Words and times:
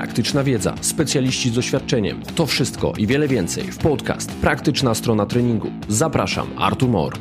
praktyczna 0.00 0.44
wiedza, 0.44 0.74
specjaliści 0.80 1.50
z 1.50 1.54
doświadczeniem. 1.54 2.22
To 2.22 2.46
wszystko 2.46 2.92
i 2.98 3.06
wiele 3.06 3.28
więcej 3.28 3.64
w 3.64 3.78
podcast 3.78 4.32
Praktyczna 4.32 4.94
strona 4.94 5.26
treningu. 5.26 5.70
Zapraszam, 5.88 6.48
Artur 6.58 6.88
Mor. 6.88 7.12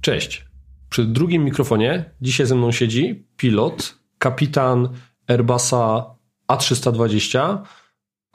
Cześć. 0.00 0.44
Przy 0.88 1.04
drugim 1.04 1.44
mikrofonie 1.44 2.04
dzisiaj 2.20 2.46
ze 2.46 2.54
mną 2.54 2.72
siedzi 2.72 3.26
pilot, 3.36 3.98
kapitan 4.18 4.88
Airbusa 5.28 6.04
A320, 6.48 7.58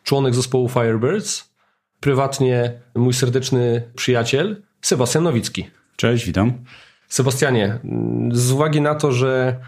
członek 0.03 0.35
zespołu 0.35 0.69
Firebirds, 0.69 1.53
prywatnie 1.99 2.81
mój 2.95 3.13
serdeczny 3.13 3.91
przyjaciel 3.95 4.63
Sebastian 4.81 5.23
Nowicki. 5.23 5.69
Cześć, 5.95 6.25
witam. 6.25 6.63
Sebastianie, 7.07 7.79
z 8.31 8.51
uwagi 8.51 8.81
na 8.81 8.95
to, 8.95 9.11
że 9.11 9.59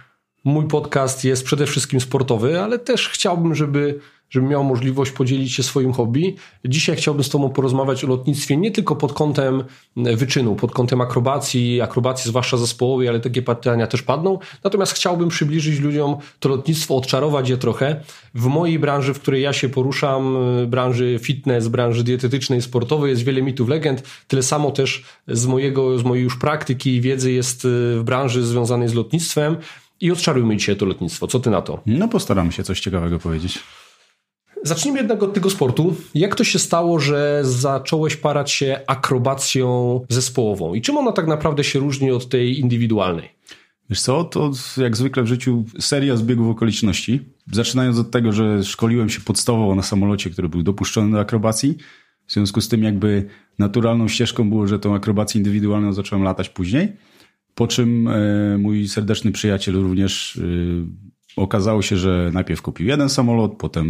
mój 0.44 0.68
podcast 0.68 1.24
jest 1.24 1.44
przede 1.44 1.66
wszystkim 1.66 2.02
sportowy, 2.02 2.62
ale 2.62 2.80
też 2.80 3.10
chciałbym, 3.10 3.56
żeby, 3.56 4.00
żeby 4.30 4.48
miał 4.48 4.64
możliwość 4.64 5.12
podzielić 5.12 5.54
się 5.54 5.64
swoim 5.64 5.94
hobby. 5.94 6.36
Dzisiaj 6.66 6.96
chciałbym 6.96 7.24
z 7.24 7.30
Tobą 7.30 7.50
porozmawiać 7.50 8.04
o 8.04 8.08
lotnictwie 8.08 8.58
nie 8.58 8.72
tylko 8.72 8.96
pod 8.96 9.14
kątem 9.14 9.64
wyczynu, 9.96 10.56
pod 10.56 10.72
kątem 10.72 11.02
akrobacji, 11.02 11.82
akrobacji 11.82 12.30
zwłaszcza 12.30 12.58
zespołowej, 12.58 13.08
ale 13.08 13.20
takie 13.20 13.42
pytania 13.42 13.88
też 13.88 14.02
padną. 14.02 14.40
Natomiast 14.64 14.94
chciałbym 14.94 15.30
przybliżyć 15.30 15.80
ludziom 15.80 16.18
to 16.40 16.50
lotnictwo, 16.50 16.96
odczarować 16.96 17.50
je 17.50 17.58
trochę. 17.58 18.02
W 18.34 18.46
mojej 18.46 18.80
branży, 18.80 19.14
w 19.14 19.20
której 19.20 19.42
ja 19.42 19.54
się 19.54 19.70
poruszam, 19.70 20.38
branży 20.68 21.20
fitness, 21.22 21.68
branży 21.68 22.04
dietetycznej, 22.04 22.62
sportowej, 22.62 23.10
jest 23.10 23.24
wiele 23.24 23.42
mitów, 23.42 23.70
legend. 23.70 24.04
Tyle 24.28 24.44
samo 24.44 24.72
też 24.72 25.04
z 25.28 25.46
mojego, 25.46 25.98
z 25.98 26.04
mojej 26.04 26.24
już 26.24 26.38
praktyki 26.38 26.96
i 26.96 27.02
wiedzy 27.02 27.32
jest 27.32 27.68
w 27.98 28.02
branży 28.04 28.44
związanej 28.44 28.88
z 28.88 28.94
lotnictwem 28.94 29.58
i 30.02 30.12
odczarujmy 30.12 30.58
dzisiaj 30.58 30.76
to 30.76 30.86
lotnictwo. 30.86 31.28
Co 31.28 31.40
ty 31.40 31.50
na 31.50 31.62
to? 31.62 31.82
No 31.86 32.08
postaram 32.08 32.52
się 32.52 32.64
coś 32.64 32.80
ciekawego 32.80 33.20
powiedzieć. 33.20 33.60
Zacznijmy 34.64 35.00
jednak 35.00 35.24
od 35.24 35.34
tego 35.34 35.50
sportu. 35.50 35.96
Jak 36.16 36.36
to 36.36 36.44
się 36.44 36.60
stało, 36.60 37.00
że 37.00 37.40
zacząłeś 37.44 38.16
parać 38.16 38.52
się 38.52 38.80
akrobacją 38.88 40.00
zespołową? 40.10 40.74
I 40.74 40.82
czym 40.82 40.98
ona 40.98 41.12
tak 41.12 41.28
naprawdę 41.28 41.64
się 41.64 41.80
różni 41.80 42.12
od 42.12 42.30
tej 42.30 42.60
indywidualnej? 42.60 43.30
Wiesz 43.90 44.02
co, 44.02 44.24
to 44.24 44.52
jak 44.78 44.98
zwykle 44.98 45.24
w 45.24 45.28
życiu 45.28 45.66
seria 45.80 46.16
zbiegów 46.16 46.50
okoliczności. 46.50 47.20
Zaczynając 47.52 47.98
od 47.98 48.12
tego, 48.12 48.32
że 48.32 48.64
szkoliłem 48.64 49.10
się 49.10 49.22
podstawowo 49.22 49.76
na 49.76 49.84
samolocie, 49.84 50.30
który 50.30 50.50
był 50.50 50.64
dopuszczony 50.64 51.12
do 51.12 51.20
akrobacji. 51.20 51.78
W 52.28 52.34
związku 52.34 52.62
z 52.62 52.68
tym 52.68 52.84
jakby 52.84 53.26
naturalną 53.60 54.08
ścieżką 54.08 54.50
było, 54.50 54.68
że 54.68 54.80
tą 54.80 54.96
akrobację 54.96 55.40
indywidualną 55.40 55.94
zacząłem 55.94 56.24
latać 56.24 56.50
później. 56.50 56.94
Po 57.62 57.68
czym 57.68 58.08
e, 58.08 58.58
mój 58.58 58.88
serdeczny 58.88 59.32
przyjaciel 59.32 59.76
również 59.76 60.38
e, 60.38 61.42
okazało 61.42 61.82
się, 61.82 61.98
że 61.98 62.32
najpierw 62.34 62.62
kupił 62.62 62.88
jeden 62.88 63.10
samolot, 63.10 63.56
potem 63.58 63.86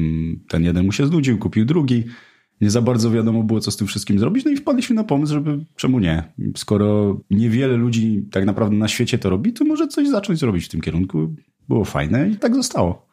ten 0.47 0.63
jeden 0.63 0.85
mu 0.85 0.91
się 0.91 1.07
znudził, 1.07 1.37
kupił 1.37 1.65
drugi. 1.65 2.03
Nie 2.61 2.71
za 2.71 2.81
bardzo 2.81 3.11
wiadomo 3.11 3.43
było, 3.43 3.59
co 3.59 3.71
z 3.71 3.77
tym 3.77 3.87
wszystkim 3.87 4.19
zrobić, 4.19 4.45
no 4.45 4.51
i 4.51 4.57
wpadliśmy 4.57 4.95
na 4.95 5.03
pomysł, 5.03 5.33
żeby 5.33 5.65
czemu 5.75 5.99
nie? 5.99 6.23
Skoro 6.57 7.19
niewiele 7.29 7.77
ludzi 7.77 8.25
tak 8.31 8.45
naprawdę 8.45 8.75
na 8.75 8.87
świecie 8.87 9.17
to 9.17 9.29
robi, 9.29 9.53
to 9.53 9.65
może 9.65 9.87
coś 9.87 10.09
zacząć 10.09 10.41
robić 10.41 10.65
w 10.65 10.69
tym 10.69 10.81
kierunku. 10.81 11.35
Było 11.69 11.85
fajne 11.85 12.29
i 12.29 12.35
tak 12.35 12.55
zostało. 12.55 13.07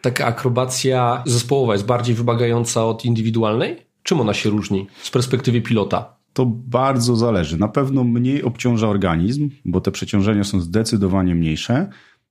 Taka 0.00 0.26
akrobacja 0.26 1.22
zespołowa 1.26 1.72
jest 1.72 1.86
bardziej 1.86 2.14
wymagająca 2.14 2.84
od 2.84 3.04
indywidualnej? 3.04 3.76
Czym 4.02 4.20
ona 4.20 4.34
się 4.34 4.50
różni 4.50 4.86
z 5.02 5.10
perspektywy 5.10 5.60
pilota? 5.60 6.16
To 6.36 6.46
bardzo 6.46 7.16
zależy. 7.16 7.58
Na 7.58 7.68
pewno 7.68 8.04
mniej 8.04 8.42
obciąża 8.42 8.88
organizm, 8.88 9.50
bo 9.64 9.80
te 9.80 9.90
przeciążenia 9.90 10.44
są 10.44 10.60
zdecydowanie 10.60 11.34
mniejsze. 11.34 11.88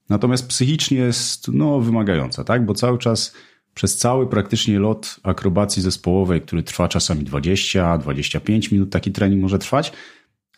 Natomiast 0.09 0.47
psychicznie 0.47 0.97
jest 0.97 1.47
no, 1.47 1.79
wymagająca, 1.79 2.43
tak? 2.43 2.65
Bo 2.65 2.73
cały 2.73 2.97
czas 2.97 3.33
przez 3.73 3.97
cały 3.97 4.27
praktycznie 4.27 4.79
lot 4.79 5.19
akrobacji 5.23 5.81
zespołowej, 5.81 6.41
który 6.41 6.63
trwa 6.63 6.87
czasami 6.87 7.25
20-25 7.25 8.71
minut, 8.71 8.89
taki 8.89 9.11
trening 9.11 9.41
może 9.41 9.59
trwać, 9.59 9.93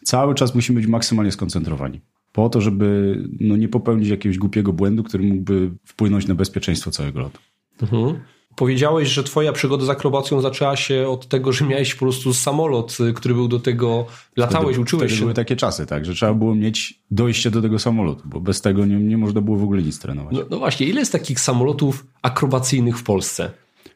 cały 0.04 0.36
czas 0.36 0.56
musimy 0.56 0.80
być 0.80 0.90
maksymalnie 0.90 1.32
skoncentrowani. 1.32 2.02
Po 2.32 2.50
to, 2.50 2.62
żeby 2.62 3.18
no, 3.40 3.58
nie 3.58 3.68
popełnić 3.68 4.10
jakiegoś 4.10 4.38
głupiego 4.38 4.74
błędu, 4.74 5.04
który 5.04 5.24
mógłby 5.24 5.72
wpłynąć 5.86 6.28
na 6.28 6.36
bezpieczeństwo 6.36 6.92
całego 6.92 7.20
lotu. 7.20 7.40
Mhm. 7.82 8.20
Powiedziałeś, 8.58 9.10
że 9.10 9.24
twoja 9.24 9.54
przygoda 9.54 9.86
z 9.86 9.90
akrobacją 9.90 10.42
zaczęła 10.42 10.76
się 10.76 11.08
od 11.08 11.28
tego, 11.28 11.52
że 11.52 11.66
miałeś 11.66 11.94
po 11.94 12.00
prostu 12.00 12.34
samolot, 12.34 12.98
y, 13.10 13.14
który 13.14 13.34
był 13.34 13.48
do 13.48 13.60
tego, 13.60 14.06
latałeś, 14.38 14.68
wtedy, 14.68 14.82
uczyłeś 14.82 15.04
wtedy 15.04 15.16
się. 15.16 15.22
były 15.22 15.34
takie 15.34 15.56
czasy, 15.56 15.86
tak, 15.86 16.06
że 16.06 16.14
trzeba 16.14 16.34
było 16.34 16.56
mieć 16.56 17.00
dojście 17.12 17.52
do 17.52 17.62
tego 17.62 17.80
samolotu, 17.80 18.24
bo 18.26 18.42
bez 18.42 18.62
tego 18.62 18.86
nie, 18.86 18.96
nie 18.96 19.18
można 19.18 19.42
było 19.42 19.58
w 19.58 19.64
ogóle 19.64 19.82
nic 19.82 20.00
trenować. 20.00 20.34
No, 20.36 20.42
no 20.50 20.60
właśnie, 20.60 20.88
ile 20.88 21.00
jest 21.00 21.12
takich 21.12 21.40
samolotów 21.40 22.06
akrobacyjnych 22.22 22.98
w 22.98 23.04
Polsce? 23.04 23.52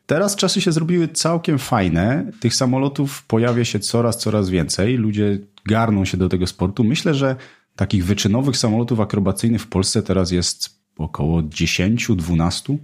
Teraz 0.05 0.35
czasy 0.35 0.61
się 0.61 0.71
zrobiły 0.71 1.07
całkiem 1.07 1.59
fajne. 1.59 2.31
Tych 2.39 2.55
samolotów 2.55 3.23
pojawia 3.23 3.65
się 3.65 3.79
coraz, 3.79 4.17
coraz 4.17 4.49
więcej. 4.49 4.95
Ludzie 4.95 5.39
garną 5.65 6.05
się 6.05 6.17
do 6.17 6.29
tego 6.29 6.47
sportu. 6.47 6.83
Myślę, 6.83 7.13
że 7.13 7.35
takich 7.75 8.05
wyczynowych 8.05 8.57
samolotów 8.57 8.99
akrobacyjnych 8.99 9.61
w 9.61 9.67
Polsce 9.67 10.03
teraz 10.03 10.31
jest 10.31 10.69
około 10.97 11.41
10-12. 11.41 12.77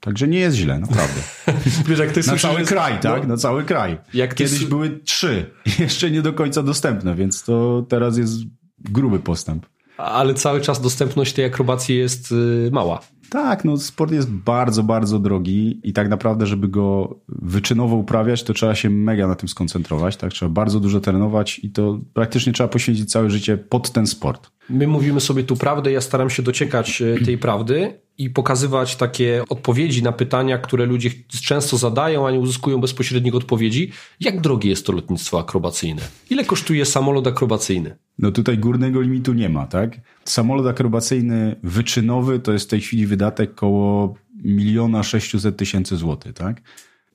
Także 0.00 0.28
nie 0.28 0.38
jest 0.38 0.56
źle, 0.56 0.78
naprawdę. 0.78 1.22
Wiesz, 1.88 1.98
jak 1.98 2.12
ty 2.12 2.20
Na 2.26 2.36
cały 2.36 2.64
kraj, 2.64 3.00
tak? 3.00 3.22
No, 3.22 3.28
Na 3.28 3.36
cały 3.36 3.64
kraj. 3.64 3.98
Jak 4.14 4.34
Kiedyś 4.34 4.64
były 4.64 5.00
trzy, 5.04 5.50
jeszcze 5.78 6.10
nie 6.10 6.22
do 6.22 6.32
końca 6.32 6.62
dostępne, 6.62 7.14
więc 7.14 7.42
to 7.42 7.86
teraz 7.88 8.18
jest 8.18 8.34
gruby 8.78 9.18
postęp. 9.18 9.66
Ale 9.96 10.34
cały 10.34 10.60
czas 10.60 10.80
dostępność 10.80 11.32
tej 11.32 11.44
akrobacji 11.44 11.98
jest 11.98 12.32
y, 12.32 12.70
mała. 12.72 13.00
Tak, 13.30 13.64
no 13.64 13.76
sport 13.76 14.12
jest 14.12 14.30
bardzo, 14.30 14.82
bardzo 14.82 15.18
drogi 15.18 15.80
i 15.82 15.92
tak 15.92 16.08
naprawdę, 16.08 16.46
żeby 16.46 16.68
go 16.68 17.16
wyczynowo 17.28 17.96
uprawiać, 17.96 18.42
to 18.42 18.54
trzeba 18.54 18.74
się 18.74 18.90
mega 18.90 19.26
na 19.26 19.34
tym 19.34 19.48
skoncentrować, 19.48 20.16
tak? 20.16 20.32
Trzeba 20.32 20.50
bardzo 20.50 20.80
dużo 20.80 21.00
trenować 21.00 21.58
i 21.58 21.70
to 21.70 22.00
praktycznie 22.14 22.52
trzeba 22.52 22.68
poświęcić 22.68 23.10
całe 23.10 23.30
życie 23.30 23.56
pod 23.56 23.90
ten 23.90 24.06
sport. 24.06 24.50
My 24.70 24.86
mówimy 24.86 25.20
sobie 25.20 25.44
tu 25.44 25.56
prawdę, 25.56 25.92
ja 25.92 26.00
staram 26.00 26.30
się 26.30 26.42
dociekać 26.42 27.02
e, 27.02 27.16
tej 27.26 27.38
prawdy 27.38 28.00
i 28.18 28.30
pokazywać 28.30 28.96
takie 28.96 29.42
odpowiedzi 29.48 30.02
na 30.02 30.12
pytania, 30.12 30.58
które 30.58 30.86
ludzie 30.86 31.10
często 31.42 31.76
zadają, 31.76 32.26
a 32.26 32.30
nie 32.30 32.38
uzyskują 32.38 32.80
bezpośrednich 32.80 33.34
odpowiedzi. 33.34 33.92
Jak 34.20 34.40
drogie 34.40 34.70
jest 34.70 34.86
to 34.86 34.92
lotnictwo 34.92 35.38
akrobacyjne? 35.38 36.02
Ile 36.30 36.44
kosztuje 36.44 36.84
samolot 36.84 37.26
akrobacyjny? 37.26 37.96
No 38.18 38.30
tutaj 38.30 38.58
górnego 38.58 39.00
limitu 39.00 39.32
nie 39.32 39.48
ma, 39.48 39.66
tak? 39.66 40.00
Samolot 40.30 40.66
akrobacyjny 40.66 41.56
wyczynowy 41.62 42.38
to 42.38 42.52
jest 42.52 42.66
w 42.66 42.68
tej 42.68 42.80
chwili 42.80 43.06
wydatek 43.06 43.54
koło 43.54 44.14
miliona 44.44 45.02
sześciuset 45.02 45.56
tysięcy 45.56 45.96
złotych, 45.96 46.32
tak? 46.32 46.62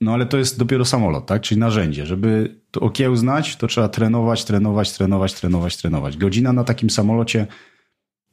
No 0.02 0.14
ale 0.14 0.26
to 0.26 0.38
jest 0.38 0.60
dopiero 0.60 0.86
samolot, 0.86 1.26
tak? 1.26 1.42
Czyli 1.42 1.60
narzędzie. 1.60 2.06
Żeby 2.06 2.56
to 2.72 2.80
okiełznać, 2.80 3.56
to 3.56 3.68
trzeba 3.68 3.90
trenować, 3.90 4.46
trenować, 4.46 4.92
trenować, 4.92 5.34
trenować, 5.34 5.78
trenować. 5.78 6.18
Godzina 6.18 6.54
na 6.54 6.64
takim 6.64 6.90
samolocie 6.90 7.48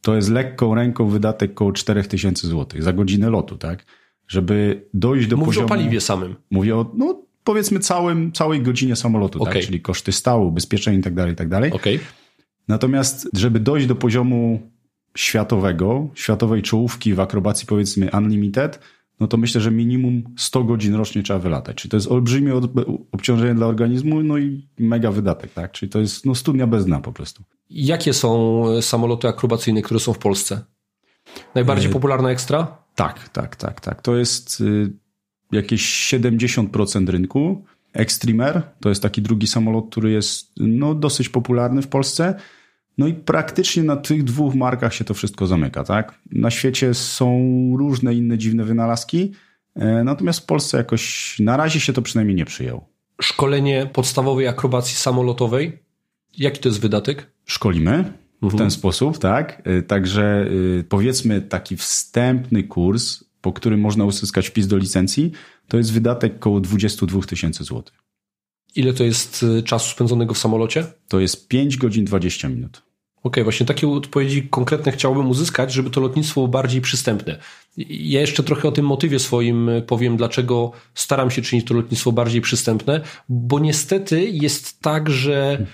to 0.00 0.16
jest 0.16 0.30
lekką 0.30 0.74
ręką 0.74 1.08
wydatek 1.08 1.50
około 1.50 1.72
4000 1.72 2.48
zł 2.48 2.82
za 2.82 2.92
godzinę 2.92 3.30
lotu, 3.30 3.56
tak? 3.56 3.84
Żeby 4.28 4.86
dojść 4.94 5.26
do 5.28 5.36
Mówisz 5.36 5.48
poziomu... 5.48 5.68
Mówię 5.68 5.74
o 5.74 5.78
paliwie 5.78 6.00
samym. 6.00 6.36
Mówię 6.50 6.76
o, 6.76 6.90
no 6.94 7.22
powiedzmy 7.44 7.78
całym, 7.78 8.32
całej 8.32 8.62
godzinie 8.62 8.96
samolotu, 8.96 9.42
okay. 9.42 9.54
tak? 9.54 9.62
Czyli 9.62 9.80
koszty 9.80 10.12
stału, 10.12 10.48
ubezpieczeń 10.48 10.98
i 10.98 11.02
tak 11.02 11.14
dalej, 11.14 11.32
i 11.32 11.36
tak 11.36 11.48
dalej. 11.48 11.72
Okay. 11.72 11.98
Natomiast, 12.68 13.28
żeby 13.34 13.60
dojść 13.60 13.86
do 13.86 13.94
poziomu 13.94 14.60
światowego, 15.16 16.08
światowej 16.14 16.62
czołówki 16.62 17.14
w 17.14 17.20
akrobacji 17.20 17.66
powiedzmy 17.66 18.10
unlimited, 18.12 18.80
no 19.20 19.26
to 19.26 19.36
myślę, 19.36 19.60
że 19.60 19.70
minimum 19.70 20.22
100 20.36 20.64
godzin 20.64 20.94
rocznie 20.94 21.22
trzeba 21.22 21.38
wylatać. 21.38 21.76
Czyli 21.76 21.90
to 21.90 21.96
jest 21.96 22.10
olbrzymie 22.10 22.54
obciążenie 23.12 23.54
dla 23.54 23.66
organizmu, 23.66 24.22
no 24.22 24.38
i 24.38 24.68
mega 24.78 25.10
wydatek, 25.10 25.52
tak? 25.52 25.72
Czyli 25.72 25.90
to 25.90 25.98
jest 25.98 26.26
no, 26.26 26.34
studnia 26.34 26.66
bez 26.66 26.86
dna 26.86 27.00
po 27.00 27.12
prostu. 27.12 27.42
Jakie 27.70 28.12
są 28.12 28.64
samoloty 28.80 29.28
akrobacyjne, 29.28 29.82
które 29.82 30.00
są 30.00 30.12
w 30.12 30.18
Polsce? 30.18 30.60
Najbardziej 31.54 31.90
e... 31.90 31.92
popularna 31.92 32.30
ekstra? 32.30 32.78
Tak, 32.94 33.28
tak, 33.28 33.56
tak, 33.56 33.80
tak. 33.80 34.02
To 34.02 34.16
jest 34.16 34.60
y, 34.60 34.92
jakieś 35.52 36.12
70% 36.14 37.08
rynku. 37.08 37.64
Extremer 37.92 38.62
to 38.80 38.88
jest 38.88 39.02
taki 39.02 39.22
drugi 39.22 39.46
samolot, 39.46 39.90
który 39.90 40.10
jest 40.10 40.52
no, 40.56 40.94
dosyć 40.94 41.28
popularny 41.28 41.82
w 41.82 41.88
Polsce. 41.88 42.34
No 42.98 43.06
i 43.06 43.14
praktycznie 43.14 43.82
na 43.82 43.96
tych 43.96 44.24
dwóch 44.24 44.54
markach 44.54 44.94
się 44.94 45.04
to 45.04 45.14
wszystko 45.14 45.46
zamyka, 45.46 45.84
tak? 45.84 46.18
Na 46.32 46.50
świecie 46.50 46.94
są 46.94 47.38
różne 47.78 48.14
inne 48.14 48.38
dziwne 48.38 48.64
wynalazki, 48.64 49.32
e, 49.74 50.04
natomiast 50.04 50.40
w 50.40 50.46
Polsce 50.46 50.76
jakoś 50.78 51.36
na 51.40 51.56
razie 51.56 51.80
się 51.80 51.92
to 51.92 52.02
przynajmniej 52.02 52.36
nie 52.36 52.44
przyjął. 52.44 52.84
Szkolenie 53.20 53.90
podstawowej 53.92 54.48
akrobacji 54.48 54.96
samolotowej, 54.96 55.78
jaki 56.38 56.60
to 56.60 56.68
jest 56.68 56.80
wydatek? 56.80 57.30
Szkolimy 57.46 58.12
w 58.42 58.44
mhm. 58.44 58.58
ten 58.58 58.70
sposób, 58.70 59.18
tak? 59.18 59.62
E, 59.64 59.82
także 59.82 60.46
e, 60.80 60.84
powiedzmy 60.84 61.42
taki 61.42 61.76
wstępny 61.76 62.62
kurs, 62.62 63.24
po 63.40 63.52
którym 63.52 63.80
można 63.80 64.04
uzyskać 64.04 64.48
wpis 64.48 64.66
do 64.66 64.76
licencji, 64.76 65.32
to 65.68 65.78
jest 65.78 65.92
wydatek 65.92 66.36
około 66.36 66.60
22 66.60 67.20
tysięcy 67.20 67.64
złotych. 67.64 68.02
Ile 68.74 68.92
to 68.92 69.04
jest 69.04 69.46
czasu 69.64 69.90
spędzonego 69.90 70.34
w 70.34 70.38
samolocie? 70.38 70.86
To 71.08 71.20
jest 71.20 71.48
5 71.48 71.76
godzin 71.76 72.04
20 72.04 72.48
minut. 72.48 72.82
okay, 73.22 73.44
właśnie 73.44 73.66
takie 73.66 73.88
odpowiedzi 73.88 74.48
konkretne 74.50 74.92
chciałbym 74.92 75.30
uzyskać, 75.30 75.72
żeby 75.72 75.90
to 75.90 76.00
lotnictwo 76.00 76.34
było 76.34 76.48
bardziej 76.48 76.80
przystępne. 76.80 77.38
Ja 77.88 78.20
jeszcze 78.20 78.42
trochę 78.42 78.68
o 78.68 78.72
tym 78.72 78.86
motywie 78.86 79.18
swoim 79.18 79.70
powiem, 79.86 80.16
dlaczego 80.16 80.72
staram 80.94 81.30
się 81.30 81.42
czynić 81.42 81.66
to 81.66 81.74
lotnictwo 81.74 82.12
bardziej 82.12 82.40
przystępne, 82.40 83.00
bo 83.28 83.58
niestety 83.58 84.24
jest 84.24 84.80
tak, 84.80 85.10
że 85.10 85.66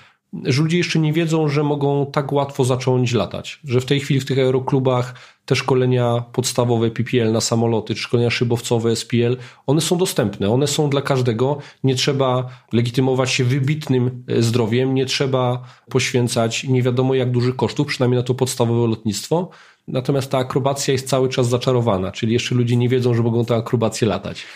że 0.45 0.63
ludzie 0.63 0.79
jeszcze 0.79 0.99
nie 0.99 1.13
wiedzą, 1.13 1.49
że 1.49 1.63
mogą 1.63 2.07
tak 2.07 2.33
łatwo 2.33 2.65
zacząć 2.65 3.13
latać. 3.13 3.61
Że 3.65 3.81
w 3.81 3.85
tej 3.85 4.01
chwili 4.01 4.21
w 4.21 4.25
tych 4.25 4.39
aeroklubach 4.39 5.15
te 5.47 5.57
szkolenia 5.57 6.25
podstawowe 6.33 6.91
PPL 6.91 7.33
na 7.33 7.41
samoloty, 7.41 7.95
czy 7.95 8.03
szkolenia 8.03 8.31
szybowcowe 8.31 8.97
SPL, 8.97 9.37
one 9.67 9.81
są 9.81 9.99
dostępne, 9.99 10.51
one 10.51 10.67
są 10.67 10.91
dla 10.91 11.03
każdego. 11.03 11.59
Nie 11.85 11.95
trzeba 11.95 12.49
legitymować 12.73 13.31
się 13.31 13.45
wybitnym 13.45 14.25
e, 14.29 14.43
zdrowiem, 14.43 14.95
nie 14.95 15.07
trzeba 15.07 15.65
poświęcać 15.91 16.65
nie 16.65 16.83
wiadomo 16.83 17.15
jak 17.15 17.31
dużych 17.31 17.57
kosztów, 17.57 17.87
przynajmniej 17.87 18.21
na 18.21 18.23
to 18.23 18.35
podstawowe 18.35 18.89
lotnictwo. 18.89 19.51
Natomiast 19.89 20.31
ta 20.31 20.39
akrobacja 20.39 20.93
jest 20.93 21.09
cały 21.09 21.29
czas 21.29 21.49
zaczarowana, 21.49 22.13
czyli 22.13 22.33
jeszcze 22.33 22.55
ludzie 22.55 22.77
nie 22.77 22.89
wiedzą, 22.89 23.15
że 23.15 23.23
mogą 23.23 23.45
tę 23.45 23.57
akrobację 23.57 24.09
latać. 24.09 24.47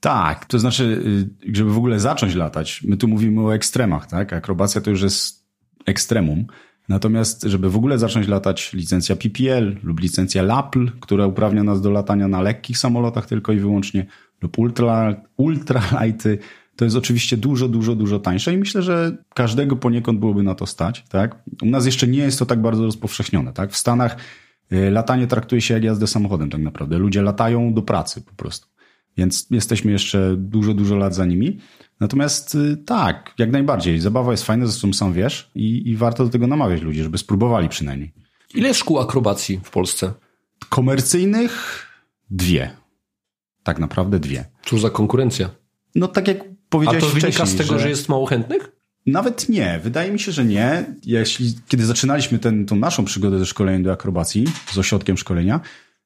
Tak, 0.00 0.44
to 0.44 0.58
znaczy, 0.58 0.84
y, 1.48 1.54
żeby 1.56 1.72
w 1.72 1.78
ogóle 1.78 2.00
zacząć 2.00 2.34
latać, 2.34 2.82
my 2.82 2.96
tu 2.96 3.08
mówimy 3.08 3.40
o 3.40 3.54
ekstremach, 3.54 4.06
tak? 4.06 4.32
Akrobacja 4.32 4.80
to 4.80 4.90
już 4.90 5.02
jest 5.02 5.46
ekstremum. 5.86 6.46
Natomiast, 6.88 7.42
żeby 7.42 7.70
w 7.70 7.76
ogóle 7.76 7.98
zacząć 7.98 8.28
latać, 8.28 8.72
licencja 8.72 9.16
PPL 9.16 9.76
lub 9.82 10.00
licencja 10.00 10.42
LAPL, 10.42 10.86
która 11.00 11.26
uprawnia 11.26 11.62
nas 11.62 11.80
do 11.80 11.90
latania 11.90 12.28
na 12.28 12.42
lekkich 12.42 12.78
samolotach 12.78 13.26
tylko 13.26 13.52
i 13.52 13.58
wyłącznie, 13.58 14.06
lub 14.42 14.58
ultra, 14.58 15.22
ultralighty, 15.36 16.38
to 16.76 16.84
jest 16.84 16.96
oczywiście 16.96 17.36
dużo, 17.36 17.68
dużo, 17.68 17.94
dużo 17.94 18.18
tańsze 18.18 18.54
i 18.54 18.56
myślę, 18.56 18.82
że 18.82 19.16
każdego 19.34 19.76
poniekąd 19.76 20.18
byłoby 20.18 20.42
na 20.42 20.54
to 20.54 20.66
stać, 20.66 21.04
tak? 21.08 21.42
U 21.62 21.66
nas 21.66 21.86
jeszcze 21.86 22.06
nie 22.06 22.18
jest 22.18 22.38
to 22.38 22.46
tak 22.46 22.62
bardzo 22.62 22.84
rozpowszechnione, 22.84 23.52
tak? 23.52 23.72
W 23.72 23.76
Stanach 23.76 24.16
y, 24.72 24.90
latanie 24.90 25.26
traktuje 25.26 25.60
się 25.60 25.74
jak 25.74 25.84
jazdę 25.84 26.06
samochodem 26.06 26.50
tak 26.50 26.60
naprawdę. 26.60 26.98
Ludzie 26.98 27.22
latają 27.22 27.74
do 27.74 27.82
pracy 27.82 28.22
po 28.22 28.34
prostu. 28.34 28.68
Więc 29.16 29.46
jesteśmy 29.50 29.92
jeszcze 29.92 30.34
dużo, 30.36 30.74
dużo 30.74 30.96
lat 30.96 31.14
za 31.14 31.26
nimi. 31.26 31.58
Natomiast 32.00 32.54
y, 32.54 32.76
tak, 32.76 33.34
jak 33.38 33.50
najbardziej. 33.50 34.00
Zabawa 34.00 34.30
jest 34.30 34.44
fajna, 34.44 34.66
zresztą 34.66 34.92
sam 34.92 35.12
wiesz 35.12 35.50
i, 35.54 35.90
i 35.90 35.96
warto 35.96 36.24
do 36.24 36.30
tego 36.30 36.46
namawiać 36.46 36.82
ludzi, 36.82 37.02
żeby 37.02 37.18
spróbowali 37.18 37.68
przynajmniej. 37.68 38.12
Ile 38.54 38.68
jest 38.68 38.80
szkół 38.80 38.98
akrobacji 38.98 39.60
w 39.64 39.70
Polsce? 39.70 40.12
Komercyjnych 40.68 41.86
dwie. 42.30 42.70
Tak 43.62 43.78
naprawdę 43.78 44.18
dwie. 44.18 44.44
Cóż 44.64 44.80
za 44.80 44.90
konkurencja? 44.90 45.50
No 45.94 46.08
tak 46.08 46.28
jak 46.28 46.38
powiedziałeś 46.68 47.04
A 47.04 47.06
to 47.06 47.12
wynika 47.12 47.46
z 47.46 47.56
tego, 47.56 47.74
że... 47.74 47.80
że 47.80 47.88
jest 47.88 48.08
mało 48.08 48.26
chętnych? 48.26 48.70
Nawet 49.06 49.48
nie. 49.48 49.80
Wydaje 49.84 50.12
mi 50.12 50.18
się, 50.18 50.32
że 50.32 50.44
nie. 50.44 50.94
Jeśli, 51.06 51.54
kiedy 51.68 51.86
zaczynaliśmy 51.86 52.38
tą 52.66 52.76
naszą 52.76 53.04
przygodę 53.04 53.38
ze 53.38 53.46
szkoleniem 53.46 53.82
do 53.82 53.92
akrobacji, 53.92 54.46
z 54.72 54.78
ośrodkiem 54.78 55.16
szkolenia, 55.16 55.60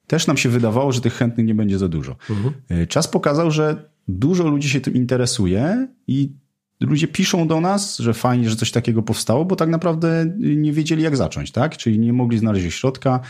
też 0.06 0.26
nam 0.26 0.36
się 0.36 0.48
wydawało, 0.48 0.92
że 0.92 1.00
tych 1.00 1.14
chętnych 1.14 1.46
nie 1.46 1.54
będzie 1.54 1.78
za 1.78 1.88
dużo. 1.88 2.16
Mhm. 2.30 2.54
E, 2.68 2.86
czas 2.86 3.08
pokazał, 3.08 3.50
że 3.50 3.90
dużo 4.08 4.48
ludzi 4.48 4.68
się 4.68 4.80
tym 4.80 4.94
interesuje 4.94 5.88
i 6.06 6.32
ludzie 6.80 7.08
piszą 7.08 7.48
do 7.48 7.60
nas, 7.60 7.98
że 7.98 8.14
fajnie, 8.14 8.50
że 8.50 8.56
coś 8.56 8.70
takiego 8.70 9.02
powstało, 9.02 9.44
bo 9.44 9.56
tak 9.56 9.68
naprawdę 9.68 10.26
nie 10.38 10.72
wiedzieli 10.72 11.02
jak 11.02 11.16
zacząć, 11.16 11.52
tak? 11.52 11.76
Czyli 11.76 11.98
nie 11.98 12.12
mogli 12.12 12.38
znaleźć 12.38 12.76
środka. 12.76 13.20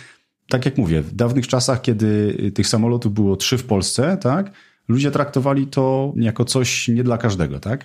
Tak 0.49 0.65
jak 0.65 0.79
mówię, 0.79 1.03
w 1.03 1.15
dawnych 1.15 1.47
czasach, 1.47 1.83
kiedy 1.83 2.37
tych 2.55 2.67
samolotów 2.67 3.15
było 3.15 3.37
trzy 3.37 3.59
w 3.59 3.65
Polsce, 3.65 4.17
tak? 4.17 4.51
Ludzie 4.89 5.11
traktowali 5.11 5.67
to 5.67 6.13
jako 6.17 6.45
coś 6.45 6.89
nie 6.89 7.05
dla 7.05 7.19
każdego, 7.19 7.61
tak? 7.61 7.85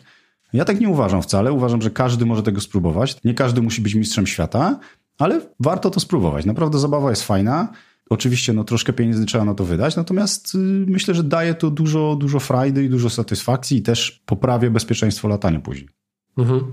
Ja 0.54 0.66
tak 0.66 0.80
nie 0.80 0.90
uważam 0.90 1.22
wcale. 1.22 1.54
Uważam, 1.54 1.82
że 1.82 1.92
każdy 1.92 2.26
może 2.26 2.44
tego 2.44 2.62
spróbować. 2.62 3.24
Nie 3.24 3.34
każdy 3.34 3.62
musi 3.62 3.82
być 3.82 3.96
mistrzem 3.96 4.28
świata, 4.28 4.80
ale 5.18 5.42
warto 5.60 5.90
to 5.90 6.00
spróbować. 6.00 6.46
Naprawdę 6.46 6.80
zabawa 6.80 7.10
jest 7.10 7.24
fajna. 7.24 7.74
Oczywiście 8.10 8.54
no, 8.54 8.64
troszkę 8.64 8.94
pieniędzy 8.94 9.26
trzeba 9.26 9.46
na 9.46 9.54
to 9.54 9.66
wydać, 9.66 9.96
natomiast 9.96 10.56
y, 10.56 10.58
myślę, 10.88 11.14
że 11.14 11.24
daje 11.24 11.54
to 11.54 11.72
dużo, 11.72 12.16
dużo 12.16 12.40
frajdy 12.40 12.84
i 12.84 12.90
dużo 12.90 13.10
satysfakcji 13.10 13.78
i 13.78 13.82
też 13.82 14.22
poprawia 14.26 14.70
bezpieczeństwo 14.70 15.28
latania 15.28 15.60
później. 15.60 15.90
Mhm. 16.38 16.72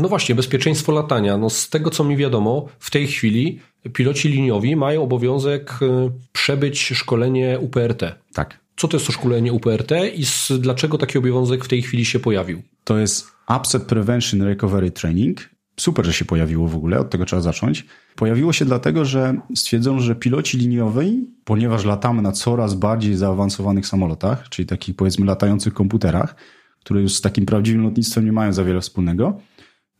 No 0.00 0.08
właśnie, 0.08 0.34
bezpieczeństwo 0.34 0.92
latania. 0.92 1.38
No 1.38 1.50
z 1.50 1.68
tego, 1.68 1.90
co 1.90 2.04
mi 2.04 2.16
wiadomo, 2.16 2.68
w 2.78 2.90
tej 2.90 3.06
chwili 3.06 3.60
piloci 3.92 4.28
liniowi 4.28 4.76
mają 4.76 5.02
obowiązek 5.02 5.78
y, 5.82 6.10
przebyć 6.32 6.80
szkolenie 6.80 7.58
UPRT. 7.58 8.02
Tak. 8.32 8.62
Co 8.76 8.88
to 8.88 8.96
jest 8.96 9.06
to 9.06 9.12
szkolenie 9.12 9.52
UPRT 9.52 9.90
i 10.14 10.24
z, 10.24 10.52
dlaczego 10.58 10.98
taki 10.98 11.18
obowiązek 11.18 11.64
w 11.64 11.68
tej 11.68 11.82
chwili 11.82 12.04
się 12.04 12.18
pojawił? 12.20 12.62
To 12.84 12.98
jest 12.98 13.26
Upset 13.58 13.82
Prevention 13.82 14.42
Recovery 14.42 14.90
Training 14.90 15.40
super, 15.80 16.06
że 16.06 16.12
się 16.12 16.24
pojawiło 16.24 16.68
w 16.68 16.76
ogóle, 16.76 16.98
od 16.98 17.10
tego 17.10 17.24
trzeba 17.24 17.42
zacząć. 17.42 17.86
Pojawiło 18.16 18.52
się 18.52 18.64
dlatego, 18.64 19.04
że 19.04 19.34
stwierdzono, 19.54 20.00
że 20.00 20.14
piloci 20.14 20.58
liniowi, 20.58 21.28
ponieważ 21.44 21.84
latamy 21.84 22.22
na 22.22 22.32
coraz 22.32 22.74
bardziej 22.74 23.16
zaawansowanych 23.16 23.86
samolotach, 23.86 24.48
czyli 24.48 24.66
takich 24.66 24.96
powiedzmy 24.96 25.26
latających 25.26 25.74
komputerach, 25.74 26.36
które 26.80 27.02
już 27.02 27.14
z 27.14 27.20
takim 27.20 27.46
prawdziwym 27.46 27.82
lotnictwem 27.82 28.24
nie 28.24 28.32
mają 28.32 28.52
za 28.52 28.64
wiele 28.64 28.80
wspólnego, 28.80 29.40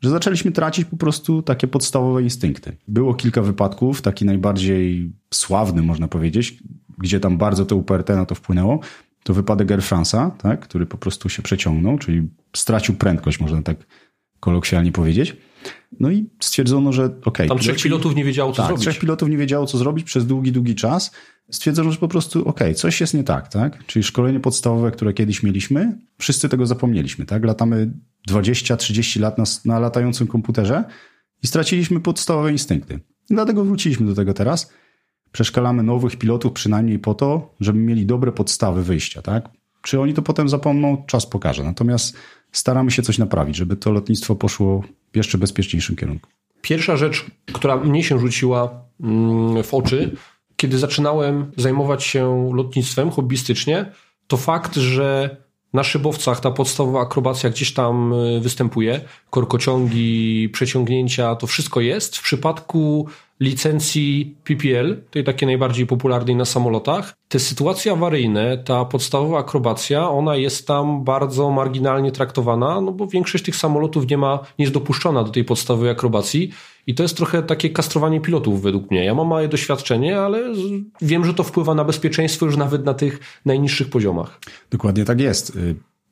że 0.01 0.11
zaczęliśmy 0.11 0.53
tracić 0.53 0.85
po 0.85 0.97
prostu 0.97 1.43
takie 1.43 1.67
podstawowe 1.67 2.23
instynkty. 2.23 2.77
Było 2.89 3.15
kilka 3.15 3.43
wypadków, 3.43 4.03
taki 4.03 4.25
najbardziej 4.25 5.13
sławny 5.35 5.83
można 5.83 6.09
powiedzieć, 6.09 6.63
gdzie 6.99 7.21
tam 7.21 7.39
bardzo 7.39 7.67
to 7.67 7.77
UPRT 7.77 8.09
na 8.09 8.27
to 8.27 8.35
wpłynęło. 8.35 8.81
To 9.23 9.35
wypadek 9.35 9.71
Air 9.71 9.81
France'a, 9.81 10.31
tak, 10.31 10.61
który 10.61 10.87
po 10.87 10.99
prostu 10.99 11.29
się 11.29 11.43
przeciągnął, 11.43 11.99
czyli 11.99 12.29
stracił 12.57 12.95
prędkość, 12.95 13.41
można 13.41 13.63
tak 13.63 13.77
kolokwialnie 14.41 14.93
powiedzieć. 14.93 15.37
No 16.01 16.11
i 16.11 16.31
stwierdzono, 16.41 16.93
że 16.93 17.05
okej. 17.05 17.21
Okay, 17.25 17.49
Tam 17.49 17.59
trzech 17.59 17.83
pilotów 17.83 18.15
nie 18.15 18.25
wiedziało, 18.25 18.53
co 18.53 18.57
tak, 18.57 18.67
zrobić. 18.67 18.83
trzech 18.83 18.99
pilotów 18.99 19.29
nie 19.29 19.37
wiedziało, 19.37 19.67
co 19.67 19.79
zrobić 19.79 20.05
przez 20.05 20.27
długi, 20.27 20.53
długi 20.53 20.75
czas. 20.75 21.11
Stwierdzono, 21.51 21.93
że 21.93 21.99
po 21.99 22.09
prostu 22.09 22.41
okej, 22.41 22.51
okay, 22.51 22.75
coś 22.75 23.01
jest 23.01 23.15
nie 23.15 23.25
tak, 23.25 23.49
tak? 23.49 23.87
Czyli 23.87 24.03
szkolenie 24.03 24.41
podstawowe, 24.41 24.91
które 24.91 25.13
kiedyś 25.13 25.43
mieliśmy, 25.43 25.99
wszyscy 26.19 26.49
tego 26.49 26.67
zapomnieliśmy, 26.67 27.25
tak? 27.27 27.45
Latamy 27.45 27.93
20-30 28.31 29.21
lat 29.21 29.39
na, 29.39 29.45
na 29.65 29.79
latającym 29.79 30.27
komputerze 30.27 30.85
i 31.43 31.47
straciliśmy 31.47 32.01
podstawowe 32.01 32.53
instynkty. 32.53 32.95
I 33.31 33.35
dlatego 33.35 33.65
wróciliśmy 33.65 34.07
do 34.07 34.15
tego 34.15 34.35
teraz. 34.35 34.73
Przeszkalamy 35.33 35.83
nowych 35.83 36.17
pilotów 36.17 36.53
przynajmniej 36.53 36.99
po 36.99 37.15
to, 37.15 37.55
żeby 37.61 37.79
mieli 37.79 38.07
dobre 38.07 38.33
podstawy 38.33 38.83
wyjścia, 38.83 39.23
tak? 39.23 39.49
Czy 39.83 40.01
oni 40.01 40.15
to 40.15 40.23
potem 40.23 40.49
zapomną, 40.49 41.05
czas 41.07 41.27
pokaże. 41.27 41.65
Natomiast 41.65 42.17
staramy 42.53 42.91
się 42.91 43.03
coś 43.03 43.19
naprawić, 43.19 43.57
żeby 43.57 43.77
to 43.77 43.93
lotnictwo 43.93 44.35
poszło 44.37 44.83
w 45.13 45.17
jeszcze 45.17 45.39
bezpieczniejszym 45.39 45.97
kierunku. 45.97 46.31
Pierwsza 46.63 46.97
rzecz, 46.97 47.27
która 47.53 47.77
mnie 47.77 48.05
się 48.05 48.19
rzuciła 48.19 48.71
mm, 49.01 49.63
w 49.63 49.75
oczy, 49.75 50.17
kiedy 50.57 50.79
zaczynałem 50.79 51.53
zajmować 51.57 52.05
się 52.05 52.51
lotnictwem 52.55 53.11
hobbystycznie, 53.11 53.93
to 54.27 54.37
fakt, 54.37 54.77
że 54.77 55.37
na 55.73 55.85
szybowcach 55.85 56.41
ta 56.41 56.51
podstawowa 56.51 57.01
akrobacja 57.01 57.51
gdzieś 57.51 57.75
tam 57.75 58.13
y, 58.13 58.41
występuje, 58.41 59.01
korkociągi, 59.31 60.49
przeciągnięcia, 60.53 61.37
to 61.37 61.47
wszystko 61.47 61.81
jest. 61.81 62.17
W 62.17 62.23
przypadku 62.23 63.09
licencji 63.43 64.37
PPL, 64.45 65.03
tej 65.11 65.25
takiej 65.25 65.47
najbardziej 65.47 65.87
popularnej 65.87 66.37
na 66.37 66.45
samolotach, 66.45 67.15
te 67.29 67.39
sytuacje 67.39 67.93
awaryjne, 67.93 68.59
ta 68.59 68.85
podstawowa 68.85 69.39
akrobacja, 69.39 70.09
ona 70.09 70.37
jest 70.37 70.67
tam 70.67 71.05
bardzo 71.05 71.51
marginalnie 71.51 72.13
traktowana, 72.13 72.81
no 72.81 72.93
bo 72.93 73.07
większość 73.07 73.45
tych 73.45 73.57
samolotów 73.57 74.11
nie 74.11 74.19
ma, 74.19 74.39
nie 74.59 74.63
jest 74.63 74.75
dopuszczona 74.75 75.25
do 75.25 75.31
tej 75.31 75.45
podstawowej 75.45 75.91
akrobacji 75.91 76.53
i 76.87 76.95
to 76.95 77.03
jest 77.03 77.17
trochę 77.17 77.43
takie 77.43 77.71
kastrowanie 77.71 78.21
pilotów 78.21 78.63
według 78.63 78.91
mnie. 78.91 79.05
Ja 79.05 79.15
mam 79.15 79.29
małe 79.29 79.49
doświadczenie, 79.49 80.21
ale 80.21 80.39
wiem, 81.03 81.25
że 81.25 81.35
to 81.35 81.43
wpływa 81.43 81.75
na 81.75 81.85
bezpieczeństwo 81.85 82.47
już 82.47 82.57
nawet 82.57 82.85
na 82.85 82.95
tych 82.95 83.41
najniższych 83.45 83.91
poziomach. 83.91 84.41
Dokładnie 84.71 85.05
tak 85.05 85.21
jest. 85.21 85.59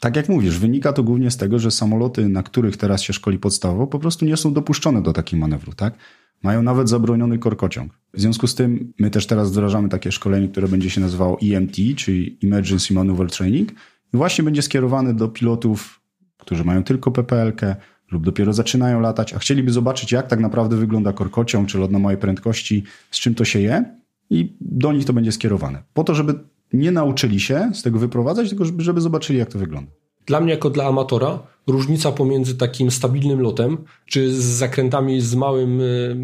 Tak 0.01 0.17
jak 0.17 0.29
mówisz, 0.29 0.59
wynika 0.59 0.93
to 0.93 1.03
głównie 1.03 1.31
z 1.31 1.37
tego, 1.37 1.59
że 1.59 1.71
samoloty, 1.71 2.29
na 2.29 2.43
których 2.43 2.77
teraz 2.77 3.03
się 3.03 3.13
szkoli 3.13 3.39
podstawowo, 3.39 3.87
po 3.87 3.99
prostu 3.99 4.25
nie 4.25 4.37
są 4.37 4.53
dopuszczone 4.53 5.03
do 5.03 5.13
takiego 5.13 5.41
manewru, 5.41 5.73
tak? 5.73 5.95
Mają 6.43 6.63
nawet 6.63 6.89
zabroniony 6.89 7.39
korkociąg. 7.39 7.93
W 8.15 8.21
związku 8.21 8.47
z 8.47 8.55
tym 8.55 8.93
my 8.99 9.11
też 9.11 9.27
teraz 9.27 9.51
wdrażamy 9.51 9.89
takie 9.89 10.13
szkolenie, 10.13 10.49
które 10.49 10.69
będzie 10.69 10.91
się 10.91 11.01
nazywało 11.01 11.39
EMT, 11.43 11.77
czyli 11.97 12.39
Emergency 12.45 12.95
Maneuver 12.95 13.31
Training 13.31 13.73
i 14.15 14.17
właśnie 14.17 14.45
będzie 14.45 14.63
skierowane 14.63 15.15
do 15.15 15.29
pilotów, 15.29 16.01
którzy 16.39 16.65
mają 16.65 16.85
tylko 16.85 17.11
PPL-kę 17.11 17.77
lub 18.11 18.25
dopiero 18.25 18.53
zaczynają 18.53 19.01
latać, 19.01 19.35
a 19.35 19.39
chcieliby 19.39 19.73
zobaczyć, 19.73 20.13
jak 20.13 20.27
tak 20.27 20.41
naprawdę 20.41 20.77
wygląda 20.77 21.13
korkociąg 21.13 21.69
czy 21.69 21.79
lot 21.79 21.91
na 21.91 21.99
małej 21.99 22.17
prędkości, 22.17 22.85
z 23.11 23.21
czym 23.21 23.35
to 23.35 23.45
się 23.45 23.61
je 23.61 23.85
i 24.31 24.57
do 24.61 24.93
nich 24.93 25.05
to 25.05 25.13
będzie 25.13 25.33
skierowane. 25.33 25.83
Po 25.95 26.05
to, 26.05 26.15
żeby 26.15 26.35
nie 26.73 26.91
nauczyli 26.91 27.41
się 27.41 27.71
z 27.75 27.83
tego 27.83 27.99
wyprowadzać, 27.99 28.49
tylko 28.49 28.65
żeby, 28.65 28.83
żeby 28.83 29.01
zobaczyli, 29.01 29.39
jak 29.39 29.53
to 29.53 29.59
wygląda. 29.59 29.91
Dla 30.27 30.41
mnie, 30.41 30.53
jako 30.53 30.71
dla 30.71 30.85
amatora, 30.85 31.39
różnica 31.67 32.13
pomiędzy 32.13 32.57
takim 32.57 32.91
stabilnym 32.91 33.41
lotem, 33.41 33.79
czy 34.07 34.35
z 34.35 34.45
zakrętami 34.45 35.21
z 35.21 35.35
małym 35.35 35.81
y, 35.81 36.17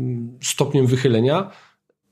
stopniem 0.43 0.87
wychylenia, 0.87 1.51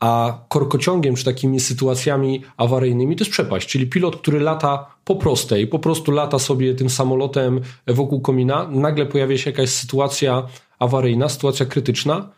a 0.00 0.44
korkociągiem, 0.48 1.14
czy 1.14 1.24
takimi 1.24 1.60
sytuacjami 1.60 2.42
awaryjnymi, 2.56 3.16
to 3.16 3.24
jest 3.24 3.32
przepaść. 3.32 3.68
Czyli 3.68 3.86
pilot, 3.86 4.16
który 4.16 4.40
lata 4.40 4.86
po 5.04 5.16
prostej, 5.16 5.66
po 5.66 5.78
prostu 5.78 6.12
lata 6.12 6.38
sobie 6.38 6.74
tym 6.74 6.90
samolotem 6.90 7.60
wokół 7.86 8.20
komina, 8.20 8.68
nagle 8.68 9.06
pojawia 9.06 9.38
się 9.38 9.50
jakaś 9.50 9.70
sytuacja 9.70 10.46
awaryjna, 10.78 11.28
sytuacja 11.28 11.66
krytyczna, 11.66 12.30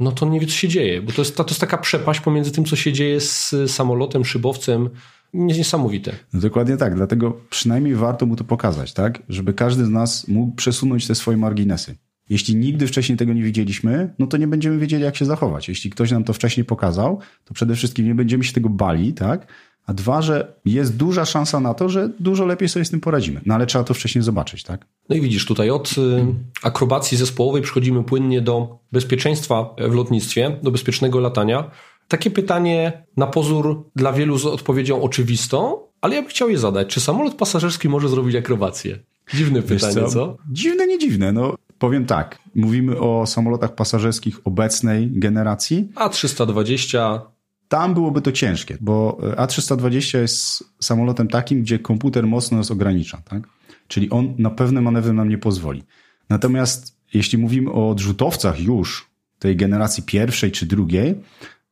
no 0.00 0.12
to 0.12 0.26
nie 0.26 0.40
wie, 0.40 0.46
co 0.46 0.52
się 0.52 0.68
dzieje, 0.68 1.02
bo 1.02 1.12
to 1.12 1.20
jest, 1.20 1.36
to 1.36 1.44
jest 1.48 1.60
taka 1.60 1.78
przepaść 1.78 2.20
pomiędzy 2.20 2.52
tym, 2.52 2.64
co 2.64 2.76
się 2.76 2.92
dzieje 2.92 3.20
z 3.20 3.54
samolotem, 3.66 4.24
szybowcem. 4.24 4.90
Niesamowite. 5.32 6.12
No 6.32 6.40
dokładnie 6.40 6.76
tak, 6.76 6.94
dlatego 6.94 7.40
przynajmniej 7.50 7.94
warto 7.94 8.26
mu 8.26 8.36
to 8.36 8.44
pokazać, 8.44 8.92
tak? 8.92 9.22
Żeby 9.28 9.54
każdy 9.54 9.84
z 9.84 9.88
nas 9.88 10.28
mógł 10.28 10.56
przesunąć 10.56 11.06
te 11.06 11.14
swoje 11.14 11.36
marginesy. 11.36 11.96
Jeśli 12.28 12.56
nigdy 12.56 12.86
wcześniej 12.86 13.18
tego 13.18 13.32
nie 13.32 13.42
widzieliśmy, 13.42 14.14
no 14.18 14.26
to 14.26 14.36
nie 14.36 14.46
będziemy 14.46 14.78
wiedzieli, 14.78 15.04
jak 15.04 15.16
się 15.16 15.24
zachować. 15.24 15.68
Jeśli 15.68 15.90
ktoś 15.90 16.10
nam 16.10 16.24
to 16.24 16.32
wcześniej 16.32 16.64
pokazał, 16.64 17.18
to 17.44 17.54
przede 17.54 17.74
wszystkim 17.74 18.06
nie 18.06 18.14
będziemy 18.14 18.44
się 18.44 18.52
tego 18.52 18.68
bali, 18.68 19.12
tak? 19.12 19.46
A 19.86 19.94
dwa, 19.94 20.22
że 20.22 20.54
jest 20.64 20.96
duża 20.96 21.24
szansa 21.24 21.60
na 21.60 21.74
to, 21.74 21.88
że 21.88 22.10
dużo 22.20 22.46
lepiej 22.46 22.68
sobie 22.68 22.84
z 22.84 22.90
tym 22.90 23.00
poradzimy. 23.00 23.40
No 23.46 23.54
ale 23.54 23.66
trzeba 23.66 23.84
to 23.84 23.94
wcześniej 23.94 24.24
zobaczyć, 24.24 24.62
tak? 24.62 24.86
No 25.08 25.16
i 25.16 25.20
widzisz, 25.20 25.46
tutaj 25.46 25.70
od 25.70 25.92
y, 25.98 26.26
akrobacji 26.62 27.18
zespołowej 27.18 27.62
przechodzimy 27.62 28.04
płynnie 28.04 28.40
do 28.40 28.78
bezpieczeństwa 28.92 29.74
w 29.88 29.94
lotnictwie, 29.94 30.56
do 30.62 30.70
bezpiecznego 30.70 31.20
latania. 31.20 31.70
Takie 32.10 32.30
pytanie 32.30 33.04
na 33.16 33.26
pozór 33.26 33.84
dla 33.96 34.12
wielu 34.12 34.38
z 34.38 34.46
odpowiedzią 34.46 35.02
oczywistą, 35.02 35.78
ale 36.00 36.14
ja 36.14 36.22
bym 36.22 36.30
chciał 36.30 36.50
je 36.50 36.58
zadać. 36.58 36.88
Czy 36.88 37.00
samolot 37.00 37.34
pasażerski 37.34 37.88
może 37.88 38.08
zrobić 38.08 38.36
akrobację? 38.36 38.98
Dziwne 39.34 39.62
pytanie, 39.62 39.94
co? 39.94 40.08
co? 40.08 40.36
Dziwne, 40.52 40.86
nie 40.86 40.98
dziwne. 40.98 41.32
No, 41.32 41.54
powiem 41.78 42.06
tak. 42.06 42.38
Mówimy 42.54 42.98
o 43.00 43.26
samolotach 43.26 43.74
pasażerskich 43.74 44.46
obecnej 44.46 45.10
generacji. 45.10 45.88
A320 45.94 47.20
tam 47.68 47.94
byłoby 47.94 48.22
to 48.22 48.32
ciężkie, 48.32 48.78
bo 48.80 49.18
A320 49.36 50.18
jest 50.18 50.64
samolotem 50.80 51.28
takim, 51.28 51.62
gdzie 51.62 51.78
komputer 51.78 52.26
mocno 52.26 52.56
nas 52.56 52.70
ogranicza, 52.70 53.22
tak? 53.24 53.42
Czyli 53.88 54.10
on 54.10 54.34
na 54.38 54.50
pewne 54.50 54.80
manewry 54.80 55.12
nam 55.12 55.28
nie 55.28 55.38
pozwoli. 55.38 55.82
Natomiast 56.28 56.96
jeśli 57.14 57.38
mówimy 57.38 57.72
o 57.72 57.90
odrzutowcach 57.90 58.60
już 58.60 59.10
tej 59.38 59.56
generacji 59.56 60.02
pierwszej 60.02 60.52
czy 60.52 60.66
drugiej, 60.66 61.14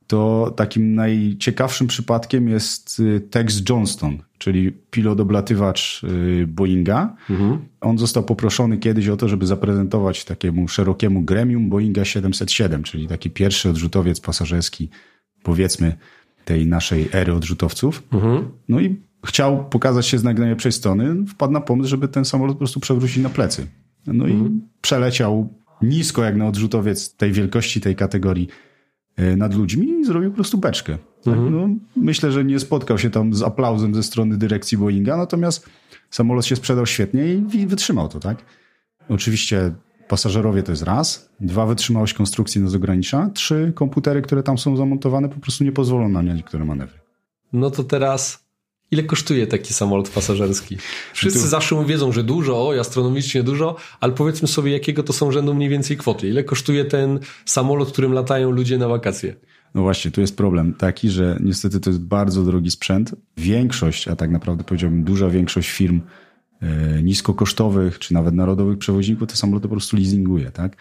to 0.09 0.53
takim 0.57 0.95
najciekawszym 0.95 1.87
przypadkiem 1.87 2.49
jest 2.49 3.00
y, 3.00 3.21
Tex 3.21 3.62
Johnston, 3.69 4.19
czyli 4.38 4.73
pilot 4.73 5.21
oblatywacz 5.21 6.03
y, 6.05 6.47
Boeinga. 6.47 7.17
Mhm. 7.31 7.59
On 7.81 7.99
został 7.99 8.25
poproszony 8.25 8.79
kiedyś 8.79 9.09
o 9.09 9.17
to, 9.17 9.29
żeby 9.29 9.47
zaprezentować 9.47 10.25
takiemu 10.25 10.69
szerokiemu 10.69 11.23
gremium 11.23 11.69
Boeinga 11.69 12.05
707, 12.05 12.83
czyli 12.83 13.09
taki 13.09 13.31
pierwszy 13.31 13.71
odrzutowiec 13.71 14.21
pasażerski 14.21 14.88
powiedzmy, 15.43 15.97
tej 16.45 16.67
naszej 16.67 17.09
ery 17.12 17.35
odrzutowców. 17.35 18.03
Mhm. 18.12 18.49
No 18.69 18.81
i 18.81 18.97
chciał 19.27 19.65
pokazać 19.65 20.07
się 20.07 20.19
z 20.19 20.25
najlepszej 20.25 20.73
strony, 20.73 21.27
wpadł 21.27 21.53
na 21.53 21.61
pomysł, 21.61 21.91
żeby 21.91 22.09
ten 22.09 22.25
samolot 22.25 22.55
po 22.55 22.59
prostu 22.59 22.81
przewrócić 22.81 23.23
na 23.23 23.29
plecy. 23.29 23.67
No 24.07 24.25
mhm. 24.25 24.47
i 24.47 24.61
przeleciał 24.81 25.55
nisko 25.83 26.25
jak 26.25 26.37
na 26.37 26.47
odrzutowiec 26.47 27.15
tej 27.15 27.33
wielkości, 27.33 27.81
tej 27.81 27.97
kategorii 27.97 28.49
nad 29.37 29.55
ludźmi 29.55 29.89
i 30.01 30.05
zrobił 30.05 30.31
po 30.31 30.35
prostu 30.35 30.59
beczkę. 30.59 30.99
Tak? 31.25 31.35
Mhm. 31.35 31.53
No, 31.53 31.69
myślę, 31.97 32.33
że 32.33 32.45
nie 32.45 32.61
spotkał 32.61 32.99
się 32.99 33.11
tam 33.11 33.35
z 33.35 33.43
aplauzem 33.43 33.95
ze 33.95 34.03
strony 34.03 34.37
dyrekcji 34.37 34.79
Boeinga, 34.79 35.17
natomiast 35.17 35.69
samolot 36.11 36.47
się 36.47 36.57
sprzedał 36.57 36.87
świetnie 36.87 37.35
i 37.35 37.67
wytrzymał 37.67 38.09
to, 38.09 38.21
tak? 38.21 38.39
Oczywiście 39.09 39.73
pasażerowie 40.09 40.63
to 40.63 40.73
jest 40.73 40.83
raz, 40.83 41.31
dwa 41.41 41.67
wytrzymałość 41.67 42.15
konstrukcji 42.15 42.61
nas 42.61 42.75
ogranicza, 42.75 43.31
trzy 43.35 43.73
komputery, 43.75 44.23
które 44.23 44.43
tam 44.43 44.59
są 44.59 44.77
zamontowane 44.77 45.29
po 45.29 45.41
prostu 45.41 45.65
nie 45.65 45.73
pozwolą 45.73 46.09
na 46.09 46.23
niektóre 46.23 46.65
manewry. 46.65 46.99
No 47.53 47.71
to 47.71 47.85
teraz 47.85 48.48
ile 48.90 49.02
kosztuje 49.02 49.47
taki 49.47 49.75
samolot 49.75 50.09
pasażerski? 50.09 50.76
Wszyscy 51.12 51.40
tu... 51.42 51.47
zawsze 51.47 51.85
wiedzą, 51.87 52.12
że 52.12 52.23
dużo, 52.25 52.68
oj, 52.68 52.78
astronomicznie 52.78 53.42
dużo, 53.42 53.76
ale 54.00 54.12
powiedzmy 54.12 54.49
sobie, 54.49 54.73
jakiego 54.73 55.02
to 55.02 55.12
są 55.12 55.33
rzędu 55.33 55.54
mniej 55.54 55.68
więcej 55.68 55.97
kwoty. 55.97 56.28
Ile 56.28 56.45
kosztuje 56.45 56.85
ten 56.85 57.18
samolot, 57.45 57.92
którym 57.92 58.12
latają 58.12 58.50
ludzie 58.50 58.78
na 58.78 58.88
wakacje? 58.88 59.37
No 59.75 59.83
właśnie, 59.83 60.11
tu 60.11 60.21
jest 60.21 60.37
problem 60.37 60.75
taki, 60.75 61.11
że 61.11 61.38
niestety 61.40 61.80
to 61.80 61.90
jest 61.90 62.00
bardzo 62.00 62.42
drogi 62.42 62.71
sprzęt. 62.71 63.14
Większość, 63.37 64.09
a 64.09 64.16
tak 64.16 64.30
naprawdę 64.30 64.64
powiedziałbym 64.64 65.04
duża 65.04 65.28
większość 65.28 65.71
firm 65.71 66.00
E, 66.62 67.02
niskokosztowych, 67.02 67.99
czy 67.99 68.14
nawet 68.14 68.35
narodowych 68.35 68.78
przewoźników 68.78 69.28
te 69.28 69.37
samoloty 69.37 69.68
po 69.68 69.75
prostu 69.75 69.97
leasinguje, 69.97 70.50
tak? 70.50 70.76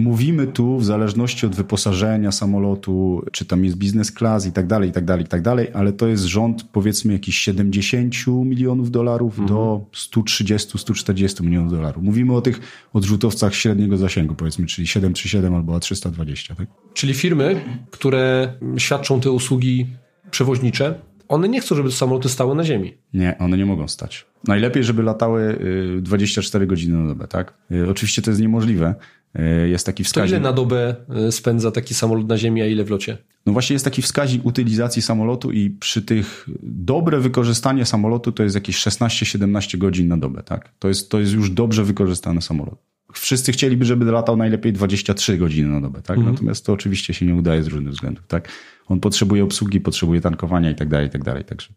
Mówimy 0.00 0.46
tu 0.46 0.78
w 0.78 0.84
zależności 0.84 1.46
od 1.46 1.54
wyposażenia 1.54 2.32
samolotu, 2.32 3.24
czy 3.32 3.44
tam 3.44 3.64
jest 3.64 3.76
biznes 3.76 4.12
class 4.12 4.46
i 4.46 4.52
tak 4.52 4.66
dalej, 4.66 4.90
i 4.90 4.92
tak 4.92 5.04
dalej, 5.04 5.24
i 5.24 5.28
tak 5.28 5.42
dalej, 5.42 5.68
ale 5.74 5.92
to 5.92 6.06
jest 6.06 6.24
rząd 6.24 6.64
powiedzmy 6.72 7.12
jakichś 7.12 7.38
70 7.38 8.14
milionów 8.26 8.90
dolarów 8.90 9.38
mhm. 9.38 9.48
do 9.48 9.80
130-140 9.92 11.44
milionów 11.44 11.70
dolarów. 11.70 12.02
Mówimy 12.02 12.34
o 12.34 12.40
tych 12.40 12.60
odrzutowcach 12.92 13.54
średniego 13.54 13.96
zasięgu, 13.96 14.34
powiedzmy, 14.34 14.66
czyli 14.66 14.86
737 14.86 15.54
albo 15.54 15.78
A320, 15.78 16.54
tak? 16.54 16.68
Czyli 16.94 17.14
firmy, 17.14 17.60
które 17.90 18.52
świadczą 18.78 19.20
te 19.20 19.30
usługi 19.30 19.86
przewoźnicze, 20.30 20.94
one 21.30 21.48
nie 21.48 21.60
chcą, 21.60 21.74
żeby 21.74 21.92
samoloty 21.92 22.28
stały 22.28 22.54
na 22.54 22.64
ziemi. 22.64 22.94
Nie, 23.14 23.38
one 23.38 23.56
nie 23.56 23.66
mogą 23.66 23.88
stać. 23.88 24.26
Najlepiej, 24.46 24.84
żeby 24.84 25.02
latały 25.02 25.58
24 26.02 26.64
y, 26.64 26.66
godziny 26.66 26.98
na 26.98 27.08
dobę, 27.08 27.28
tak? 27.28 27.54
Y, 27.72 27.90
oczywiście 27.90 28.22
to 28.22 28.30
jest 28.30 28.40
niemożliwe. 28.40 28.94
Y, 29.38 29.68
jest 29.68 29.86
taki 29.86 30.04
wskaźnik. 30.04 30.30
To 30.30 30.36
ile 30.36 30.50
na 30.50 30.52
dobę 30.52 30.96
spędza 31.30 31.70
taki 31.70 31.94
samolot 31.94 32.28
na 32.28 32.38
ziemi, 32.38 32.62
a 32.62 32.66
ile 32.66 32.84
w 32.84 32.90
locie? 32.90 33.18
No 33.46 33.52
właśnie 33.52 33.74
jest 33.74 33.84
taki 33.84 34.02
wskaźnik 34.02 34.46
utylizacji 34.46 35.02
samolotu 35.02 35.52
i 35.52 35.70
przy 35.70 36.02
tych 36.02 36.48
dobre 36.62 37.20
wykorzystanie 37.20 37.86
samolotu 37.86 38.32
to 38.32 38.42
jest 38.42 38.54
jakieś 38.54 38.76
16-17 38.76 39.78
godzin 39.78 40.08
na 40.08 40.16
dobę, 40.16 40.42
tak? 40.42 40.72
To 40.78 40.88
jest, 40.88 41.10
to 41.10 41.20
jest 41.20 41.32
już 41.32 41.50
dobrze 41.50 41.84
wykorzystany 41.84 42.42
samolot. 42.42 42.78
Wszyscy 43.14 43.52
chcieliby, 43.52 43.84
żeby 43.84 44.04
latał 44.04 44.36
najlepiej 44.36 44.72
23 44.72 45.38
godziny 45.38 45.68
na 45.68 45.80
dobę, 45.80 46.02
tak? 46.02 46.16
Mhm. 46.16 46.34
Natomiast 46.34 46.66
to 46.66 46.72
oczywiście 46.72 47.14
się 47.14 47.26
nie 47.26 47.34
udaje 47.34 47.62
z 47.62 47.66
różnych 47.66 47.92
względów, 47.94 48.26
tak? 48.26 48.48
On 48.88 49.00
potrzebuje 49.00 49.44
obsługi, 49.44 49.80
potrzebuje 49.80 50.20
tankowania 50.20 50.70
i 50.70 50.74
tak 50.74 50.88
dalej, 50.88 51.06
i 51.06 51.10
tak 51.10 51.24
dalej, 51.24 51.44
także. 51.44 51.68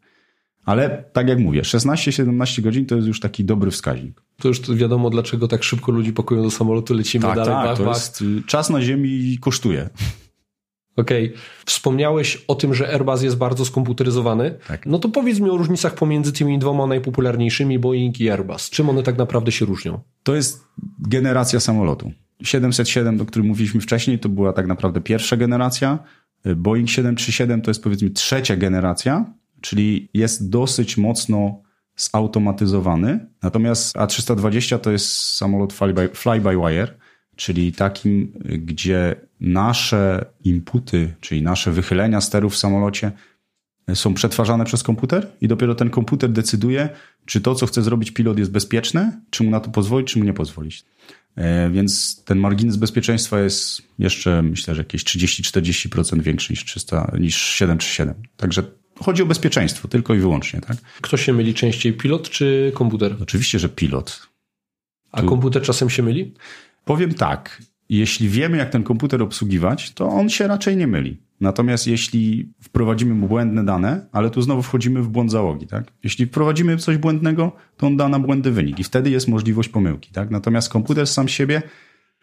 Ale 0.65 1.03
tak 1.13 1.27
jak 1.27 1.39
mówię, 1.39 1.61
16-17 1.61 2.61
godzin 2.61 2.85
to 2.85 2.95
jest 2.95 3.07
już 3.07 3.19
taki 3.19 3.45
dobry 3.45 3.71
wskaźnik. 3.71 4.21
To 4.37 4.47
już 4.47 4.75
wiadomo, 4.75 5.09
dlaczego 5.09 5.47
tak 5.47 5.63
szybko 5.63 5.91
ludzi 5.91 6.13
pakują 6.13 6.43
do 6.43 6.51
samolotu, 6.51 6.93
lecimy 6.93 7.25
tak, 7.25 7.35
dalej. 7.35 7.53
Tak, 7.53 7.65
bach, 7.65 7.77
to 7.77 7.83
bach. 7.83 7.95
jest, 7.95 8.21
y, 8.21 8.43
czas 8.47 8.69
na 8.69 8.81
ziemi 8.81 9.37
kosztuje. 9.41 9.89
Okej. 10.95 11.25
Okay. 11.25 11.39
Wspomniałeś 11.65 12.45
o 12.47 12.55
tym, 12.55 12.73
że 12.73 12.93
Airbus 12.93 13.21
jest 13.21 13.37
bardzo 13.37 13.65
skomputeryzowany. 13.65 14.57
Tak. 14.67 14.85
No 14.85 14.99
to 14.99 15.09
powiedz 15.09 15.39
mi 15.39 15.49
o 15.49 15.57
różnicach 15.57 15.95
pomiędzy 15.95 16.33
tymi 16.33 16.59
dwoma 16.59 16.87
najpopularniejszymi, 16.87 17.79
Boeing 17.79 18.19
i 18.19 18.29
Airbus. 18.29 18.69
Czym 18.69 18.89
one 18.89 19.03
tak 19.03 19.17
naprawdę 19.17 19.51
się 19.51 19.65
różnią? 19.65 19.99
To 20.23 20.35
jest 20.35 20.63
generacja 20.99 21.59
samolotu. 21.59 22.11
707, 22.43 23.21
o 23.21 23.25
którym 23.25 23.47
mówiliśmy 23.47 23.81
wcześniej, 23.81 24.19
to 24.19 24.29
była 24.29 24.53
tak 24.53 24.67
naprawdę 24.67 25.01
pierwsza 25.01 25.37
generacja. 25.37 25.99
Boeing 26.55 26.89
737 26.89 27.61
to 27.61 27.71
jest 27.71 27.83
powiedzmy 27.83 28.09
trzecia 28.09 28.55
generacja 28.55 29.25
czyli 29.63 30.09
jest 30.13 30.49
dosyć 30.49 30.97
mocno 30.97 31.61
zautomatyzowany. 31.95 33.27
Natomiast 33.43 33.95
A320 33.95 34.79
to 34.79 34.91
jest 34.91 35.35
samolot 35.35 35.73
fly-by-wire, 36.13 36.87
czyli 37.35 37.73
takim, 37.73 38.33
gdzie 38.45 39.15
nasze 39.43 40.25
inputy, 40.43 41.13
czyli 41.21 41.41
nasze 41.41 41.71
wychylenia 41.71 42.21
sterów 42.21 42.53
w 42.53 42.57
samolocie 42.57 43.11
są 43.93 44.13
przetwarzane 44.13 44.65
przez 44.65 44.83
komputer 44.83 45.27
i 45.41 45.47
dopiero 45.47 45.75
ten 45.75 45.89
komputer 45.89 46.31
decyduje, 46.31 46.89
czy 47.25 47.41
to, 47.41 47.55
co 47.55 47.65
chce 47.65 47.81
zrobić 47.81 48.11
pilot 48.11 48.39
jest 48.39 48.51
bezpieczne, 48.51 49.21
czy 49.29 49.43
mu 49.43 49.49
na 49.49 49.59
to 49.59 49.69
pozwolić, 49.69 50.11
czy 50.11 50.19
mu 50.19 50.25
nie 50.25 50.33
pozwolić. 50.33 50.85
E, 51.35 51.69
więc 51.69 52.23
ten 52.25 52.37
margines 52.37 52.75
bezpieczeństwa 52.77 53.39
jest 53.39 53.81
jeszcze, 53.99 54.41
myślę, 54.41 54.75
że 54.75 54.81
jakieś 54.81 55.03
30-40% 55.03 56.21
większy 56.21 56.53
niż, 56.53 56.65
300, 56.65 57.11
niż 57.19 57.35
737. 57.35 58.23
Także 58.37 58.63
chodzi 58.99 59.23
o 59.23 59.25
bezpieczeństwo, 59.25 59.87
tylko 59.87 60.13
i 60.13 60.19
wyłącznie. 60.19 60.61
Tak? 60.61 60.77
Kto 61.01 61.17
się 61.17 61.33
myli 61.33 61.53
częściej, 61.53 61.93
pilot 61.93 62.29
czy 62.29 62.71
komputer? 62.75 63.15
Oczywiście, 63.21 63.59
że 63.59 63.69
pilot. 63.69 64.27
A 65.11 65.21
tu... 65.21 65.27
komputer 65.27 65.61
czasem 65.61 65.89
się 65.89 66.03
myli? 66.03 66.33
Powiem 66.85 67.13
tak. 67.13 67.61
Jeśli 67.89 68.29
wiemy, 68.29 68.57
jak 68.57 68.69
ten 68.69 68.83
komputer 68.83 69.21
obsługiwać, 69.21 69.91
to 69.91 70.09
on 70.09 70.29
się 70.29 70.47
raczej 70.47 70.77
nie 70.77 70.87
myli. 70.87 71.17
Natomiast 71.41 71.87
jeśli 71.87 72.53
wprowadzimy 72.61 73.13
mu 73.13 73.27
błędne 73.27 73.65
dane, 73.65 74.05
ale 74.11 74.29
tu 74.29 74.41
znowu 74.41 74.61
wchodzimy 74.61 75.01
w 75.01 75.07
błąd 75.07 75.31
załogi, 75.31 75.67
tak? 75.67 75.91
Jeśli 76.03 76.25
wprowadzimy 76.25 76.77
coś 76.77 76.97
błędnego, 76.97 77.51
to 77.77 77.87
on 77.87 77.97
da 77.97 78.09
nam 78.09 78.21
błędny 78.21 78.51
wynik 78.51 78.79
i 78.79 78.83
wtedy 78.83 79.09
jest 79.09 79.27
możliwość 79.27 79.69
pomyłki, 79.69 80.11
tak? 80.11 80.31
Natomiast 80.31 80.69
komputer 80.69 81.07
sam 81.07 81.27
siebie 81.27 81.61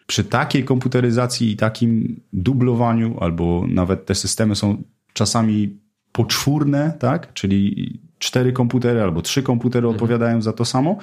przy 0.07 0.23
takiej 0.23 0.63
komputeryzacji 0.63 1.51
i 1.51 1.57
takim 1.57 2.21
dublowaniu, 2.33 3.17
albo 3.19 3.65
nawet 3.67 4.05
te 4.05 4.15
systemy 4.15 4.55
są 4.55 4.83
czasami 5.13 5.79
poczwórne, 6.11 6.93
tak? 6.99 7.33
Czyli 7.33 7.99
cztery 8.19 8.53
komputery 8.53 9.01
albo 9.01 9.21
trzy 9.21 9.43
komputery 9.43 9.87
mhm. 9.87 9.95
odpowiadają 9.95 10.41
za 10.41 10.53
to 10.53 10.65
samo, 10.65 10.97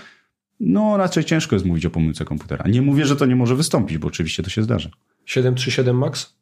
no 0.60 0.96
raczej 0.96 1.24
ciężko 1.24 1.56
jest 1.56 1.66
mówić 1.66 1.86
o 1.86 1.90
pomyłce 1.90 2.24
komputera. 2.24 2.64
Nie 2.68 2.82
mówię, 2.82 3.06
że 3.06 3.16
to 3.16 3.26
nie 3.26 3.36
może 3.36 3.56
wystąpić, 3.56 3.98
bo 3.98 4.08
oczywiście 4.08 4.42
to 4.42 4.50
się 4.50 4.62
zdarza. 4.62 4.90
737 5.24 5.98
Max? 5.98 6.38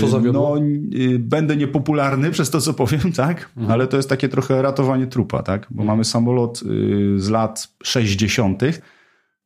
Co 0.00 0.08
zawiodło? 0.08 0.56
No, 0.56 0.66
y, 1.00 1.18
będę 1.18 1.56
niepopularny 1.56 2.30
przez 2.36 2.50
to, 2.50 2.60
co 2.60 2.74
powiem, 2.74 3.12
tak? 3.16 3.50
Mhm. 3.56 3.70
Ale 3.70 3.86
to 3.86 3.96
jest 3.96 4.08
takie 4.08 4.28
trochę 4.28 4.62
ratowanie 4.62 5.06
trupa, 5.06 5.42
tak? 5.42 5.60
Bo 5.70 5.82
mhm. 5.82 5.86
mamy 5.86 6.04
samolot 6.04 6.62
y, 6.62 7.20
z 7.20 7.28
lat 7.28 7.68
60., 7.82 8.62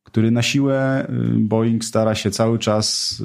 który 0.03 0.31
na 0.31 0.41
siłę 0.41 1.07
Boeing 1.37 1.85
stara 1.85 2.15
się 2.15 2.31
cały 2.31 2.59
czas 2.59 3.15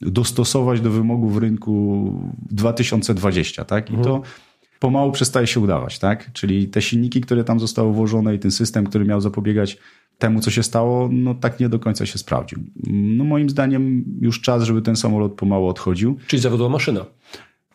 dostosować 0.00 0.80
do 0.80 0.90
wymogów 0.90 1.36
rynku 1.36 2.12
2020, 2.50 3.64
tak? 3.64 3.90
I 3.90 3.94
to 3.94 4.16
mhm. 4.16 4.22
Pomału 4.78 5.12
przestaje 5.12 5.46
się 5.46 5.60
udawać, 5.60 5.98
tak? 5.98 6.32
Czyli 6.32 6.68
te 6.68 6.82
silniki, 6.82 7.20
które 7.20 7.44
tam 7.44 7.60
zostały 7.60 7.92
włożone 7.92 8.34
i 8.34 8.38
ten 8.38 8.50
system, 8.50 8.86
który 8.86 9.04
miał 9.04 9.20
zapobiegać 9.20 9.78
temu, 10.18 10.40
co 10.40 10.50
się 10.50 10.62
stało, 10.62 11.08
no 11.12 11.34
tak 11.34 11.60
nie 11.60 11.68
do 11.68 11.78
końca 11.78 12.06
się 12.06 12.18
sprawdził. 12.18 12.58
No 12.86 13.24
moim 13.24 13.50
zdaniem 13.50 14.04
już 14.20 14.40
czas, 14.40 14.62
żeby 14.62 14.82
ten 14.82 14.96
samolot 14.96 15.32
pomału 15.32 15.68
odchodził. 15.68 16.16
Czyli 16.26 16.42
zawiodła 16.42 16.68
maszyna. 16.68 17.06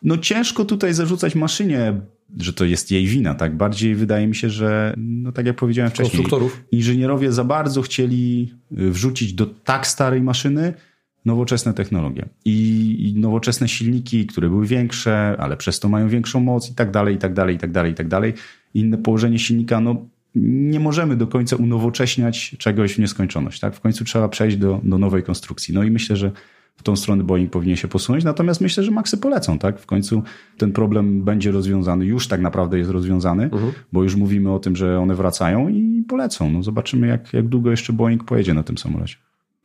No 0.04 0.18
ciężko 0.18 0.66
tutaj 0.66 0.94
zarzucać 0.94 1.36
maszynie, 1.36 2.02
że 2.38 2.54
to 2.54 2.66
jest 2.66 2.92
jej 2.92 3.08
wina, 3.08 3.34
tak? 3.34 3.58
Bardziej 3.58 3.96
wydaje 3.96 4.28
mi 4.28 4.36
się, 4.36 4.50
że, 4.50 4.94
no 4.98 5.32
tak 5.32 5.46
jak 5.46 5.56
powiedziałem 5.56 5.92
wcześniej, 5.92 6.24
inżynierowie 6.72 7.32
za 7.32 7.44
bardzo 7.44 7.82
chcieli 7.82 8.54
y, 8.72 8.92
wrzucić 8.92 9.34
do 9.34 9.46
tak 9.46 9.88
starej 9.88 10.22
maszyny 10.22 10.74
nowoczesne 11.26 11.74
technologie 11.74 12.26
I, 12.46 13.14
nowoczesne 13.18 13.68
silniki, 13.68 14.28
które 14.28 14.50
były 14.50 14.68
większe, 14.68 15.36
ale 15.40 15.58
przez 15.58 15.80
to 15.80 15.90
mają 15.90 16.10
większą 16.10 16.40
moc 16.40 16.72
i 16.72 16.76
tak 16.76 16.92
dalej, 16.92 17.16
i 17.16 17.18
tak 17.18 17.34
dalej, 17.34 17.56
i 17.56 17.60
tak 17.60 17.72
dalej, 17.72 17.92
i 17.92 17.96
tak 17.96 18.08
dalej. 18.08 18.34
Inne 18.74 18.98
położenie 18.98 19.40
silnika, 19.40 19.80
no 19.80 20.06
nie 20.36 20.80
możemy 20.80 21.16
do 21.16 21.28
końca 21.28 21.56
unowocześniać 21.56 22.56
czegoś 22.58 22.94
w 22.94 23.00
nieskończoność, 23.00 23.60
tak? 23.60 23.76
W 23.76 23.80
końcu 23.80 24.04
trzeba 24.04 24.30
przejść 24.30 24.58
do, 24.58 24.80
do 24.84 24.98
nowej 24.98 25.24
konstrukcji. 25.24 25.74
No 25.74 25.84
i 25.84 25.92
myślę, 25.92 26.16
że 26.16 26.32
w 26.78 26.84
tą 26.84 26.96
stronę 26.96 27.24
Boeing 27.24 27.52
powinien 27.52 27.78
się 27.78 27.88
posunąć, 27.88 28.24
natomiast 28.24 28.62
myślę, 28.62 28.84
że 28.84 28.92
Maxy 28.92 29.18
polecą, 29.18 29.60
tak? 29.60 29.80
W 29.80 29.86
końcu 29.86 30.24
ten 30.58 30.72
problem 30.72 31.24
będzie 31.24 31.52
rozwiązany, 31.52 32.06
już 32.06 32.28
tak 32.28 32.42
naprawdę 32.42 32.78
jest 32.78 32.90
rozwiązany, 32.90 33.44
mhm. 33.44 33.72
bo 33.92 34.04
już 34.04 34.16
mówimy 34.16 34.52
o 34.52 34.60
tym, 34.60 34.76
że 34.76 35.00
one 35.00 35.16
wracają 35.16 35.70
i 35.70 36.04
polecą. 36.08 36.52
No 36.52 36.64
zobaczymy, 36.64 37.08
jak, 37.08 37.34
jak 37.34 37.48
długo 37.48 37.72
jeszcze 37.72 37.94
Boeing 37.94 38.24
pojedzie 38.24 38.54
na 38.54 38.64
tym 38.64 38.78
samolocie. 38.78 39.16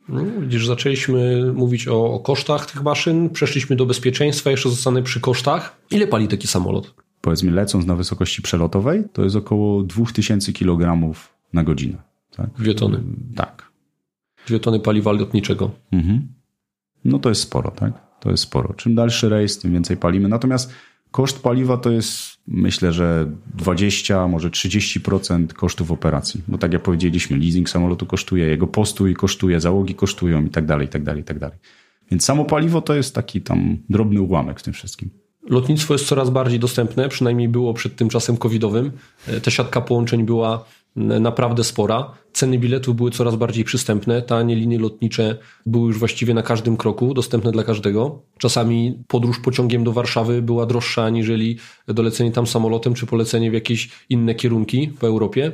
No, 0.09 0.25
widzisz, 0.41 0.67
zaczęliśmy 0.67 1.51
mówić 1.53 1.87
o, 1.87 2.13
o 2.13 2.19
kosztach 2.19 2.71
tych 2.71 2.83
maszyn, 2.83 3.29
przeszliśmy 3.29 3.75
do 3.75 3.85
bezpieczeństwa, 3.85 4.51
jeszcze 4.51 4.69
zostanę 4.69 5.03
przy 5.03 5.19
kosztach. 5.19 5.81
Ile 5.91 6.07
pali 6.07 6.27
taki 6.27 6.47
samolot? 6.47 6.93
Powiedzmy, 7.21 7.51
lecąc 7.51 7.85
na 7.85 7.95
wysokości 7.95 8.41
przelotowej, 8.41 9.03
to 9.13 9.23
jest 9.23 9.35
około 9.35 9.83
2000 9.83 10.53
kg 10.53 11.13
na 11.53 11.63
godzinę. 11.63 11.97
Tak? 12.35 12.49
Dwie 12.57 12.73
tony. 12.73 13.03
Tak. 13.35 13.71
Dwie 14.47 14.59
tony 14.59 14.79
paliwa 14.79 15.11
lotniczego. 15.11 15.71
Mhm 15.91 16.37
no 17.07 17.19
to 17.19 17.29
jest 17.29 17.41
sporo, 17.41 17.71
tak? 17.71 18.19
To 18.19 18.31
jest 18.31 18.43
sporo. 18.43 18.73
Czym 18.73 18.95
dalszy 18.95 19.29
rejs, 19.29 19.59
tym 19.59 19.73
więcej 19.73 19.97
palimy. 19.97 20.29
Natomiast 20.29 20.73
koszt 21.17 21.41
paliwa 21.41 21.77
to 21.77 21.91
jest, 21.91 22.37
myślę, 22.47 22.93
że 22.93 23.31
20, 23.55 24.27
może 24.27 24.49
30% 24.49 25.47
kosztów 25.47 25.91
operacji. 25.91 26.41
No 26.47 26.57
tak 26.57 26.73
jak 26.73 26.81
powiedzieliśmy, 26.81 27.37
leasing 27.37 27.69
samolotu 27.69 28.05
kosztuje, 28.05 28.45
jego 28.45 28.67
postój 28.67 29.13
kosztuje, 29.13 29.59
załogi 29.61 29.95
kosztują 29.95 30.45
i 30.45 30.49
tak 30.49 30.65
dalej, 30.65 30.87
i 30.87 30.89
tak 30.89 31.03
dalej, 31.03 31.21
i 31.21 31.23
tak 31.23 31.39
dalej. 31.39 31.57
Więc 32.11 32.25
samo 32.25 32.45
paliwo 32.45 32.81
to 32.81 32.93
jest 32.93 33.15
taki 33.15 33.41
tam 33.41 33.77
drobny 33.89 34.21
ułamek 34.21 34.59
w 34.59 34.63
tym 34.63 34.73
wszystkim. 34.73 35.09
Lotnictwo 35.49 35.93
jest 35.93 36.07
coraz 36.07 36.29
bardziej 36.29 36.59
dostępne, 36.59 37.09
przynajmniej 37.09 37.49
było 37.49 37.73
przed 37.73 37.95
tym 37.95 38.09
czasem 38.09 38.37
covidowym. 38.37 38.91
E, 39.27 39.41
ta 39.41 39.51
siatka 39.51 39.81
połączeń 39.81 40.23
była 40.23 40.65
naprawdę 40.95 41.63
spora. 41.63 42.11
Ceny 42.37 42.59
biletów 42.59 42.95
były 42.95 43.11
coraz 43.11 43.35
bardziej 43.35 43.63
przystępne. 43.63 44.21
Tanie 44.21 44.55
linie 44.55 44.79
lotnicze 44.79 45.37
były 45.65 45.87
już 45.87 45.99
właściwie 45.99 46.33
na 46.33 46.43
każdym 46.43 46.77
kroku, 46.77 47.13
dostępne 47.13 47.51
dla 47.51 47.63
każdego. 47.63 48.21
Czasami 48.37 49.03
podróż 49.07 49.39
pociągiem 49.39 49.83
do 49.83 49.91
Warszawy 49.91 50.41
była 50.41 50.65
droższa 50.65 51.03
aniżeli 51.03 51.57
dolecenie 51.87 52.31
tam 52.31 52.47
samolotem, 52.47 52.93
czy 52.93 53.05
polecenie 53.05 53.51
w 53.51 53.53
jakieś 53.53 53.89
inne 54.09 54.35
kierunki 54.35 54.87
po 54.99 55.07
Europie. 55.07 55.51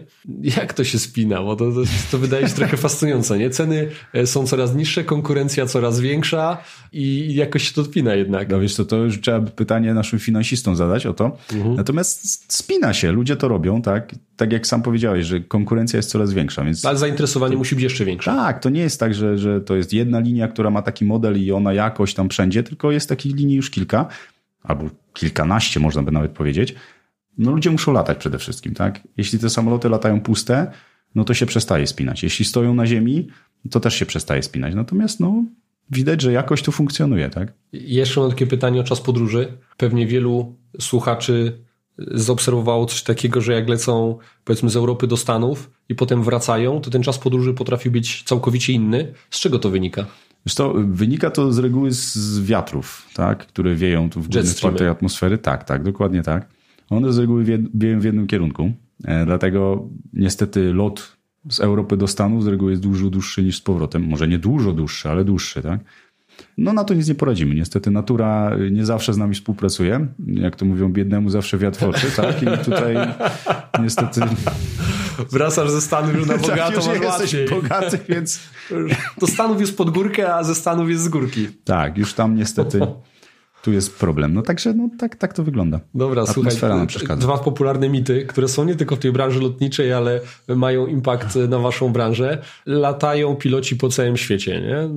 Jak 0.57 0.73
to 0.73 0.83
się 0.83 0.99
spina? 0.99 1.43
Bo 1.43 1.55
to, 1.55 1.71
to, 1.71 1.81
to 2.11 2.17
wydaje 2.17 2.47
się 2.47 2.55
trochę 2.55 2.77
fascynujące, 2.77 3.37
nie? 3.37 3.49
Ceny 3.49 3.89
e, 4.13 4.27
są 4.27 4.47
coraz 4.47 4.75
niższe, 4.75 5.03
konkurencja 5.03 5.65
coraz 5.65 5.99
większa 5.99 6.57
i 6.93 7.35
jakoś 7.35 7.67
się 7.67 7.73
to 7.73 7.81
odpina 7.81 8.15
jednak. 8.15 8.49
No 8.49 8.59
wiesz 8.59 8.75
co, 8.75 8.85
to 8.85 8.97
już 8.97 9.21
trzeba 9.21 9.39
by 9.39 9.51
pytanie 9.51 9.93
naszym 9.93 10.19
finansistom 10.19 10.75
zadać 10.75 11.05
o 11.05 11.13
to. 11.13 11.37
Mhm. 11.53 11.75
Natomiast 11.75 12.53
spina 12.53 12.93
się, 12.93 13.11
ludzie 13.11 13.35
to 13.35 13.47
robią, 13.47 13.81
tak? 13.81 14.15
Tak 14.35 14.51
jak 14.51 14.67
sam 14.67 14.81
powiedziałeś, 14.81 15.25
że 15.25 15.39
konkurencja 15.39 15.97
jest 15.97 16.09
coraz 16.09 16.33
większa, 16.33 16.63
więc... 16.73 16.85
Ale 16.85 16.97
zainteresowanie 16.97 17.57
musi 17.57 17.75
być 17.75 17.83
jeszcze 17.83 18.05
większe. 18.05 18.31
Tak, 18.31 18.59
to 18.59 18.69
nie 18.69 18.81
jest 18.81 18.99
tak, 18.99 19.13
że, 19.13 19.37
że 19.37 19.61
to 19.61 19.75
jest 19.75 19.93
jedna 19.93 20.19
linia, 20.19 20.47
która 20.47 20.69
ma 20.69 20.81
taki 20.81 21.05
model 21.05 21.43
i 21.43 21.51
ona 21.51 21.73
jakoś 21.73 22.13
tam 22.13 22.29
wszędzie, 22.29 22.63
tylko 22.63 22.91
jest 22.91 23.09
takich 23.09 23.35
linii 23.35 23.55
już 23.55 23.69
kilka, 23.69 24.07
albo 24.63 24.89
kilkanaście 25.13 25.79
można 25.79 26.03
by 26.03 26.11
nawet 26.11 26.31
powiedzieć. 26.31 26.75
No 27.37 27.51
ludzie 27.51 27.71
muszą 27.71 27.93
latać 27.93 28.17
przede 28.17 28.37
wszystkim, 28.37 28.73
tak? 28.73 28.99
Jeśli 29.17 29.39
te 29.39 29.49
samoloty 29.49 29.89
latają 29.89 30.21
puste, 30.21 30.71
no 31.15 31.23
to 31.23 31.33
się 31.33 31.45
przestaje 31.45 31.87
spinać. 31.87 32.23
Jeśli 32.23 32.45
stoją 32.45 32.75
na 32.75 32.85
ziemi, 32.85 33.27
to 33.71 33.79
też 33.79 33.95
się 33.95 34.05
przestaje 34.05 34.43
spinać. 34.43 34.75
Natomiast 34.75 35.19
no, 35.19 35.43
widać, 35.91 36.21
że 36.21 36.31
jakoś 36.31 36.61
to 36.61 36.71
funkcjonuje, 36.71 37.29
tak? 37.29 37.53
Jeszcze 37.73 38.19
mam 38.19 38.29
takie 38.29 38.47
pytanie 38.47 38.79
o 38.79 38.83
czas 38.83 39.01
podróży. 39.01 39.57
Pewnie 39.77 40.07
wielu 40.07 40.55
słuchaczy 40.79 41.62
zaobserwowało 41.97 42.85
coś 42.85 43.03
takiego, 43.03 43.41
że 43.41 43.53
jak 43.53 43.69
lecą 43.69 44.17
powiedzmy 44.43 44.69
z 44.69 44.75
Europy 44.75 45.07
do 45.07 45.17
Stanów 45.17 45.71
i 45.89 45.95
potem 45.95 46.23
wracają, 46.23 46.81
to 46.81 46.89
ten 46.89 47.03
czas 47.03 47.19
podróży 47.19 47.53
potrafi 47.53 47.89
być 47.89 48.23
całkowicie 48.23 48.73
inny. 48.73 49.13
Z 49.29 49.39
czego 49.39 49.59
to 49.59 49.69
wynika? 49.69 50.05
Wiesz 50.45 50.55
to, 50.55 50.73
wynika 50.77 51.31
to 51.31 51.53
z 51.53 51.59
reguły 51.59 51.91
z 51.91 52.39
wiatrów, 52.41 53.07
tak, 53.13 53.47
które 53.47 53.75
wieją 53.75 54.09
tu 54.09 54.21
w 54.21 54.29
górnych 54.29 54.77
tej 54.77 54.87
atmosfery. 54.87 55.37
Tak, 55.37 55.63
tak, 55.63 55.83
dokładnie 55.83 56.21
tak. 56.21 56.49
One 56.89 57.13
z 57.13 57.17
reguły 57.17 57.43
wie, 57.43 57.59
wieją 57.73 57.99
w 57.99 58.03
jednym 58.03 58.27
kierunku, 58.27 58.71
e, 59.05 59.25
dlatego 59.25 59.89
niestety 60.13 60.73
lot 60.73 61.17
z 61.49 61.59
Europy 61.59 61.97
do 61.97 62.07
Stanów 62.07 62.43
z 62.43 62.47
reguły 62.47 62.71
jest 62.71 62.83
dużo 62.83 63.09
dłuższy 63.09 63.43
niż 63.43 63.57
z 63.57 63.61
powrotem. 63.61 64.03
Może 64.03 64.27
nie 64.27 64.37
dużo 64.37 64.73
dłuższy, 64.73 65.09
ale 65.09 65.25
dłuższy, 65.25 65.61
tak? 65.61 65.79
No 66.57 66.73
na 66.73 66.83
to 66.83 66.93
nic 66.93 67.07
nie 67.07 67.15
poradzimy. 67.15 67.55
Niestety 67.55 67.91
natura 67.91 68.51
nie 68.71 68.85
zawsze 68.85 69.13
z 69.13 69.17
nami 69.17 69.35
współpracuje. 69.35 70.07
Jak 70.27 70.55
to 70.55 70.65
mówią, 70.65 70.93
biednemu 70.93 71.29
zawsze 71.29 71.57
wiatr 71.57 71.79
w 71.79 71.83
oczy, 71.83 72.11
tak? 72.15 72.43
I 72.43 72.65
tutaj 72.65 72.95
niestety... 73.79 74.21
Wracasz 75.31 75.69
ze 75.69 75.81
Stanów 75.81 76.15
już 76.15 76.27
na 76.27 76.33
tak, 76.37 76.41
bogato, 76.41 76.81
tak, 76.81 76.95
już 76.95 77.03
jesteś 77.03 77.49
bogaty, 77.49 77.99
więc... 78.09 78.39
Do 79.21 79.27
Stanów 79.27 79.61
jest 79.61 79.77
pod 79.77 79.89
górkę, 79.89 80.35
a 80.35 80.43
ze 80.43 80.55
Stanów 80.55 80.89
jest 80.89 81.03
z 81.03 81.09
górki. 81.09 81.47
Tak, 81.63 81.97
już 81.97 82.13
tam 82.13 82.35
niestety... 82.35 82.79
tu 83.63 83.71
jest 83.71 83.99
problem. 83.99 84.33
No 84.33 84.41
także 84.41 84.73
no, 84.73 84.89
tak, 84.99 85.15
tak 85.15 85.33
to 85.33 85.43
wygląda. 85.43 85.79
Dobra, 85.95 86.21
Atmosfera 86.21 86.85
słuchaj, 86.89 87.17
dwa 87.17 87.37
popularne 87.37 87.89
mity, 87.89 88.25
które 88.25 88.47
są 88.47 88.65
nie 88.65 88.75
tylko 88.75 88.95
w 88.95 88.99
tej 88.99 89.11
branży 89.11 89.39
lotniczej, 89.39 89.93
ale 89.93 90.21
mają 90.47 90.87
impact 90.87 91.35
na 91.35 91.59
waszą 91.59 91.93
branżę. 91.93 92.41
Latają 92.65 93.35
piloci 93.35 93.75
po 93.75 93.89
całym 93.89 94.17
świecie, 94.17 94.61
nie? 94.61 94.89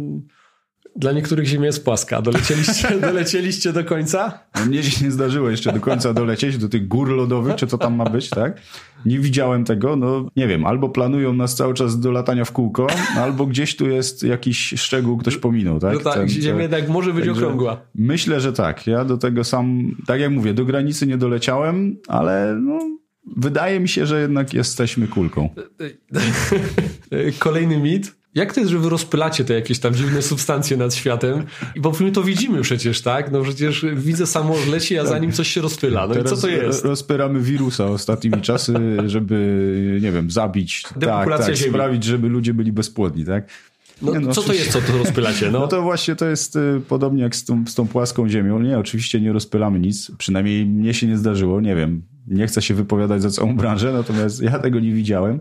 Dla 0.97 1.13
niektórych 1.13 1.47
Ziemia 1.47 1.67
jest 1.67 1.85
płaska. 1.85 2.23
Dolecieliście, 2.23 3.01
dolecieliście 3.01 3.73
do 3.73 3.85
końca? 3.85 4.39
No, 4.55 4.67
mnie 4.67 4.83
się 4.83 5.05
nie 5.05 5.11
zdarzyło 5.11 5.51
jeszcze 5.51 5.73
do 5.73 5.81
końca 5.81 6.15
dolecieć, 6.15 6.59
do 6.59 6.69
tych 6.69 6.89
gór 6.89 7.09
lodowych, 7.11 7.55
czy 7.55 7.67
co 7.67 7.79
tam 7.79 7.95
ma 7.95 8.05
być, 8.05 8.31
tak? 8.31 8.61
Nie 9.07 9.19
widziałem 9.19 9.65
tego, 9.65 9.97
no 9.97 10.29
nie 10.37 10.47
wiem, 10.47 10.67
albo 10.67 10.89
planują 10.89 11.33
nas 11.33 11.55
cały 11.55 11.75
czas 11.75 12.01
do 12.01 12.11
latania 12.11 12.45
w 12.45 12.53
kółko, 12.53 12.87
albo 13.17 13.47
gdzieś 13.47 13.77
tu 13.77 13.89
jest 13.89 14.23
jakiś 14.23 14.75
szczegół, 14.77 15.17
ktoś 15.17 15.37
pominął, 15.37 15.79
tak? 15.79 15.95
No 15.95 16.01
tak, 16.01 16.15
Ten, 16.15 16.29
Ziemia 16.29 16.63
jednak 16.63 16.89
może 16.89 17.13
być 17.13 17.25
Także 17.25 17.41
okrągła. 17.41 17.81
Myślę, 17.95 18.41
że 18.41 18.53
tak. 18.53 18.87
Ja 18.87 19.05
do 19.05 19.19
tego 19.19 19.45
sam, 19.45 19.97
tak 20.07 20.21
jak 20.21 20.31
mówię, 20.31 20.55
do 20.55 20.65
granicy 20.65 21.07
nie 21.07 21.17
doleciałem, 21.17 21.97
ale 22.09 22.59
no, 22.63 22.79
wydaje 23.37 23.81
mi 23.81 23.89
się, 23.89 24.07
że 24.07 24.21
jednak 24.21 24.55
jesteśmy 24.55 25.09
kulką. 25.09 25.49
Kolejny 27.39 27.79
mit 27.79 28.16
jak 28.37 28.55
to 28.55 28.61
jest, 28.61 28.73
że 28.73 28.79
wy 28.79 28.89
rozpylacie 28.89 29.45
te 29.45 29.55
jakieś 29.55 29.79
tam 29.79 29.95
dziwne 29.95 30.23
substancje 30.23 30.77
nad 30.77 30.95
światem? 30.95 31.45
I 31.75 31.81
bo 31.81 31.93
my 32.01 32.13
to 32.13 32.23
widzimy 32.23 32.63
przecież, 32.63 33.01
tak? 33.01 33.33
No 33.33 33.43
przecież 33.43 33.87
widzę 33.95 34.27
samo 34.27 34.55
leci, 34.71 34.99
a 34.99 35.07
za 35.07 35.19
nim 35.19 35.33
coś 35.33 35.49
się 35.49 35.61
rozpyla. 35.61 36.07
No 36.07 36.15
Teraz 36.15 36.33
i 36.33 36.37
co 36.37 36.43
to 36.43 36.49
jest? 36.49 36.85
Rozpyramy 36.85 37.41
wirusa 37.41 37.87
ostatnimi 37.87 38.43
czasy, 38.43 38.75
żeby, 39.07 39.99
nie 40.03 40.13
wiem, 40.13 40.31
zabić, 40.31 40.83
tak, 40.83 41.29
tak, 41.29 41.57
sprawić, 41.57 42.05
żeby 42.05 42.29
ludzie 42.29 42.55
byli 42.55 42.73
bezpłodni, 42.73 43.25
tak? 43.25 43.49
No, 44.03 44.13
nie, 44.13 44.21
no, 44.21 44.33
co 44.33 44.43
to 44.43 44.53
jest, 44.53 44.73
co 44.73 44.81
to 44.81 44.99
rozpylacie? 44.99 45.51
No? 45.51 45.59
no 45.59 45.69
to 45.69 45.83
właśnie 45.83 46.17
to 46.17 46.27
jest 46.27 46.57
y, 46.57 46.81
podobnie 46.89 47.23
jak 47.23 47.37
z 47.37 47.45
tą, 47.45 47.65
z 47.67 47.75
tą 47.75 47.89
płaską 47.89 48.29
ziemią. 48.29 48.59
Nie, 48.59 48.79
oczywiście 48.79 49.21
nie 49.21 49.33
rozpylamy 49.33 49.79
nic. 49.81 50.11
Przynajmniej 50.19 50.67
mnie 50.67 50.95
się 50.95 51.07
nie 51.07 51.19
zdarzyło. 51.19 51.61
Nie 51.61 51.77
wiem, 51.77 52.03
nie 52.27 52.47
chcę 52.47 52.63
się 52.63 52.75
wypowiadać 52.75 53.23
za 53.23 53.31
całą 53.31 53.57
branżę, 53.57 53.93
natomiast 53.93 54.43
ja 54.43 54.59
tego 54.59 54.81
nie 54.81 54.93
widziałem. 54.93 55.41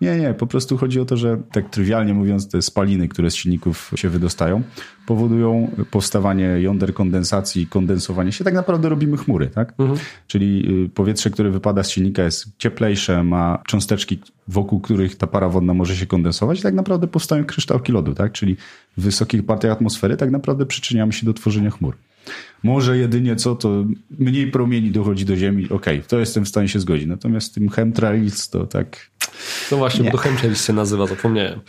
Nie, 0.00 0.16
nie, 0.16 0.34
po 0.34 0.46
prostu 0.46 0.76
chodzi 0.76 1.00
o 1.00 1.04
to, 1.04 1.16
że 1.16 1.42
tak 1.52 1.70
trywialnie 1.70 2.14
mówiąc, 2.14 2.48
te 2.48 2.62
spaliny, 2.62 3.08
które 3.08 3.30
z 3.30 3.34
silników 3.34 3.92
się 3.94 4.08
wydostają, 4.08 4.62
powodują 5.06 5.70
powstawanie 5.90 6.44
jąder 6.44 6.94
kondensacji 6.94 7.62
i 7.62 7.66
kondensowanie 7.66 8.32
się. 8.32 8.44
Tak 8.44 8.54
naprawdę 8.54 8.88
robimy 8.88 9.16
chmury, 9.16 9.46
tak? 9.46 9.74
Mhm. 9.78 9.98
Czyli 10.26 10.72
y, 10.84 10.88
powietrze, 10.88 11.30
które 11.30 11.50
wypada 11.50 11.82
z 11.82 11.90
silnika 11.90 12.22
jest 12.22 12.46
cieplejsze, 12.58 13.24
ma 13.24 13.62
cząsteczki, 13.66 14.18
wokół 14.48 14.80
których 14.80 15.16
ta 15.16 15.26
para 15.26 15.48
wodna 15.48 15.74
może 15.74 15.96
się 15.96 16.06
kondensować 16.06 16.58
i 16.58 16.62
tak 16.62 16.74
naprawdę 16.74 17.06
powstają 17.06 17.44
kryształki 17.44 17.92
lodu, 17.92 18.14
tak? 18.14 18.32
Czyli 18.32 18.56
w 18.96 19.02
wysokich 19.02 19.46
partiach 19.46 19.72
atmosfery 19.72 20.16
tak 20.16 20.30
naprawdę 20.30 20.66
przyczyniamy 20.66 21.12
się 21.12 21.26
do 21.26 21.32
tworzenia 21.32 21.70
chmur. 21.70 21.96
Może 22.66 22.98
jedynie 22.98 23.36
co, 23.36 23.54
to 23.54 23.84
mniej 24.18 24.50
promieni 24.50 24.90
dochodzi 24.90 25.24
do 25.24 25.36
Ziemi, 25.36 25.64
okej, 25.64 25.76
okay, 25.76 26.08
to 26.08 26.18
jestem 26.18 26.44
w 26.44 26.48
stanie 26.48 26.68
się 26.68 26.80
zgodzić. 26.80 27.06
Natomiast 27.06 27.54
tym 27.54 27.68
chemtrails 27.68 28.48
to 28.48 28.66
tak... 28.66 29.10
No 29.70 29.76
właśnie, 29.76 30.04
nie. 30.04 30.10
bo 30.10 30.16
to 30.16 30.22
chemtrails 30.22 30.66
się 30.66 30.72
nazywa, 30.72 31.06
zapomniałem. 31.06 31.60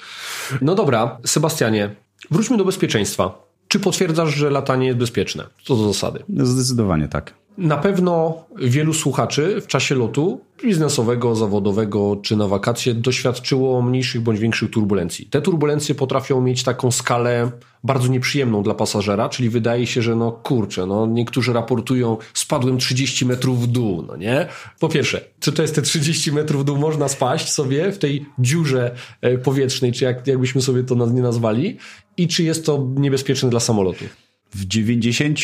No 0.61 0.75
dobra, 0.75 1.17
Sebastianie, 1.25 1.95
wróćmy 2.31 2.57
do 2.57 2.65
bezpieczeństwa. 2.65 3.47
Czy 3.67 3.79
potwierdzasz, 3.79 4.35
że 4.35 4.49
latanie 4.49 4.87
jest 4.87 4.99
bezpieczne? 4.99 5.43
Co 5.63 5.75
do 5.75 5.93
zasady? 5.93 6.23
Zdecydowanie 6.29 7.07
tak. 7.07 7.33
Na 7.57 7.77
pewno 7.77 8.43
wielu 8.55 8.93
słuchaczy 8.93 9.61
w 9.61 9.67
czasie 9.67 9.95
lotu 9.95 10.41
biznesowego, 10.63 11.35
zawodowego 11.35 12.15
czy 12.23 12.35
na 12.35 12.47
wakacje 12.47 12.93
doświadczyło 12.93 13.81
mniejszych 13.81 14.21
bądź 14.21 14.39
większych 14.39 14.71
turbulencji. 14.71 15.25
Te 15.25 15.41
turbulencje 15.41 15.95
potrafią 15.95 16.41
mieć 16.41 16.63
taką 16.63 16.91
skalę 16.91 17.51
bardzo 17.83 18.07
nieprzyjemną 18.07 18.63
dla 18.63 18.73
pasażera, 18.73 19.29
czyli 19.29 19.49
wydaje 19.49 19.87
się, 19.87 20.01
że 20.01 20.15
no 20.15 20.31
kurczę, 20.31 20.85
no 20.85 21.07
niektórzy 21.07 21.53
raportują 21.53 22.17
spadłem 22.33 22.77
30 22.77 23.25
metrów 23.25 23.61
w 23.61 23.67
dół, 23.67 24.05
no 24.07 24.15
nie? 24.15 24.47
Po 24.79 24.89
pierwsze, 24.89 25.21
czy 25.39 25.51
to 25.51 25.61
jest 25.61 25.75
te 25.75 25.81
30 25.81 26.31
metrów 26.31 26.61
w 26.61 26.65
dół 26.65 26.77
można 26.77 27.07
spaść 27.07 27.51
sobie 27.51 27.91
w 27.91 27.97
tej 27.97 28.25
dziurze 28.39 28.95
e, 29.21 29.37
powietrznej, 29.37 29.91
czy 29.91 30.03
jak, 30.03 30.27
jakbyśmy 30.27 30.61
sobie 30.61 30.83
to 30.83 30.95
nie 30.95 31.21
nazwali 31.21 31.77
i 32.17 32.27
czy 32.27 32.43
jest 32.43 32.65
to 32.65 32.87
niebezpieczne 32.95 33.49
dla 33.49 33.59
samolotu? 33.59 34.05
W 34.53 34.65
90 34.65 35.39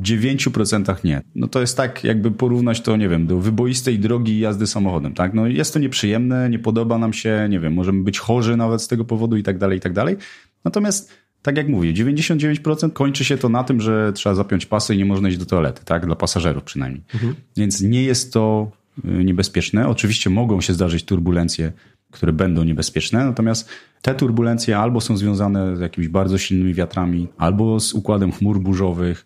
9% 0.00 1.04
nie. 1.04 1.22
No 1.34 1.48
to 1.48 1.60
jest 1.60 1.76
tak, 1.76 2.04
jakby 2.04 2.30
porównać 2.30 2.80
to, 2.80 2.96
nie 2.96 3.08
wiem, 3.08 3.26
do 3.26 3.38
wyboistej 3.38 3.98
drogi 3.98 4.40
jazdy 4.40 4.66
samochodem, 4.66 5.14
tak? 5.14 5.34
No 5.34 5.46
jest 5.46 5.74
to 5.74 5.78
nieprzyjemne, 5.78 6.50
nie 6.50 6.58
podoba 6.58 6.98
nam 6.98 7.12
się, 7.12 7.46
nie 7.50 7.60
wiem, 7.60 7.72
możemy 7.72 8.02
być 8.02 8.18
chorzy 8.18 8.56
nawet 8.56 8.82
z 8.82 8.88
tego 8.88 9.04
powodu 9.04 9.36
i 9.36 9.42
tak 9.42 9.58
dalej, 9.58 9.78
i 9.78 9.80
tak 9.80 9.92
dalej. 9.92 10.16
Natomiast, 10.64 11.12
tak 11.42 11.56
jak 11.56 11.68
mówię, 11.68 11.92
99% 11.92 12.92
kończy 12.92 13.24
się 13.24 13.38
to 13.38 13.48
na 13.48 13.64
tym, 13.64 13.80
że 13.80 14.12
trzeba 14.12 14.34
zapiąć 14.34 14.66
pasy 14.66 14.94
i 14.94 14.98
nie 14.98 15.04
można 15.04 15.28
iść 15.28 15.38
do 15.38 15.46
toalety, 15.46 15.84
tak? 15.84 16.06
Dla 16.06 16.16
pasażerów 16.16 16.64
przynajmniej. 16.64 17.02
Mhm. 17.14 17.34
Więc 17.56 17.80
nie 17.80 18.02
jest 18.02 18.32
to 18.32 18.70
y, 19.04 19.24
niebezpieczne. 19.24 19.88
Oczywiście 19.88 20.30
mogą 20.30 20.60
się 20.60 20.72
zdarzyć 20.72 21.04
turbulencje, 21.04 21.72
które 22.10 22.32
będą 22.32 22.64
niebezpieczne, 22.64 23.24
natomiast 23.24 23.68
te 24.02 24.14
turbulencje 24.14 24.78
albo 24.78 25.00
są 25.00 25.16
związane 25.16 25.76
z 25.76 25.80
jakimiś 25.80 26.08
bardzo 26.08 26.38
silnymi 26.38 26.74
wiatrami, 26.74 27.28
albo 27.38 27.80
z 27.80 27.92
układem 27.92 28.32
chmur 28.32 28.60
burzowych, 28.60 29.24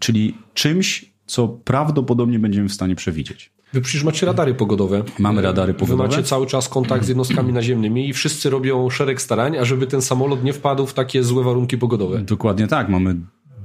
czyli 0.00 0.34
czymś, 0.54 1.12
co 1.26 1.48
prawdopodobnie 1.48 2.38
będziemy 2.38 2.68
w 2.68 2.72
stanie 2.72 2.96
przewidzieć. 2.96 3.50
Wy 3.72 3.80
przecież 3.80 4.04
macie 4.04 4.26
radary 4.26 4.54
pogodowe. 4.54 5.02
Mamy 5.18 5.42
radary 5.42 5.74
pogodowe. 5.74 6.08
Wy 6.08 6.08
macie 6.08 6.22
cały 6.22 6.46
czas 6.46 6.68
kontakt 6.68 7.04
z 7.04 7.08
jednostkami 7.08 7.52
naziemnymi 7.52 8.08
i 8.08 8.12
wszyscy 8.12 8.50
robią 8.50 8.90
szereg 8.90 9.22
starań, 9.22 9.56
ażeby 9.56 9.86
ten 9.86 10.02
samolot 10.02 10.44
nie 10.44 10.52
wpadł 10.52 10.86
w 10.86 10.94
takie 10.94 11.22
złe 11.22 11.44
warunki 11.44 11.78
pogodowe. 11.78 12.18
Dokładnie 12.18 12.66
tak. 12.66 12.88
Mamy 12.88 13.16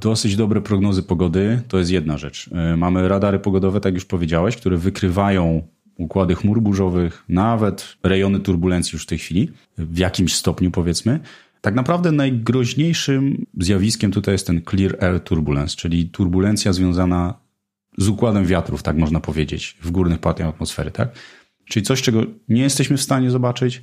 dosyć 0.02 0.36
dobre 0.36 0.62
prognozy 0.62 1.04
pogody. 1.04 1.62
To 1.68 1.78
jest 1.78 1.92
jedna 1.92 2.18
rzecz. 2.18 2.50
E, 2.52 2.78
mamy 2.78 3.08
radary 3.08 3.40
pogodowe, 3.40 3.82
tak 3.82 3.94
już 3.94 4.06
powiedziałeś, 4.06 4.58
które 4.58 4.78
wykrywają 4.78 5.68
układy 5.98 6.36
chmur 6.36 6.62
burzowych, 6.62 7.24
nawet 7.30 7.98
rejony 8.04 8.40
turbulencji 8.40 8.96
już 8.96 9.04
w 9.04 9.06
tej 9.06 9.18
chwili, 9.18 9.52
w 9.78 9.98
jakimś 9.98 10.36
stopniu 10.36 10.72
powiedzmy. 10.72 11.20
Tak 11.62 11.76
naprawdę 11.76 12.12
najgroźniejszym 12.12 13.46
zjawiskiem 13.60 14.12
tutaj 14.12 14.34
jest 14.34 14.48
ten 14.48 14.62
clear 14.70 15.04
air 15.04 15.20
turbulence, 15.20 15.76
czyli 15.76 16.10
turbulencja 16.10 16.74
związana 16.74 17.40
z 17.98 18.08
układem 18.08 18.46
wiatrów, 18.46 18.84
tak 18.84 18.98
można 18.98 19.20
powiedzieć, 19.20 19.78
w 19.82 19.92
górnych 19.92 20.20
partiach 20.20 20.48
atmosfery, 20.48 20.92
tak? 20.92 21.10
Czyli 21.66 21.86
coś, 21.86 22.02
czego 22.02 22.24
nie 22.50 22.62
jesteśmy 22.62 22.98
w 22.98 23.02
stanie 23.02 23.32
zobaczyć, 23.32 23.82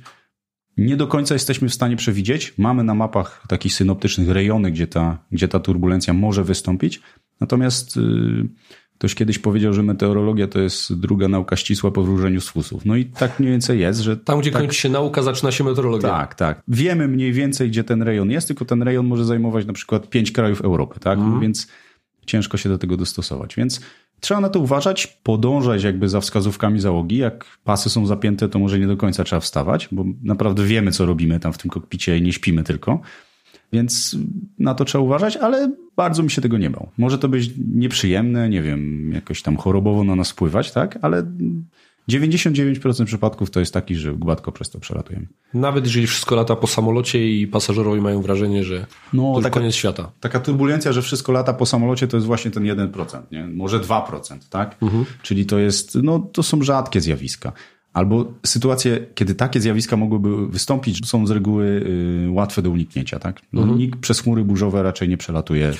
nie 0.77 0.97
do 0.97 1.07
końca 1.07 1.35
jesteśmy 1.35 1.69
w 1.69 1.73
stanie 1.73 1.95
przewidzieć. 1.95 2.53
Mamy 2.57 2.83
na 2.83 2.95
mapach 2.95 3.43
takich 3.47 3.73
synoptycznych 3.73 4.29
rejony, 4.29 4.71
gdzie 4.71 4.87
ta, 4.87 5.17
gdzie 5.31 5.47
ta 5.47 5.59
turbulencja 5.59 6.13
może 6.13 6.43
wystąpić, 6.43 7.01
natomiast 7.39 7.95
yy, 7.95 8.49
Ktoś 8.99 9.15
kiedyś 9.15 9.39
powiedział, 9.39 9.73
że 9.73 9.83
meteorologia 9.83 10.47
to 10.47 10.59
jest 10.59 10.99
druga 10.99 11.27
nauka 11.27 11.55
ścisła 11.55 11.91
po 11.91 12.03
wróżeniu 12.03 12.41
z 12.41 12.49
fusów. 12.49 12.85
No 12.85 12.95
i 12.95 13.05
tak 13.05 13.39
mniej 13.39 13.51
więcej 13.51 13.79
jest, 13.79 13.99
że... 13.99 14.17
Tam, 14.17 14.39
gdzie 14.39 14.51
tak, 14.51 14.61
kończy 14.61 14.75
się 14.75 14.89
nauka, 14.89 15.21
zaczyna 15.21 15.51
się 15.51 15.63
meteorologia. 15.63 16.09
Tak, 16.09 16.35
tak. 16.35 16.61
Wiemy 16.67 17.07
mniej 17.07 17.33
więcej, 17.33 17.69
gdzie 17.69 17.83
ten 17.83 18.01
rejon 18.01 18.31
jest, 18.31 18.47
tylko 18.47 18.65
ten 18.65 18.83
rejon 18.83 19.07
może 19.07 19.25
zajmować 19.25 19.65
na 19.65 19.73
przykład 19.73 20.09
pięć 20.09 20.31
krajów 20.31 20.61
Europy, 20.61 20.99
tak? 20.99 21.19
Mm. 21.19 21.39
Więc 21.39 21.67
ciężko 22.25 22.57
się 22.57 22.69
do 22.69 22.77
tego 22.77 22.97
dostosować. 22.97 23.55
Więc 23.55 23.81
trzeba 24.19 24.41
na 24.41 24.49
to 24.49 24.59
uważać, 24.59 25.07
podążać 25.07 25.83
jakby 25.83 26.09
za 26.09 26.21
wskazówkami 26.21 26.79
załogi. 26.79 27.17
Jak 27.17 27.45
pasy 27.63 27.89
są 27.89 28.05
zapięte, 28.05 28.49
to 28.49 28.59
może 28.59 28.79
nie 28.79 28.87
do 28.87 28.97
końca 28.97 29.23
trzeba 29.23 29.39
wstawać, 29.39 29.87
bo 29.91 30.05
naprawdę 30.23 30.65
wiemy, 30.65 30.91
co 30.91 31.05
robimy 31.05 31.39
tam 31.39 31.53
w 31.53 31.57
tym 31.57 31.71
kokpicie 31.71 32.17
i 32.17 32.21
nie 32.21 32.33
śpimy 32.33 32.63
tylko. 32.63 33.01
Więc 33.73 34.15
na 34.59 34.75
to 34.75 34.85
trzeba 34.85 35.03
uważać, 35.03 35.37
ale 35.37 35.71
bardzo 35.95 36.23
mi 36.23 36.31
się 36.31 36.41
tego 36.41 36.57
nie 36.57 36.69
bał. 36.69 36.89
Może 36.97 37.17
to 37.17 37.29
być 37.29 37.51
nieprzyjemne, 37.73 38.49
nie 38.49 38.61
wiem, 38.61 39.11
jakoś 39.13 39.41
tam 39.41 39.57
chorobowo 39.57 40.03
na 40.03 40.15
nas 40.15 40.31
wpływać, 40.31 40.71
tak? 40.71 40.99
Ale 41.01 41.23
99% 42.09 43.05
przypadków 43.05 43.51
to 43.51 43.59
jest 43.59 43.73
taki, 43.73 43.95
że 43.95 44.13
gładko 44.13 44.51
przez 44.51 44.69
to 44.69 44.79
przelatujemy. 44.79 45.27
Nawet 45.53 45.85
jeżeli 45.85 46.07
wszystko 46.07 46.35
lata 46.35 46.55
po 46.55 46.67
samolocie 46.67 47.39
i 47.39 47.47
pasażerowie 47.47 48.01
mają 48.01 48.21
wrażenie, 48.21 48.63
że 48.63 48.85
no, 49.13 49.33
to 49.35 49.41
taka, 49.41 49.59
koniec 49.59 49.75
świata. 49.75 50.11
Taka 50.19 50.39
turbulencja, 50.39 50.91
że 50.91 51.01
wszystko 51.01 51.31
lata 51.31 51.53
po 51.53 51.65
samolocie, 51.65 52.07
to 52.07 52.17
jest 52.17 52.27
właśnie 52.27 52.51
ten 52.51 52.63
1%, 52.63 53.21
nie? 53.31 53.47
może 53.47 53.79
2%, 53.79 54.37
tak? 54.49 54.75
Mhm. 54.81 55.05
Czyli 55.21 55.45
to 55.45 55.59
jest, 55.59 55.95
no 56.03 56.19
to 56.19 56.43
są 56.43 56.61
rzadkie 56.61 57.01
zjawiska. 57.01 57.51
Albo 57.93 58.33
sytuacje, 58.45 59.05
kiedy 59.15 59.35
takie 59.35 59.61
zjawiska 59.61 59.97
mogłyby 59.97 60.47
wystąpić, 60.47 61.07
są 61.07 61.27
z 61.27 61.31
reguły 61.31 61.65
y, 62.27 62.31
łatwe 62.31 62.61
do 62.61 62.69
uniknięcia. 62.69 63.19
Tak? 63.19 63.41
No, 63.53 63.61
mhm. 63.61 63.79
Nikt 63.79 63.99
przez 63.99 64.19
chmury 64.19 64.43
burzowe 64.43 64.83
raczej 64.83 65.09
nie 65.09 65.17
przelatuje. 65.17 65.73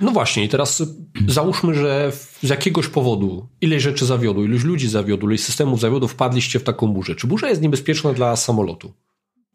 No 0.00 0.10
właśnie, 0.10 0.44
i 0.44 0.48
teraz 0.48 0.82
załóżmy, 1.28 1.74
że 1.74 2.12
z 2.42 2.48
jakiegoś 2.48 2.88
powodu 2.88 3.46
ileś 3.60 3.82
rzeczy 3.82 4.06
zawiodło, 4.06 4.44
iluś 4.44 4.64
ludzi 4.64 4.88
zawiodło, 4.88 5.28
ileś 5.28 5.40
systemów 5.40 5.80
zawiodło, 5.80 6.08
wpadliście 6.08 6.58
w 6.58 6.62
taką 6.62 6.86
burzę. 6.86 7.14
Czy 7.14 7.26
burza 7.26 7.48
jest 7.48 7.62
niebezpieczna 7.62 8.12
dla 8.12 8.36
samolotu? 8.36 8.92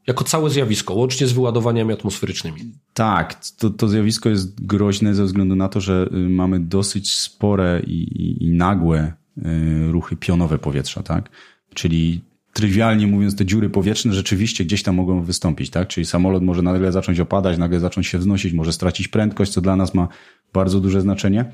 Jako 0.08 0.24
całe 0.24 0.50
zjawisko, 0.50 0.94
łącznie 0.94 1.28
z 1.28 1.32
wyładowaniami 1.32 1.94
atmosferycznymi. 1.94 2.62
Tak, 2.94 3.46
to, 3.58 3.70
to 3.70 3.88
zjawisko 3.88 4.30
jest 4.30 4.66
groźne 4.66 5.16
ze 5.16 5.26
względu 5.26 5.56
na 5.56 5.70
to, 5.70 5.82
że 5.82 6.10
y, 6.14 6.30
mamy 6.30 6.60
dosyć 6.60 7.14
spore 7.14 7.82
i, 7.88 8.04
i, 8.04 8.44
i 8.44 8.52
nagłe 8.52 9.14
y, 9.38 9.92
ruchy 9.92 10.16
pionowe 10.16 10.58
powietrza, 10.58 11.04
tak? 11.04 11.30
Czyli 11.78 12.22
trywialnie 12.54 13.08
mówiąc, 13.08 13.36
te 13.36 13.46
dziury 13.46 13.70
powietrzne 13.70 14.14
rzeczywiście 14.14 14.66
gdzieś 14.66 14.84
tam 14.84 14.96
mogą 14.96 15.24
wystąpić, 15.24 15.70
tak? 15.70 15.88
Czyli 15.88 16.06
samolot 16.06 16.44
może 16.44 16.62
nagle 16.62 16.92
zacząć 16.92 17.20
opadać, 17.20 17.58
nagle 17.58 17.80
zacząć 17.80 18.08
się 18.08 18.18
wznosić, 18.18 18.54
może 18.54 18.74
stracić 18.74 19.08
prędkość, 19.08 19.52
co 19.52 19.62
dla 19.62 19.76
nas 19.76 19.94
ma 19.94 20.08
bardzo 20.54 20.80
duże 20.80 21.02
znaczenie. 21.02 21.46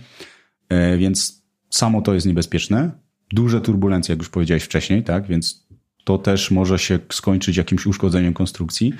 E, 0.69 0.97
więc 0.97 1.43
samo 1.69 2.01
to 2.01 2.13
jest 2.13 2.27
niebezpieczne. 2.27 2.91
Duże 3.31 3.61
turbulencje, 3.61 4.13
jak 4.13 4.19
już 4.19 4.29
powiedziałeś 4.29 4.63
wcześniej, 4.63 5.03
tak? 5.03 5.27
Więc 5.27 5.67
to 6.03 6.17
też 6.17 6.51
może 6.51 6.79
się 6.79 6.99
skończyć 7.11 7.57
jakimś 7.57 7.85
uszkodzeniem 7.85 8.33
konstrukcji. 8.33 8.93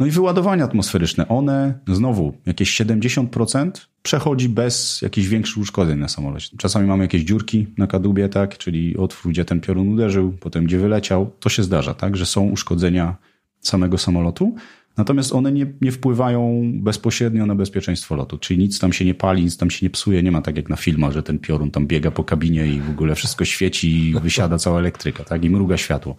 No 0.00 0.06
i 0.06 0.10
wyładowania 0.10 0.64
atmosferyczne, 0.64 1.28
one 1.28 1.78
znowu 1.88 2.34
jakieś 2.46 2.80
70% 2.80 3.70
przechodzi 4.02 4.48
bez 4.48 5.02
jakichś 5.02 5.28
większych 5.28 5.58
uszkodzeń 5.58 5.98
na 5.98 6.08
samolocie. 6.08 6.56
Czasami 6.58 6.86
mamy 6.86 7.04
jakieś 7.04 7.22
dziurki 7.22 7.66
na 7.78 7.86
kadłubie, 7.86 8.28
tak, 8.28 8.58
czyli 8.58 8.96
otwór, 8.96 9.32
gdzie 9.32 9.44
ten 9.44 9.60
piorun 9.60 9.88
uderzył, 9.88 10.32
potem 10.40 10.64
gdzie 10.64 10.78
wyleciał. 10.78 11.30
To 11.40 11.48
się 11.48 11.62
zdarza, 11.62 11.94
tak, 11.94 12.16
że 12.16 12.26
są 12.26 12.48
uszkodzenia 12.48 13.16
samego 13.60 13.98
samolotu, 13.98 14.54
natomiast 14.96 15.32
one 15.32 15.52
nie, 15.52 15.66
nie 15.80 15.92
wpływają 15.92 16.72
bezpośrednio 16.74 17.46
na 17.46 17.54
bezpieczeństwo 17.54 18.16
lotu, 18.16 18.38
czyli 18.38 18.60
nic 18.60 18.78
tam 18.78 18.92
się 18.92 19.04
nie 19.04 19.14
pali, 19.14 19.44
nic 19.44 19.56
tam 19.56 19.70
się 19.70 19.86
nie 19.86 19.90
psuje, 19.90 20.22
nie 20.22 20.32
ma 20.32 20.42
tak 20.42 20.56
jak 20.56 20.68
na 20.68 20.76
filmach, 20.76 21.12
że 21.12 21.22
ten 21.22 21.38
piorun 21.38 21.70
tam 21.70 21.86
biega 21.86 22.10
po 22.10 22.24
kabinie 22.24 22.66
i 22.66 22.80
w 22.80 22.90
ogóle 22.90 23.14
wszystko 23.14 23.44
świeci 23.44 24.08
i 24.08 24.20
wysiada 24.20 24.58
cała 24.58 24.78
elektryka, 24.78 25.24
tak, 25.24 25.44
i 25.44 25.50
mruga 25.50 25.76
światło. 25.76 26.16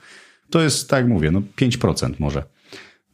To 0.49 0.61
jest, 0.61 0.89
tak 0.89 0.99
jak 0.99 1.07
mówię, 1.07 1.31
no 1.31 1.41
5% 1.57 2.13
może. 2.19 2.43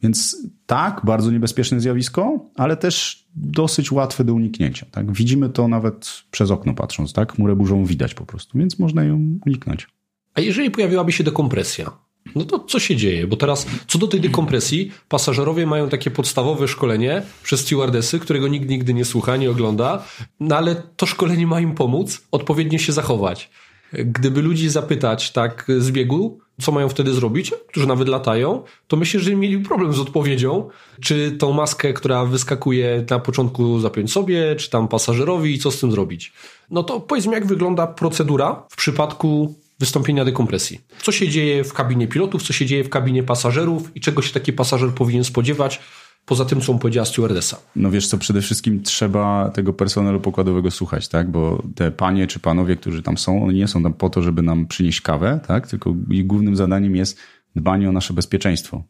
Więc 0.02 0.36
tak, 0.66 1.00
bardzo 1.04 1.30
niebezpieczne 1.30 1.80
zjawisko, 1.80 2.46
ale 2.54 2.76
też 2.76 3.26
dosyć 3.34 3.92
łatwe 3.92 4.24
do 4.24 4.34
uniknięcia. 4.34 4.86
Tak? 4.90 5.12
Widzimy 5.12 5.48
to 5.48 5.68
nawet 5.68 6.22
przez 6.30 6.50
okno 6.50 6.74
patrząc, 6.74 7.12
tak? 7.12 7.32
Chmurę 7.32 7.56
burzą 7.56 7.84
widać 7.84 8.14
po 8.14 8.26
prostu, 8.26 8.58
więc 8.58 8.78
można 8.78 9.04
ją 9.04 9.38
uniknąć. 9.46 9.86
A 10.34 10.40
jeżeli 10.40 10.70
pojawiłaby 10.70 11.12
się 11.12 11.24
dekompresja, 11.24 11.90
no 12.34 12.44
to 12.44 12.58
co 12.58 12.78
się 12.78 12.96
dzieje? 12.96 13.26
Bo 13.26 13.36
teraz 13.36 13.66
co 13.86 13.98
do 13.98 14.06
tej 14.06 14.20
dekompresji, 14.20 14.92
pasażerowie 15.08 15.66
mają 15.66 15.88
takie 15.88 16.10
podstawowe 16.10 16.68
szkolenie 16.68 17.22
przez 17.42 17.60
stewardesy, 17.60 18.18
którego 18.18 18.48
nikt 18.48 18.68
nigdy 18.68 18.94
nie 18.94 19.04
słucha, 19.04 19.36
nie 19.36 19.50
ogląda, 19.50 20.04
no 20.40 20.56
ale 20.56 20.74
to 20.96 21.06
szkolenie 21.06 21.46
ma 21.46 21.60
im 21.60 21.74
pomóc 21.74 22.26
odpowiednio 22.30 22.78
się 22.78 22.92
zachować. 22.92 23.50
Gdyby 23.92 24.42
ludzi 24.42 24.68
zapytać 24.68 25.32
tak 25.32 25.66
z 25.78 25.90
biegu, 25.90 26.38
co 26.60 26.72
mają 26.72 26.88
wtedy 26.88 27.12
zrobić, 27.12 27.52
którzy 27.68 27.86
nawet 27.86 28.08
latają, 28.08 28.62
to 28.86 28.96
myślę, 28.96 29.20
że 29.20 29.36
mieli 29.36 29.58
problem 29.58 29.92
z 29.92 29.98
odpowiedzią, 29.98 30.68
czy 31.00 31.32
tą 31.32 31.52
maskę, 31.52 31.92
która 31.92 32.24
wyskakuje 32.24 33.04
na 33.10 33.18
początku 33.18 33.80
zapiąć 33.80 34.12
sobie, 34.12 34.56
czy 34.56 34.70
tam 34.70 34.88
pasażerowi 34.88 35.54
i 35.54 35.58
co 35.58 35.70
z 35.70 35.80
tym 35.80 35.90
zrobić. 35.90 36.32
No 36.70 36.82
to 36.82 37.00
powiedzmy, 37.00 37.32
jak 37.32 37.46
wygląda 37.46 37.86
procedura 37.86 38.66
w 38.70 38.76
przypadku 38.76 39.54
wystąpienia 39.78 40.24
dekompresji. 40.24 40.80
Co 41.02 41.12
się 41.12 41.28
dzieje 41.28 41.64
w 41.64 41.72
kabinie 41.72 42.08
pilotów, 42.08 42.42
co 42.42 42.52
się 42.52 42.66
dzieje 42.66 42.84
w 42.84 42.88
kabinie 42.88 43.22
pasażerów 43.22 43.96
i 43.96 44.00
czego 44.00 44.22
się 44.22 44.32
taki 44.32 44.52
pasażer 44.52 44.90
powinien 44.90 45.24
spodziewać, 45.24 45.80
poza 46.28 46.44
tym, 46.44 46.60
co 46.60 46.72
mu 46.72 46.78
powiedziała 46.78 47.04
stewardessa? 47.04 47.56
No 47.76 47.90
wiesz 47.90 48.06
co, 48.06 48.18
przede 48.18 48.40
wszystkim 48.40 48.82
trzeba 48.82 49.50
tego 49.50 49.72
personelu 49.72 50.20
pokładowego 50.20 50.70
słuchać, 50.70 51.08
tak? 51.08 51.30
Bo 51.30 51.62
te 51.74 51.90
panie 51.90 52.26
czy 52.26 52.40
panowie, 52.40 52.76
którzy 52.76 53.02
tam 53.02 53.18
są, 53.18 53.44
oni 53.44 53.58
nie 53.58 53.68
są 53.68 53.82
tam 53.82 53.94
po 53.94 54.10
to, 54.10 54.22
żeby 54.22 54.42
nam 54.42 54.66
przynieść 54.66 55.00
kawę, 55.00 55.40
tak? 55.46 55.66
Tylko 55.66 55.94
ich 56.10 56.26
głównym 56.26 56.56
zadaniem 56.56 56.96
jest 56.96 57.18
dbanie 57.56 57.88
o 57.88 57.92
nasze 57.92 58.14
bezpieczeństwo. 58.14 58.82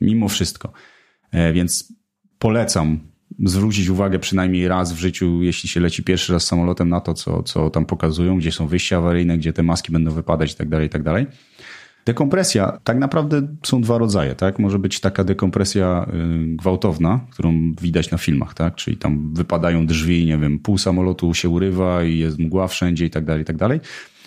Mimo 0.00 0.28
wszystko. 0.28 0.72
E, 1.30 1.52
więc 1.52 1.92
polecam 2.38 3.00
zwrócić 3.44 3.88
uwagę 3.88 4.18
przynajmniej 4.18 4.68
raz 4.68 4.92
w 4.92 4.98
życiu, 4.98 5.42
jeśli 5.42 5.68
się 5.68 5.80
leci 5.80 6.02
pierwszy 6.02 6.32
raz 6.32 6.44
samolotem 6.44 6.88
na 6.88 7.00
to, 7.00 7.14
co, 7.14 7.42
co 7.42 7.70
tam 7.70 7.86
pokazują, 7.86 8.38
gdzie 8.38 8.52
są 8.52 8.66
wyjścia 8.66 8.98
awaryjne, 8.98 9.38
gdzie 9.38 9.52
te 9.52 9.62
maski 9.62 9.92
będą 9.92 10.10
wypadać 10.10 10.52
i 10.52 10.56
tak 10.56 10.68
dalej, 10.68 10.86
i 10.86 10.90
tak 10.90 11.02
dalej. 11.02 11.26
Dekompresja, 12.06 12.78
tak 12.84 12.98
naprawdę 12.98 13.42
są 13.62 13.80
dwa 13.80 13.98
rodzaje, 13.98 14.34
tak? 14.34 14.58
Może 14.58 14.78
być 14.78 15.00
taka 15.00 15.24
dekompresja 15.24 16.06
y, 16.08 16.56
gwałtowna, 16.56 17.20
którą 17.30 17.72
widać 17.80 18.10
na 18.10 18.18
filmach, 18.18 18.54
tak? 18.54 18.74
Czyli 18.74 18.96
tam 18.96 19.34
wypadają 19.34 19.86
drzwi, 19.86 20.26
nie 20.26 20.38
wiem, 20.38 20.58
pół 20.58 20.78
samolotu 20.78 21.34
się 21.34 21.48
urywa 21.48 22.04
i 22.04 22.18
jest 22.18 22.38
mgła 22.38 22.68
wszędzie 22.68 23.06
i 23.06 23.10
tak 23.10 23.24
dalej, 23.24 23.42
i 23.42 23.44
tak 23.44 23.56
dalej. 23.56 23.80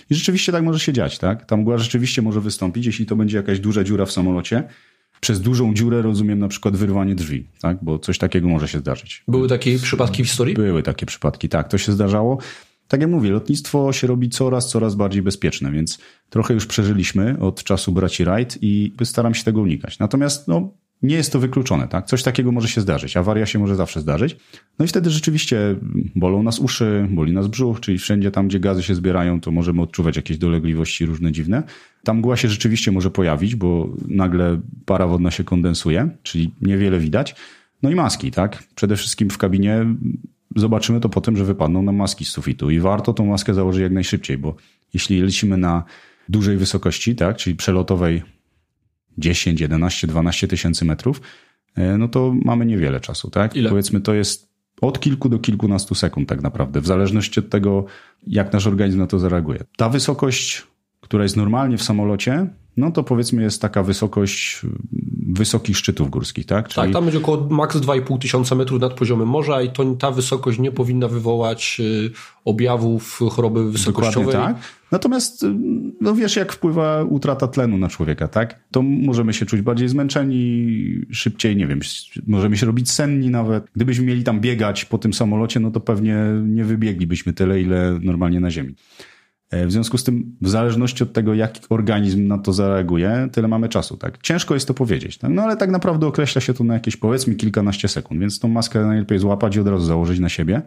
I 0.09 0.15
rzeczywiście 0.15 0.51
tak 0.51 0.63
może 0.63 0.79
się 0.79 0.93
dziać, 0.93 1.19
tak? 1.19 1.45
Ta 1.45 1.57
mgła 1.57 1.77
rzeczywiście 1.77 2.21
może 2.21 2.41
wystąpić, 2.41 2.85
jeśli 2.85 3.05
to 3.05 3.15
będzie 3.15 3.37
jakaś 3.37 3.59
duża 3.59 3.83
dziura 3.83 4.05
w 4.05 4.11
samolocie. 4.11 4.63
Przez 5.21 5.41
dużą 5.41 5.73
dziurę 5.73 6.01
rozumiem 6.01 6.39
na 6.39 6.47
przykład 6.47 6.77
wyrwanie 6.77 7.15
drzwi, 7.15 7.47
tak? 7.61 7.77
Bo 7.81 7.99
coś 7.99 8.17
takiego 8.17 8.47
może 8.47 8.67
się 8.67 8.79
zdarzyć. 8.79 9.23
Były 9.27 9.47
takie 9.47 9.79
przypadki 9.79 10.23
w 10.23 10.27
historii? 10.27 10.55
Były 10.55 10.83
takie 10.83 11.05
przypadki, 11.05 11.49
tak. 11.49 11.67
To 11.67 11.77
się 11.77 11.91
zdarzało 11.91 12.37
tak 12.89 13.01
jak 13.01 13.09
mówię, 13.09 13.31
lotnictwo 13.31 13.93
się 13.93 14.07
robi 14.07 14.29
coraz, 14.29 14.69
coraz 14.69 14.95
bardziej 14.95 15.21
bezpieczne, 15.21 15.71
więc 15.71 15.99
trochę 16.29 16.53
już 16.53 16.65
przeżyliśmy 16.65 17.39
od 17.39 17.63
czasu 17.63 17.91
braci 17.91 18.25
Wright 18.25 18.57
i 18.61 18.93
staram 19.03 19.33
się 19.33 19.43
tego 19.43 19.61
unikać. 19.61 19.99
Natomiast 19.99 20.47
no, 20.47 20.73
nie 21.01 21.15
jest 21.15 21.33
to 21.33 21.39
wykluczone, 21.39 21.87
tak? 21.87 22.05
Coś 22.05 22.23
takiego 22.23 22.51
może 22.51 22.67
się 22.67 22.81
zdarzyć. 22.81 23.17
Awaria 23.17 23.45
się 23.45 23.59
może 23.59 23.75
zawsze 23.75 24.01
zdarzyć. 24.01 24.37
No 24.79 24.85
i 24.85 24.87
wtedy 24.87 25.09
rzeczywiście 25.09 25.75
bolą 26.15 26.43
nas 26.43 26.59
uszy, 26.59 27.07
boli 27.11 27.33
nas 27.33 27.47
brzuch, 27.47 27.79
czyli 27.79 27.97
wszędzie 27.97 28.31
tam, 28.31 28.47
gdzie 28.47 28.59
gazy 28.59 28.83
się 28.83 28.95
zbierają, 28.95 29.41
to 29.41 29.51
możemy 29.51 29.81
odczuwać 29.81 30.15
jakieś 30.15 30.37
dolegliwości 30.37 31.05
różne 31.05 31.31
dziwne. 31.31 31.63
Tam 32.03 32.17
mgła 32.17 32.37
się 32.37 32.47
rzeczywiście 32.47 32.91
może 32.91 33.11
pojawić, 33.11 33.55
bo 33.55 33.89
nagle 34.07 34.61
para 34.85 35.07
wodna 35.07 35.31
się 35.31 35.43
kondensuje, 35.43 36.09
czyli 36.23 36.55
niewiele 36.61 36.99
widać. 36.99 37.35
No 37.83 37.89
i 37.89 37.95
maski, 37.95 38.31
tak? 38.31 38.63
Przede 38.75 38.95
wszystkim 38.95 39.29
w 39.29 39.37
kabinie 39.37 39.85
zobaczymy 40.59 40.99
to 40.99 41.09
potem, 41.09 41.37
że 41.37 41.45
wypadną 41.45 41.81
nam 41.81 41.95
maski 41.95 42.25
z 42.25 42.29
sufitu 42.29 42.69
i 42.69 42.79
warto 42.79 43.13
tą 43.13 43.25
maskę 43.25 43.53
założyć 43.53 43.81
jak 43.81 43.91
najszybciej, 43.91 44.37
bo 44.37 44.55
jeśli 44.93 45.21
lecimy 45.21 45.57
na 45.57 45.83
dużej 46.29 46.57
wysokości, 46.57 47.15
tak, 47.15 47.37
czyli 47.37 47.55
przelotowej 47.55 48.23
10, 49.17 49.61
11, 49.61 50.07
12 50.07 50.47
tysięcy 50.47 50.85
metrów, 50.85 51.21
e, 51.75 51.97
no 51.97 52.07
to 52.07 52.35
mamy 52.45 52.65
niewiele 52.65 52.99
czasu, 52.99 53.29
tak? 53.29 53.55
Ile? 53.55 53.69
Powiedzmy, 53.69 54.01
to 54.01 54.13
jest 54.13 54.49
od 54.81 54.99
kilku 54.99 55.29
do 55.29 55.39
kilkunastu 55.39 55.95
sekund 55.95 56.29
tak 56.29 56.41
naprawdę, 56.41 56.81
w 56.81 56.87
zależności 56.87 57.39
od 57.39 57.49
tego, 57.49 57.85
jak 58.27 58.53
nasz 58.53 58.67
organizm 58.67 58.99
na 58.99 59.07
to 59.07 59.19
zareaguje. 59.19 59.63
Ta 59.77 59.89
wysokość, 59.89 60.67
która 61.01 61.23
jest 61.23 61.37
normalnie 61.37 61.77
w 61.77 61.83
samolocie, 61.83 62.47
no 62.77 62.91
to 62.91 63.03
powiedzmy 63.03 63.41
jest 63.41 63.61
taka 63.61 63.83
wysokość 63.83 64.61
wysokich 65.33 65.77
szczytów 65.77 66.09
górskich, 66.09 66.45
tak? 66.45 66.67
Czyli... 66.67 66.85
Tak, 66.85 66.93
tam 66.93 67.03
będzie 67.03 67.17
około 67.17 67.47
maks 67.49 67.77
2,5 67.77 68.19
tysiąca 68.19 68.55
metrów 68.55 68.81
nad 68.81 68.93
poziomem 68.93 69.27
morza 69.27 69.61
i 69.61 69.69
to, 69.69 69.95
ta 69.95 70.11
wysokość 70.11 70.59
nie 70.59 70.71
powinna 70.71 71.07
wywołać 71.07 71.77
y, 71.79 72.11
objawów 72.45 73.19
choroby 73.31 73.71
wysokościowej. 73.71 74.33
Dokładnie 74.33 74.53
tak. 74.53 74.63
Natomiast, 74.91 75.43
y, 75.43 75.47
no 76.01 76.15
wiesz, 76.15 76.35
jak 76.35 76.53
wpływa 76.53 77.03
utrata 77.03 77.47
tlenu 77.47 77.77
na 77.77 77.89
człowieka, 77.89 78.27
tak? 78.27 78.59
To 78.71 78.81
możemy 78.81 79.33
się 79.33 79.45
czuć 79.45 79.61
bardziej 79.61 79.89
zmęczeni, 79.89 80.75
szybciej, 81.11 81.55
nie 81.55 81.67
wiem, 81.67 81.79
możemy 82.27 82.57
się 82.57 82.65
robić 82.65 82.91
senni 82.91 83.29
nawet. 83.29 83.67
Gdybyśmy 83.75 84.05
mieli 84.05 84.23
tam 84.23 84.39
biegać 84.39 84.85
po 84.85 84.97
tym 84.97 85.13
samolocie, 85.13 85.59
no 85.59 85.71
to 85.71 85.79
pewnie 85.79 86.17
nie 86.45 86.63
wybieglibyśmy 86.63 87.33
tyle, 87.33 87.61
ile 87.61 87.99
normalnie 88.01 88.39
na 88.39 88.51
ziemi. 88.51 88.75
E, 89.51 89.65
w 89.65 89.71
związku 89.71 89.97
z 89.97 90.03
tym, 90.03 90.35
w 90.41 90.49
zależności 90.49 91.03
od 91.03 91.13
tego, 91.13 91.33
jaki 91.33 91.61
organizm 91.69 92.27
na 92.27 92.37
to 92.37 92.53
zareaguje, 92.53 93.29
tyle 93.31 93.47
mamy 93.47 93.69
czasu, 93.69 93.97
tak? 93.97 94.17
Ciężko 94.21 94.53
jest 94.53 94.67
to 94.67 94.73
powiedzieć, 94.73 95.17
tak? 95.17 95.31
no 95.31 95.41
ale 95.41 95.57
tak 95.57 95.69
naprawdę 95.69 96.07
określa 96.07 96.41
się 96.41 96.53
to 96.53 96.63
na 96.63 96.73
jakieś 96.73 96.97
powiedzmy 96.97 97.35
kilkanaście 97.35 97.87
sekund, 97.87 98.21
więc 98.21 98.39
tą 98.39 98.47
maskę 98.47 98.85
najlepiej 98.85 99.19
złapać 99.19 99.55
i 99.55 99.59
od 99.59 99.67
razu 99.67 99.85
założyć 99.85 100.19
na 100.19 100.29
siebie. 100.29 100.61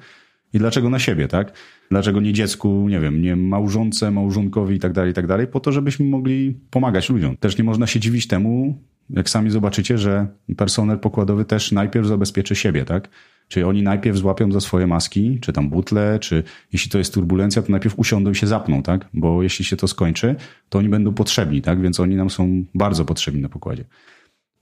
I 0.55 0.59
dlaczego 0.59 0.91
na 0.91 0.99
siebie, 0.99 1.29
tak? 1.29 1.53
Dlaczego 1.91 2.21
nie 2.21 2.33
dziecku, 2.33 2.89
nie 2.89 3.01
wiem, 3.01 3.23
nie 3.23 3.37
małżonce, 3.37 4.11
małżonkowi 4.11 4.77
i 4.77 4.79
tak 4.79 4.93
dalej, 4.93 5.11
i 5.11 5.15
tak 5.15 5.27
dalej, 5.27 5.47
po 5.47 5.61
to, 5.61 5.73
żebyśmy 5.73 6.07
mogli 6.07 6.61
pomagać 6.71 7.11
ludziom. 7.11 7.37
Też 7.37 7.59
nie 7.59 7.65
można 7.65 7.87
się 7.87 8.01
dziwić 8.01 8.27
temu, 8.27 8.79
jak 9.11 9.31
sami 9.31 9.51
zobaczycie, 9.51 9.99
że 9.99 10.27
personel 10.57 10.99
pokładowy 10.99 11.45
też 11.45 11.73
najpierw 11.73 12.07
zabezpieczy 12.07 12.57
siebie, 12.57 12.85
tak? 12.85 13.09
Czyli 13.49 13.65
oni 13.65 13.83
najpierw 13.83 14.17
złapią 14.17 14.53
za 14.53 14.61
swoje 14.61 14.87
maski, 14.87 15.39
czy 15.41 15.53
tam 15.53 15.71
butle, 15.71 16.19
czy 16.19 16.43
jeśli 16.73 16.91
to 16.91 16.99
jest 16.99 17.15
turbulencja, 17.15 17.63
to 17.63 17.73
najpierw 17.73 17.99
usiądą 17.99 18.31
i 18.31 18.35
się 18.35 18.47
zapną, 18.47 18.83
tak? 18.83 19.09
Bo 19.15 19.43
jeśli 19.43 19.65
się 19.65 19.77
to 19.77 19.89
skończy, 19.89 20.35
to 20.69 20.79
oni 20.79 20.89
będą 20.89 21.15
potrzebni, 21.15 21.63
tak? 21.63 21.81
Więc 21.81 22.01
oni 22.01 22.17
nam 22.17 22.31
są 22.31 22.65
bardzo 22.75 23.05
potrzebni 23.05 23.41
na 23.41 23.49
pokładzie. 23.49 23.85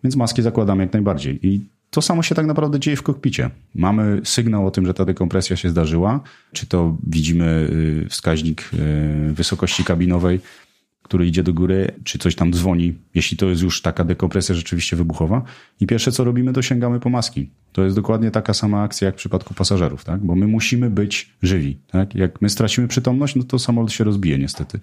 Więc 0.05 0.17
maski 0.17 0.43
zakładamy 0.43 0.83
jak 0.83 0.93
najbardziej. 0.93 1.47
I 1.47 1.61
to 1.91 2.03
samo 2.03 2.23
się 2.23 2.35
tak 2.35 2.47
naprawdę 2.47 2.81
dzieje 2.81 2.97
w 2.97 3.03
kokpicie. 3.03 3.51
Mamy 3.75 4.21
sygnał 4.25 4.67
o 4.67 4.71
tym, 4.71 4.87
że 4.87 4.95
ta 4.95 5.05
dekompresja 5.05 5.57
się 5.57 5.71
zdarzyła, 5.71 6.21
czy 6.53 6.67
to 6.67 6.97
widzimy 7.07 7.69
y, 8.05 8.09
wskaźnik 8.09 8.71
y, 8.75 9.33
wysokości 9.33 9.85
kabinowej, 9.85 10.41
który 11.11 11.27
idzie 11.27 11.43
do 11.43 11.53
góry, 11.53 11.95
czy 12.05 12.19
coś 12.19 12.35
tam 12.35 12.53
dzwoni, 12.53 12.95
jeśli 13.15 13.37
to 13.37 13.47
jest 13.47 13.63
już 13.63 13.83
taka 13.83 14.05
dekompresja 14.05 14.55
rzeczywiście 14.55 14.97
wybuchowa. 14.97 15.43
I 15.81 15.87
pierwsze 15.87 16.13
co 16.13 16.25
robimy, 16.25 16.53
to 16.53 16.63
sięgamy 16.63 17.01
po 17.01 17.11
maski. 17.11 17.51
To 17.73 17.85
jest 17.85 17.97
dokładnie 17.97 18.31
taka 18.31 18.55
sama 18.55 18.83
akcja 18.83 19.07
jak 19.07 19.15
w 19.15 19.19
przypadku 19.19 19.55
pasażerów, 19.55 20.05
tak? 20.05 20.21
Bo 20.21 20.35
my 20.35 20.47
musimy 20.47 20.91
być 20.91 21.31
żywi, 21.43 21.79
tak? 21.87 22.15
Jak 22.15 22.43
my 22.43 22.49
stracimy 22.49 22.89
przytomność, 22.89 23.37
no 23.37 23.43
to 23.43 23.59
samolot 23.59 23.93
się 23.93 24.05
rozbije 24.05 24.39
niestety. 24.39 24.81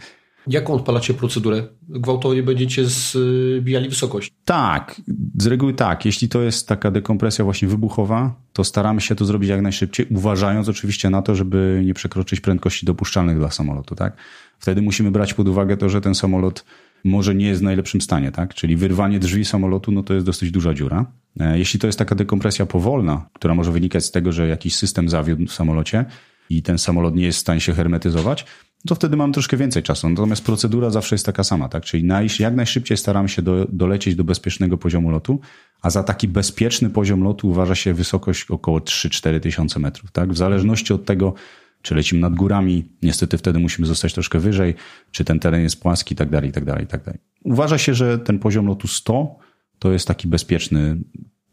Jaką 0.48 0.74
odpalacie 0.74 1.14
procedurę? 1.14 1.68
Gwałtownie 1.90 2.44
będziecie 2.44 2.86
zbijali 2.86 3.90
wysokość? 3.90 4.34
Tak, 4.46 5.02
z 5.38 5.48
reguły 5.48 5.74
tak. 5.74 6.06
Jeśli 6.06 6.30
to 6.30 6.42
jest 6.42 6.68
taka 6.68 6.92
dekompresja 6.92 7.46
właśnie 7.46 7.68
wybuchowa, 7.68 8.36
to 8.54 8.64
staramy 8.64 9.02
się 9.02 9.16
to 9.16 9.26
zrobić 9.26 9.50
jak 9.50 9.62
najszybciej, 9.62 10.06
uważając 10.12 10.70
oczywiście 10.70 11.10
na 11.10 11.22
to, 11.22 11.36
żeby 11.36 11.82
nie 11.86 11.94
przekroczyć 11.94 12.40
prędkości 12.40 12.86
dopuszczalnych 12.86 13.38
dla 13.38 13.52
samolotu, 13.52 13.96
tak? 13.96 14.18
Wtedy 14.60 14.82
musimy 14.82 15.12
brać 15.12 15.34
pod 15.34 15.48
uwagę 15.48 15.78
to, 15.78 15.90
że 15.90 16.02
ten 16.02 16.16
samolot 16.16 16.66
może 17.04 17.36
nie 17.36 17.48
jest 17.48 17.62
w 17.62 17.64
najlepszym 17.64 18.02
stanie, 18.02 18.32
tak? 18.32 18.54
Czyli 18.54 18.76
wyrwanie 18.76 19.20
drzwi 19.20 19.46
samolotu, 19.46 19.92
no 19.92 20.04
to 20.04 20.14
jest 20.14 20.26
dosyć 20.26 20.52
duża 20.52 20.74
dziura. 20.74 21.06
E, 21.40 21.60
jeśli 21.60 21.80
to 21.80 21.88
jest 21.88 22.00
taka 22.00 22.16
dekompresja 22.16 22.66
powolna, 22.66 23.30
która 23.34 23.56
może 23.56 23.72
wynikać 23.72 24.06
z 24.06 24.12
tego, 24.12 24.32
że 24.32 24.48
jakiś 24.48 24.76
system 24.76 25.10
zawiódł 25.10 25.46
w 25.46 25.54
samolocie 25.54 26.06
i 26.50 26.62
ten 26.62 26.78
samolot 26.78 27.16
nie 27.16 27.26
jest 27.26 27.38
w 27.38 27.42
stanie 27.42 27.62
się 27.62 27.74
hermetyzować, 27.74 28.46
to 28.88 28.96
wtedy 28.96 29.18
mam 29.18 29.34
troszkę 29.34 29.58
więcej 29.58 29.84
czasu. 29.84 30.10
Natomiast 30.10 30.46
procedura 30.46 30.90
zawsze 30.90 31.16
jest 31.16 31.26
taka 31.26 31.44
sama, 31.44 31.70
tak? 31.70 31.84
Czyli 31.84 32.08
jak 32.40 32.56
najszybciej 32.56 32.98
staramy 32.98 33.30
się 33.30 33.42
do, 33.42 33.66
dolecieć 33.70 34.16
do 34.16 34.24
bezpiecznego 34.24 34.78
poziomu 34.78 35.10
lotu, 35.10 35.40
a 35.82 35.90
za 35.90 36.04
taki 36.04 36.28
bezpieczny 36.28 36.90
poziom 36.90 37.24
lotu 37.24 37.50
uważa 37.50 37.76
się 37.76 37.94
wysokość 37.94 38.52
około 38.52 38.80
3-4 38.80 39.40
tysiące 39.40 39.80
metrów, 39.80 40.12
tak? 40.12 40.34
W 40.34 40.38
zależności 40.38 40.94
od 40.94 41.06
tego, 41.06 41.34
czy 41.82 41.96
lecimy 41.96 42.22
nad 42.22 42.36
górami, 42.36 42.86
niestety 43.04 43.38
wtedy 43.38 43.60
musimy 43.60 43.88
zostać 43.88 44.14
troszkę 44.14 44.40
wyżej, 44.40 44.76
czy 45.12 45.26
ten 45.26 45.40
teren 45.40 45.62
jest 45.62 45.82
płaski, 45.82 46.14
i 46.14 46.18
tak 46.18 46.30
dalej, 46.30 46.50
i 46.50 46.54
tak 46.54 46.66
dalej, 46.66 46.84
i 46.84 46.88
tak 46.88 47.04
dalej. 47.04 47.20
Uważa 47.44 47.78
się, 47.78 47.94
że 47.94 48.20
ten 48.20 48.40
poziom 48.40 48.68
lotu 48.68 48.88
100 48.88 49.36
to 49.80 49.92
jest 49.92 50.08
taki 50.08 50.28
bezpieczny 50.28 50.98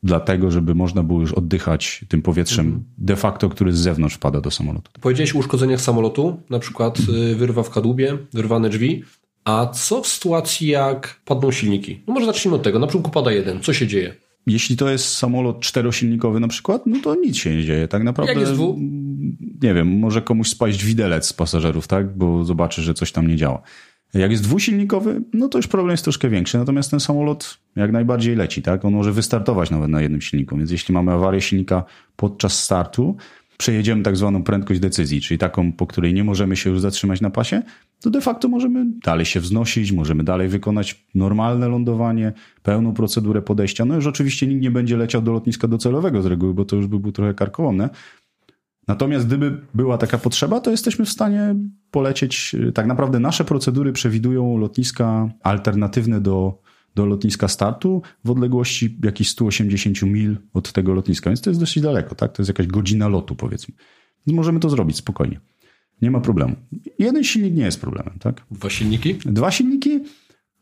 dlatego, 0.02 0.50
żeby 0.50 0.74
można 0.74 1.02
było 1.02 1.20
już 1.20 1.32
oddychać 1.32 2.04
tym 2.08 2.22
powietrzem 2.22 2.66
mhm. 2.66 2.84
de 2.98 3.16
facto, 3.16 3.48
który 3.48 3.72
z 3.72 3.76
zewnątrz 3.76 4.14
wpada 4.14 4.40
do 4.40 4.50
samolotu. 4.50 4.90
Powiedziałeś 5.00 5.34
o 5.34 5.38
uszkodzeniach 5.38 5.80
samolotu, 5.80 6.40
na 6.50 6.58
przykład 6.58 6.98
y, 7.32 7.36
wyrwa 7.36 7.62
w 7.62 7.70
kadłubie, 7.70 8.18
wyrwane 8.32 8.68
drzwi. 8.68 9.04
A 9.44 9.66
co 9.66 10.02
w 10.02 10.06
sytuacji, 10.06 10.68
jak 10.68 11.20
padną 11.24 11.50
silniki? 11.50 12.02
No 12.06 12.14
może 12.14 12.26
zacznijmy 12.26 12.56
od 12.56 12.62
tego. 12.62 12.78
Na 12.78 12.86
przykład 12.86 13.14
pada 13.14 13.32
jeden. 13.32 13.60
Co 13.60 13.72
się 13.72 13.86
dzieje? 13.86 14.14
Jeśli 14.46 14.76
to 14.76 14.90
jest 14.90 15.08
samolot 15.08 15.60
czterosilnikowy 15.60 16.40
na 16.40 16.48
przykład, 16.48 16.86
no 16.86 16.98
to 17.02 17.14
nic 17.14 17.36
się 17.36 17.56
nie 17.56 17.64
dzieje. 17.64 17.88
Tak 17.88 18.02
naprawdę. 18.02 18.34
Nie 19.64 19.74
wiem, 19.74 19.98
może 19.98 20.22
komuś 20.22 20.48
spaść 20.48 20.84
widelec 20.84 21.26
z 21.26 21.32
pasażerów, 21.32 21.86
tak? 21.88 22.16
Bo 22.16 22.44
zobaczy, 22.44 22.82
że 22.82 22.94
coś 22.94 23.12
tam 23.12 23.28
nie 23.28 23.36
działa. 23.36 23.62
Jak 24.14 24.30
jest 24.30 24.42
dwusilnikowy, 24.42 25.22
no 25.32 25.48
to 25.48 25.58
już 25.58 25.66
problem 25.66 25.90
jest 25.90 26.04
troszkę 26.04 26.28
większy. 26.28 26.58
Natomiast 26.58 26.90
ten 26.90 27.00
samolot 27.00 27.58
jak 27.76 27.92
najbardziej 27.92 28.36
leci, 28.36 28.62
tak? 28.62 28.84
On 28.84 28.92
może 28.92 29.12
wystartować 29.12 29.70
nawet 29.70 29.90
na 29.90 30.02
jednym 30.02 30.20
silniku. 30.20 30.56
Więc 30.56 30.70
jeśli 30.70 30.94
mamy 30.94 31.12
awarię 31.12 31.40
silnika 31.40 31.84
podczas 32.16 32.62
startu, 32.62 33.16
przejedziemy 33.58 34.02
tak 34.02 34.16
zwaną 34.16 34.42
prędkość 34.42 34.80
decyzji, 34.80 35.20
czyli 35.20 35.38
taką, 35.38 35.72
po 35.72 35.86
której 35.86 36.14
nie 36.14 36.24
możemy 36.24 36.56
się 36.56 36.70
już 36.70 36.80
zatrzymać 36.80 37.20
na 37.20 37.30
pasie, 37.30 37.62
to 38.00 38.10
de 38.10 38.20
facto 38.20 38.48
możemy 38.48 38.86
dalej 39.04 39.26
się 39.26 39.40
wznosić, 39.40 39.92
możemy 39.92 40.24
dalej 40.24 40.48
wykonać 40.48 41.04
normalne 41.14 41.68
lądowanie, 41.68 42.32
pełną 42.62 42.94
procedurę 42.94 43.42
podejścia. 43.42 43.84
No 43.84 43.94
już 43.94 44.06
oczywiście 44.06 44.46
nikt 44.46 44.62
nie 44.62 44.70
będzie 44.70 44.96
leciał 44.96 45.22
do 45.22 45.32
lotniska 45.32 45.68
docelowego 45.68 46.22
z 46.22 46.26
reguły, 46.26 46.54
bo 46.54 46.64
to 46.64 46.76
już 46.76 46.86
by 46.86 46.98
było 46.98 47.12
trochę 47.12 47.34
karkołomne. 47.34 47.90
Natomiast 48.86 49.26
gdyby 49.26 49.60
była 49.74 49.98
taka 49.98 50.18
potrzeba, 50.18 50.60
to 50.60 50.70
jesteśmy 50.70 51.04
w 51.04 51.10
stanie 51.10 51.54
polecieć. 51.90 52.56
Tak 52.74 52.86
naprawdę 52.86 53.20
nasze 53.20 53.44
procedury 53.44 53.92
przewidują 53.92 54.56
lotniska 54.58 55.28
alternatywne 55.42 56.20
do 56.20 56.64
do 56.94 57.06
lotniska 57.06 57.48
startu 57.48 58.02
w 58.24 58.30
odległości 58.30 58.98
jakichś 59.04 59.30
180 59.30 60.02
mil 60.02 60.36
od 60.52 60.72
tego 60.72 60.94
lotniska, 60.94 61.30
więc 61.30 61.40
to 61.40 61.50
jest 61.50 61.60
dosyć 61.60 61.82
daleko, 61.82 62.14
tak? 62.14 62.32
To 62.32 62.42
jest 62.42 62.48
jakaś 62.48 62.66
godzina 62.66 63.08
lotu, 63.08 63.34
powiedzmy. 63.34 63.74
Więc 64.26 64.36
możemy 64.36 64.60
to 64.60 64.70
zrobić 64.70 64.96
spokojnie. 64.96 65.40
Nie 66.02 66.10
ma 66.10 66.20
problemu. 66.20 66.56
Jeden 66.98 67.24
silnik 67.24 67.54
nie 67.54 67.64
jest 67.64 67.80
problemem, 67.80 68.14
tak? 68.20 68.42
Dwa 68.50 68.70
silniki? 68.70 69.14
Dwa 69.14 69.50
silniki, 69.50 70.00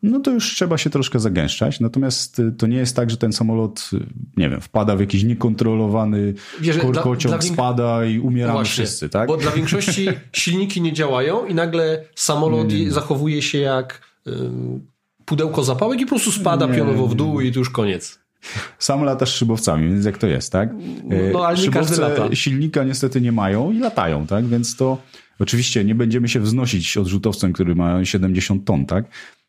no 0.03 0.21
to 0.21 0.31
już 0.31 0.55
trzeba 0.55 0.79
się 0.79 0.91
troszkę 0.91 1.21
zagęszczać. 1.21 1.81
Natomiast 1.81 2.39
y, 2.39 2.53
to 2.53 2.67
nie 2.67 2.77
jest 2.77 2.97
tak, 2.97 3.11
że 3.11 3.17
ten 3.17 3.33
samolot, 3.33 3.91
y, 3.93 4.07
nie 4.37 4.51
wiem, 4.51 4.61
wpada 4.61 4.97
w 4.97 5.01
jakiś 5.01 5.25
niekontrolowany 5.25 6.35
Wiesz, 6.61 6.79
korkociąg, 6.79 7.35
dla, 7.35 7.39
dla 7.39 7.53
spada 7.53 8.05
i 8.05 8.19
umieramy 8.19 8.59
no 8.59 8.65
wszyscy, 8.65 9.09
tak? 9.09 9.29
Bo 9.29 9.37
dla 9.37 9.51
większości 9.61 10.09
silniki 10.33 10.83
nie 10.83 10.93
działają 10.93 11.47
i 11.47 11.55
nagle 11.55 12.05
samolot 12.15 12.69
nie, 12.69 12.85
nie. 12.85 12.93
zachowuje 12.93 13.43
się 13.43 13.59
jak 13.59 14.13
pudełko 15.25 15.65
zapałek 15.65 16.01
i 16.01 16.05
po 16.05 16.09
prostu 16.09 16.33
spada 16.33 16.67
nie, 16.67 16.75
pionowo 16.75 17.07
w 17.07 17.15
dół 17.15 17.41
i 17.41 17.53
to 17.53 17.59
już 17.59 17.71
koniec. 17.71 18.19
Sam 18.79 19.05
latasz 19.05 19.35
szybowcami, 19.35 19.89
więc 19.89 20.05
jak 20.05 20.19
to 20.19 20.27
jest, 20.27 20.53
tak? 20.53 20.71
No 21.33 21.47
ale 21.47 21.59
nie 21.59 21.71
każdy 21.71 22.01
lata. 22.01 22.35
silnika 22.35 22.85
niestety 22.85 23.21
nie 23.21 23.33
mają 23.33 23.73
i 23.73 23.79
latają, 23.79 24.27
tak? 24.27 24.47
Więc 24.47 24.77
to 24.77 24.99
oczywiście 25.41 25.85
nie 25.85 25.95
będziemy 25.95 26.29
się 26.29 26.41
wznosić 26.41 26.97
odrzutowcem, 26.97 27.53
który 27.53 27.75
ma 27.75 28.05
70 28.05 28.65
ton, 28.65 28.87
tak? 28.87 29.05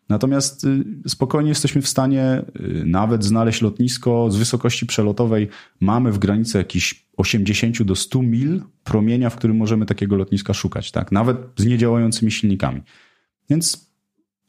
Natomiast 0.10 0.64
y, 0.64 0.84
spokojnie 1.08 1.50
jesteśmy 1.50 1.82
w 1.82 1.88
stanie 1.88 2.42
y, 2.60 2.84
nawet 2.86 3.24
znaleźć 3.24 3.62
lotnisko 3.62 4.32
z 4.32 4.36
wysokości 4.36 4.86
przelotowej. 4.86 5.50
Mamy 5.80 6.12
w 6.12 6.20
granicy 6.20 6.58
jakichś 6.58 7.06
80 7.18 7.84
do 7.84 7.96
100 7.96 8.22
mil 8.22 8.62
promienia, 8.84 9.30
w 9.30 9.36
którym 9.36 9.58
możemy 9.58 9.86
takiego 9.86 10.16
lotniska 10.16 10.54
szukać, 10.54 10.92
tak? 10.92 11.12
Nawet 11.12 11.38
z 11.58 11.66
niedziałającymi 11.66 12.32
silnikami. 12.32 12.82
Więc 13.50 13.94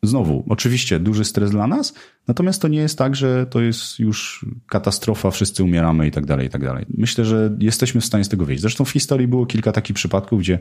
znowu, 0.03 0.45
oczywiście 0.49 1.01
duży 1.01 1.25
stres 1.25 1.51
dla 1.51 1.67
nas, 1.67 1.95
natomiast 2.29 2.63
to 2.63 2.69
nie 2.69 2.79
jest 2.79 2.99
tak, 2.99 3.17
że 3.17 3.47
to 3.47 3.61
jest 3.61 3.99
już 3.99 4.47
katastrofa, 4.67 5.31
wszyscy 5.31 5.65
umieramy 5.65 6.07
i 6.07 6.11
tak 6.11 6.27
dalej, 6.27 6.47
i 6.47 6.51
tak 6.51 6.65
dalej. 6.65 6.85
Myślę, 6.89 7.25
że 7.25 7.57
jesteśmy 7.61 8.01
w 8.01 8.05
stanie 8.05 8.25
z 8.25 8.29
tego 8.29 8.45
wyjść. 8.45 8.63
Zresztą 8.63 8.85
w 8.85 8.91
historii 8.91 9.29
było 9.29 9.47
kilka 9.47 9.73
takich 9.73 9.97
przypadków, 9.97 10.41
gdzie 10.41 10.59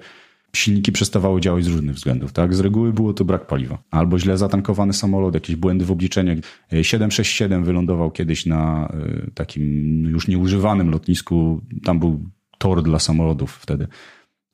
silniki 0.56 0.92
przestawały 0.92 1.42
działać 1.42 1.66
z 1.66 1.68
różnych 1.68 1.96
względów. 1.96 2.32
Tak? 2.32 2.56
Z 2.56 2.60
reguły 2.60 2.94
było 2.94 3.14
to 3.14 3.26
brak 3.26 3.48
paliwa. 3.48 3.84
Albo 3.92 4.20
źle 4.20 4.38
zatankowany 4.38 4.94
samolot, 4.94 5.34
jakieś 5.34 5.56
błędy 5.56 5.86
w 5.86 5.92
obliczeniach. 5.92 6.38
767 6.82 7.64
wylądował 7.64 8.12
kiedyś 8.12 8.46
na 8.46 8.88
e, 8.88 9.32
takim 9.34 9.64
już 10.04 10.28
nieużywanym 10.28 10.90
lotnisku. 10.90 11.62
Tam 11.84 12.00
był 12.00 12.30
tor 12.58 12.84
dla 12.84 13.00
samolotów 13.00 13.52
wtedy. 13.52 13.88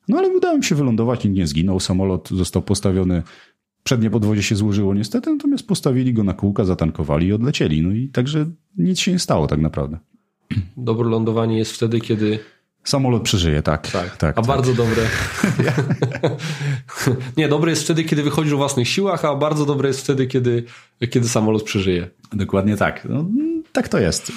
No 0.08 0.18
ale 0.18 0.28
udało 0.28 0.58
mi 0.58 0.64
się 0.64 0.74
wylądować, 0.74 1.24
nikt 1.24 1.36
nie 1.36 1.46
zginął. 1.46 1.80
Samolot 1.80 2.28
został 2.28 2.62
postawiony, 2.62 3.22
przednie 3.82 4.10
podwozie 4.10 4.42
się 4.42 4.56
złożyło 4.56 4.94
niestety, 4.94 5.30
natomiast 5.30 5.66
postawili 5.66 6.14
go 6.14 6.24
na 6.24 6.34
kółka, 6.34 6.64
zatankowali 6.64 7.26
i 7.26 7.32
odlecieli. 7.32 7.82
No 7.82 7.92
i 7.92 8.08
także 8.08 8.46
nic 8.76 8.98
się 8.98 9.12
nie 9.12 9.18
stało 9.18 9.46
tak 9.46 9.60
naprawdę. 9.60 9.98
Dobre 10.76 11.08
lądowanie 11.08 11.58
jest 11.58 11.72
wtedy, 11.72 12.00
kiedy 12.00 12.38
Samolot 12.84 13.22
przeżyje, 13.22 13.62
tak. 13.62 13.90
tak. 13.90 14.16
tak 14.16 14.38
a 14.38 14.42
tak. 14.42 14.46
bardzo 14.46 14.74
dobre. 14.74 15.02
nie, 17.36 17.48
dobre 17.48 17.70
jest 17.70 17.82
wtedy, 17.82 18.04
kiedy 18.04 18.22
wychodzisz 18.22 18.52
o 18.52 18.56
własnych 18.56 18.88
siłach, 18.88 19.24
a 19.24 19.36
bardzo 19.36 19.66
dobre 19.66 19.88
jest 19.88 20.00
wtedy, 20.00 20.26
kiedy, 20.26 20.64
kiedy 21.10 21.28
samolot 21.28 21.62
przeżyje. 21.62 22.10
Dokładnie 22.32 22.76
tak. 22.76 23.06
No, 23.10 23.24
tak 23.72 23.88
to 23.88 23.98
jest. 23.98 24.32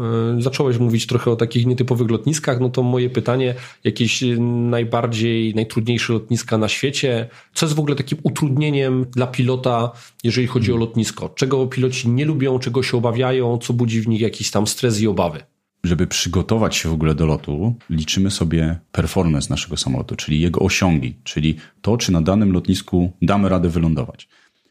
E, 0.00 0.42
zacząłeś 0.42 0.78
mówić 0.78 1.06
trochę 1.06 1.30
o 1.30 1.36
takich 1.36 1.66
nietypowych 1.66 2.10
lotniskach, 2.10 2.60
no 2.60 2.68
to 2.68 2.82
moje 2.82 3.10
pytanie, 3.10 3.54
jakieś 3.84 4.24
najbardziej, 4.38 5.54
najtrudniejsze 5.54 6.12
lotniska 6.12 6.58
na 6.58 6.68
świecie, 6.68 7.28
co 7.54 7.66
jest 7.66 7.76
w 7.76 7.80
ogóle 7.80 7.96
takim 7.96 8.18
utrudnieniem 8.22 9.04
dla 9.04 9.26
pilota, 9.26 9.92
jeżeli 10.24 10.46
chodzi 10.46 10.72
o 10.72 10.76
lotnisko? 10.76 11.28
Czego 11.28 11.66
piloci 11.66 12.08
nie 12.08 12.24
lubią, 12.24 12.58
czego 12.58 12.82
się 12.82 12.96
obawiają, 12.96 13.58
co 13.58 13.72
budzi 13.72 14.00
w 14.00 14.08
nich 14.08 14.20
jakiś 14.20 14.50
tam 14.50 14.66
stres 14.66 15.00
i 15.00 15.06
obawy? 15.08 15.55
Żeby 15.84 16.06
przygotować 16.06 16.76
się 16.76 16.88
w 16.88 16.92
ogóle 16.92 17.14
do 17.14 17.26
lotu, 17.26 17.74
liczymy 17.90 18.30
sobie 18.30 18.78
performance 18.92 19.50
naszego 19.50 19.76
samolotu, 19.76 20.16
czyli 20.16 20.40
jego 20.40 20.60
osiągi, 20.60 21.16
czyli 21.24 21.56
to, 21.82 21.96
czy 21.96 22.12
na 22.12 22.20
danym 22.20 22.52
lotnisku 22.52 23.12
damy 23.22 23.48
radę 23.48 23.68
wylądować. 23.68 24.28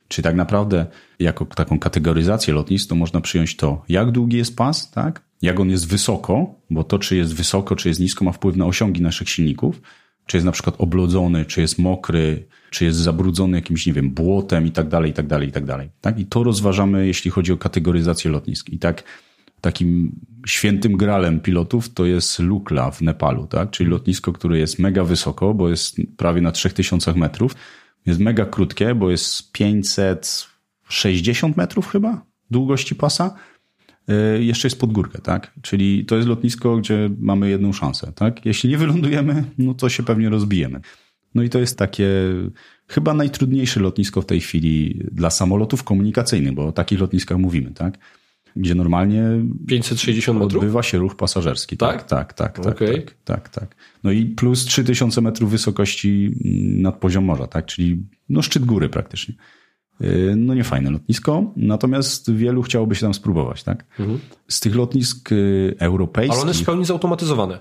Czyli 0.07 0.23
tak 0.23 0.35
naprawdę, 0.35 0.85
jako 1.19 1.45
taką 1.45 1.79
kategoryzację 1.79 2.53
lotnisk, 2.53 2.89
to 2.89 2.95
można 2.95 3.21
przyjąć 3.21 3.55
to, 3.55 3.83
jak 3.89 4.11
długi 4.11 4.37
jest 4.37 4.55
pas, 4.57 4.91
tak? 4.91 5.21
jak 5.41 5.59
on 5.59 5.69
jest 5.69 5.87
wysoko, 5.87 6.55
bo 6.69 6.83
to, 6.83 6.99
czy 6.99 7.15
jest 7.15 7.35
wysoko, 7.35 7.75
czy 7.75 7.87
jest 7.87 7.99
nisko, 7.99 8.25
ma 8.25 8.31
wpływ 8.31 8.55
na 8.55 8.65
osiągi 8.65 9.01
naszych 9.01 9.29
silników, 9.29 9.81
czy 10.25 10.37
jest 10.37 10.45
na 10.45 10.51
przykład 10.51 10.75
oblodzony, 10.77 11.45
czy 11.45 11.61
jest 11.61 11.79
mokry, 11.79 12.47
czy 12.69 12.85
jest 12.85 12.97
zabrudzony 12.97 13.57
jakimś, 13.57 13.85
nie 13.85 13.93
wiem, 13.93 14.11
błotem 14.11 14.67
i 14.67 14.71
tak 14.71 14.87
dalej, 14.87 15.11
i 15.11 15.13
tak 15.13 15.27
dalej, 15.27 15.49
i 15.49 15.51
tak 15.51 15.65
dalej. 15.65 15.89
Tak? 16.01 16.19
I 16.19 16.25
to 16.25 16.43
rozważamy, 16.43 17.07
jeśli 17.07 17.31
chodzi 17.31 17.51
o 17.51 17.57
kategoryzację 17.57 18.31
lotnisk. 18.31 18.69
I 18.69 18.79
tak 18.79 19.03
takim 19.65 20.19
świętym 20.47 20.97
gralem 20.97 21.39
pilotów 21.39 21.93
to 21.93 22.05
jest 22.05 22.39
Lukla 22.39 22.91
w 22.91 23.01
Nepalu, 23.01 23.47
tak? 23.47 23.69
czyli 23.69 23.89
lotnisko, 23.89 24.33
które 24.33 24.59
jest 24.59 24.79
mega 24.79 25.03
wysoko, 25.03 25.53
bo 25.53 25.69
jest 25.69 25.97
prawie 26.17 26.41
na 26.41 26.51
3000 26.51 27.13
metrów. 27.13 27.55
Jest 28.05 28.19
mega 28.19 28.45
krótkie, 28.45 28.95
bo 28.95 29.11
jest 29.11 29.51
560 29.51 31.57
metrów 31.57 31.87
chyba 31.87 32.25
długości 32.51 32.95
pasa. 32.95 33.35
Yy, 34.07 34.43
jeszcze 34.43 34.67
jest 34.67 34.79
pod 34.79 34.91
górkę, 34.91 35.21
tak? 35.21 35.51
Czyli 35.61 36.05
to 36.05 36.15
jest 36.15 36.27
lotnisko, 36.27 36.77
gdzie 36.77 37.09
mamy 37.19 37.49
jedną 37.49 37.73
szansę, 37.73 38.11
tak? 38.15 38.45
Jeśli 38.45 38.69
nie 38.69 38.77
wylądujemy, 38.77 39.43
no 39.57 39.73
to 39.73 39.89
się 39.89 40.03
pewnie 40.03 40.29
rozbijemy. 40.29 40.81
No 41.35 41.43
i 41.43 41.49
to 41.49 41.59
jest 41.59 41.77
takie 41.77 42.09
chyba 42.87 43.13
najtrudniejsze 43.13 43.79
lotnisko 43.79 44.21
w 44.21 44.25
tej 44.25 44.41
chwili 44.41 45.01
dla 45.11 45.29
samolotów 45.29 45.83
komunikacyjnych, 45.83 46.53
bo 46.53 46.67
o 46.67 46.71
takich 46.71 46.99
lotniskach 46.99 47.37
mówimy, 47.37 47.71
tak? 47.71 47.97
Gdzie 48.55 48.75
normalnie 48.75 49.23
560 49.67 50.39
metrów? 50.39 50.63
odbywa 50.63 50.83
się 50.83 50.97
ruch 50.97 51.15
pasażerski. 51.15 51.77
Tak, 51.77 52.03
tak, 52.03 52.33
tak, 52.33 52.59
tak, 52.59 52.75
okay. 52.75 53.01
tak, 53.01 53.15
tak, 53.23 53.49
tak. 53.49 53.75
No 54.03 54.11
i 54.11 54.25
plus 54.25 54.65
3000 54.65 55.21
metrów 55.21 55.51
wysokości 55.51 56.31
mm, 56.45 56.81
nad 56.81 56.95
poziom 56.95 57.25
morza, 57.25 57.47
tak, 57.47 57.65
czyli 57.65 58.05
no 58.29 58.41
szczyt 58.41 58.65
góry 58.65 58.89
praktycznie. 58.89 59.35
Y, 60.01 60.33
no 60.37 60.53
nie 60.53 60.63
fajne 60.63 60.91
lotnisko, 60.91 61.53
natomiast 61.55 62.31
wielu 62.33 62.61
chciałoby 62.61 62.95
się 62.95 63.01
tam 63.01 63.13
spróbować, 63.13 63.63
tak? 63.63 63.85
Mhm. 63.99 64.19
Z 64.47 64.59
tych 64.59 64.75
lotnisk 64.75 65.31
y, 65.31 65.75
europejskich... 65.79 66.33
Ale 66.33 66.41
one 66.41 66.49
jest 66.49 66.61
w 66.61 66.65
pełni 66.65 66.85
zautomatyzowane. 66.85 67.59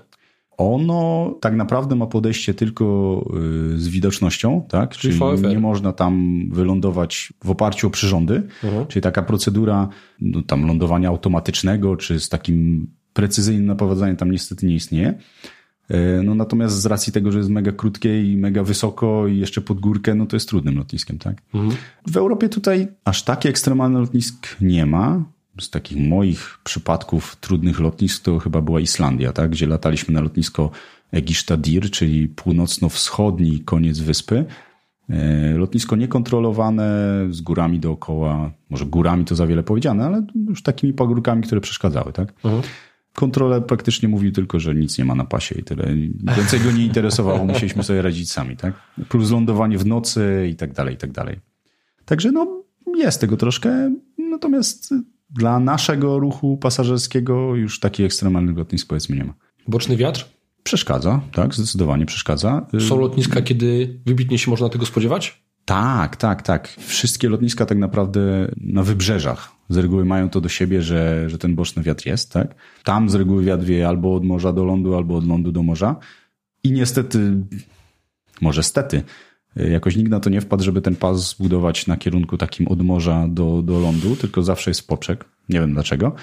Ono 0.57 1.35
tak 1.41 1.55
naprawdę 1.55 1.95
ma 1.95 2.07
podejście 2.07 2.53
tylko 2.53 3.25
y, 3.73 3.79
z 3.79 3.87
widocznością, 3.87 4.65
tak? 4.69 4.97
Czyli, 4.97 5.19
Czyli 5.19 5.47
nie 5.47 5.59
można 5.59 5.93
tam 5.93 6.43
wylądować 6.51 7.33
w 7.43 7.49
oparciu 7.49 7.87
o 7.87 7.89
przyrządy. 7.89 8.43
Mhm. 8.63 8.87
Czyli 8.87 9.03
taka 9.03 9.21
procedura 9.21 9.89
no, 10.21 10.41
tam 10.41 10.67
lądowania 10.67 11.09
automatycznego, 11.09 11.95
czy 11.95 12.19
z 12.19 12.29
takim 12.29 12.87
precyzyjnym 13.13 13.65
naprowadzaniem 13.65 14.15
tam 14.15 14.31
niestety 14.31 14.65
nie 14.65 14.75
istnieje. 14.75 15.13
E, 15.89 16.23
no 16.23 16.35
natomiast 16.35 16.81
z 16.81 16.85
racji 16.85 17.13
tego, 17.13 17.31
że 17.31 17.37
jest 17.37 17.49
mega 17.49 17.71
krótkie 17.71 18.31
i 18.31 18.37
mega 18.37 18.63
wysoko 18.63 19.27
i 19.27 19.37
jeszcze 19.37 19.61
pod 19.61 19.79
górkę, 19.79 20.15
no 20.15 20.25
to 20.25 20.35
jest 20.35 20.49
trudnym 20.49 20.77
lotniskiem, 20.77 21.17
tak? 21.17 21.41
Mhm. 21.53 21.75
W 22.07 22.17
Europie 22.17 22.49
tutaj 22.49 22.87
aż 23.05 23.23
takie 23.23 23.49
ekstremalne 23.49 23.99
lotnisk 23.99 24.55
nie 24.61 24.85
ma 24.85 25.23
z 25.59 25.69
takich 25.69 26.07
moich 26.07 26.59
przypadków 26.63 27.35
trudnych 27.35 27.79
lotnisk 27.79 28.23
to 28.23 28.39
chyba 28.39 28.61
była 28.61 28.79
Islandia, 28.79 29.33
tak? 29.33 29.49
gdzie 29.49 29.67
lataliśmy 29.67 30.13
na 30.13 30.21
lotnisko 30.21 30.71
Egishtadir, 31.11 31.91
czyli 31.91 32.27
północno-wschodni 32.27 33.59
koniec 33.59 33.99
wyspy. 33.99 34.45
E, 35.09 35.51
lotnisko 35.57 35.95
niekontrolowane, 35.95 36.87
z 37.29 37.41
górami 37.41 37.79
dookoła, 37.79 38.51
może 38.69 38.85
górami 38.85 39.25
to 39.25 39.35
za 39.35 39.47
wiele 39.47 39.63
powiedziane, 39.63 40.05
ale 40.05 40.25
już 40.47 40.63
takimi 40.63 40.93
pagórkami, 40.93 41.43
które 41.43 41.61
przeszkadzały. 41.61 42.13
Tak? 42.13 42.33
Mhm. 42.43 42.61
Kontrolę 43.13 43.61
praktycznie 43.61 44.09
mówił 44.09 44.31
tylko, 44.31 44.59
że 44.59 44.75
nic 44.75 44.97
nie 44.97 45.05
ma 45.05 45.15
na 45.15 45.25
pasie 45.25 45.55
i 45.55 45.63
tyle. 45.63 45.85
Więcej 46.37 46.59
go 46.59 46.71
nie 46.71 46.85
interesowało, 46.85 47.45
musieliśmy 47.53 47.83
sobie 47.83 48.01
radzić 48.01 48.31
sami. 48.31 48.57
Tak? 48.57 48.73
Plus 49.09 49.31
lądowanie 49.31 49.77
w 49.77 49.85
nocy 49.85 50.47
i 50.51 50.55
tak 50.55 50.73
dalej, 50.73 50.95
i 50.95 50.97
tak 50.97 51.11
dalej. 51.11 51.39
Także 52.05 52.31
no, 52.31 52.63
jest 52.97 53.21
tego 53.21 53.37
troszkę, 53.37 53.95
natomiast 54.17 54.93
dla 55.35 55.59
naszego 55.59 56.19
ruchu 56.19 56.57
pasażerskiego 56.57 57.55
już 57.55 57.79
takich 57.79 58.05
ekstremalnych 58.05 58.57
lotnisk 58.57 58.87
powiedzmy 58.87 59.15
nie 59.15 59.23
ma. 59.23 59.33
Boczny 59.67 59.97
wiatr? 59.97 60.25
Przeszkadza, 60.63 61.21
tak, 61.31 61.53
zdecydowanie 61.53 62.05
przeszkadza. 62.05 62.67
Są 62.79 62.99
lotniska, 62.99 63.41
kiedy 63.41 63.99
wybitnie 64.05 64.37
się 64.37 64.51
można 64.51 64.69
tego 64.69 64.85
spodziewać? 64.85 65.45
Tak, 65.65 66.15
tak, 66.15 66.41
tak. 66.41 66.75
Wszystkie 66.79 67.29
lotniska 67.29 67.65
tak 67.65 67.77
naprawdę 67.77 68.51
na 68.57 68.83
wybrzeżach 68.83 69.51
z 69.69 69.77
reguły 69.77 70.05
mają 70.05 70.29
to 70.29 70.41
do 70.41 70.49
siebie, 70.49 70.81
że, 70.81 71.29
że 71.29 71.37
ten 71.37 71.55
boczny 71.55 71.83
wiatr 71.83 72.07
jest, 72.07 72.31
tak? 72.31 72.55
Tam 72.83 73.09
z 73.09 73.15
reguły 73.15 73.43
wiatr 73.43 73.63
wieje 73.63 73.87
albo 73.87 74.15
od 74.15 74.23
morza 74.23 74.53
do 74.53 74.65
lądu, 74.65 74.95
albo 74.95 75.15
od 75.15 75.27
lądu 75.27 75.51
do 75.51 75.63
morza. 75.63 75.95
I 76.63 76.71
niestety, 76.71 77.33
może 78.41 78.63
stety, 78.63 79.03
Jakoś 79.55 79.95
nikt 79.95 80.09
na 80.09 80.19
to 80.19 80.29
nie 80.29 80.41
wpadł, 80.41 80.63
żeby 80.63 80.81
ten 80.81 80.95
pas 80.95 81.29
zbudować 81.29 81.87
na 81.87 81.97
kierunku 81.97 82.37
takim 82.37 82.67
od 82.67 82.81
morza 82.81 83.27
do, 83.29 83.61
do 83.61 83.79
lądu, 83.79 84.15
tylko 84.15 84.43
zawsze 84.43 84.71
jest 84.71 84.87
poprzek. 84.87 85.25
Nie 85.49 85.59
wiem 85.59 85.73
dlaczego. 85.73 86.15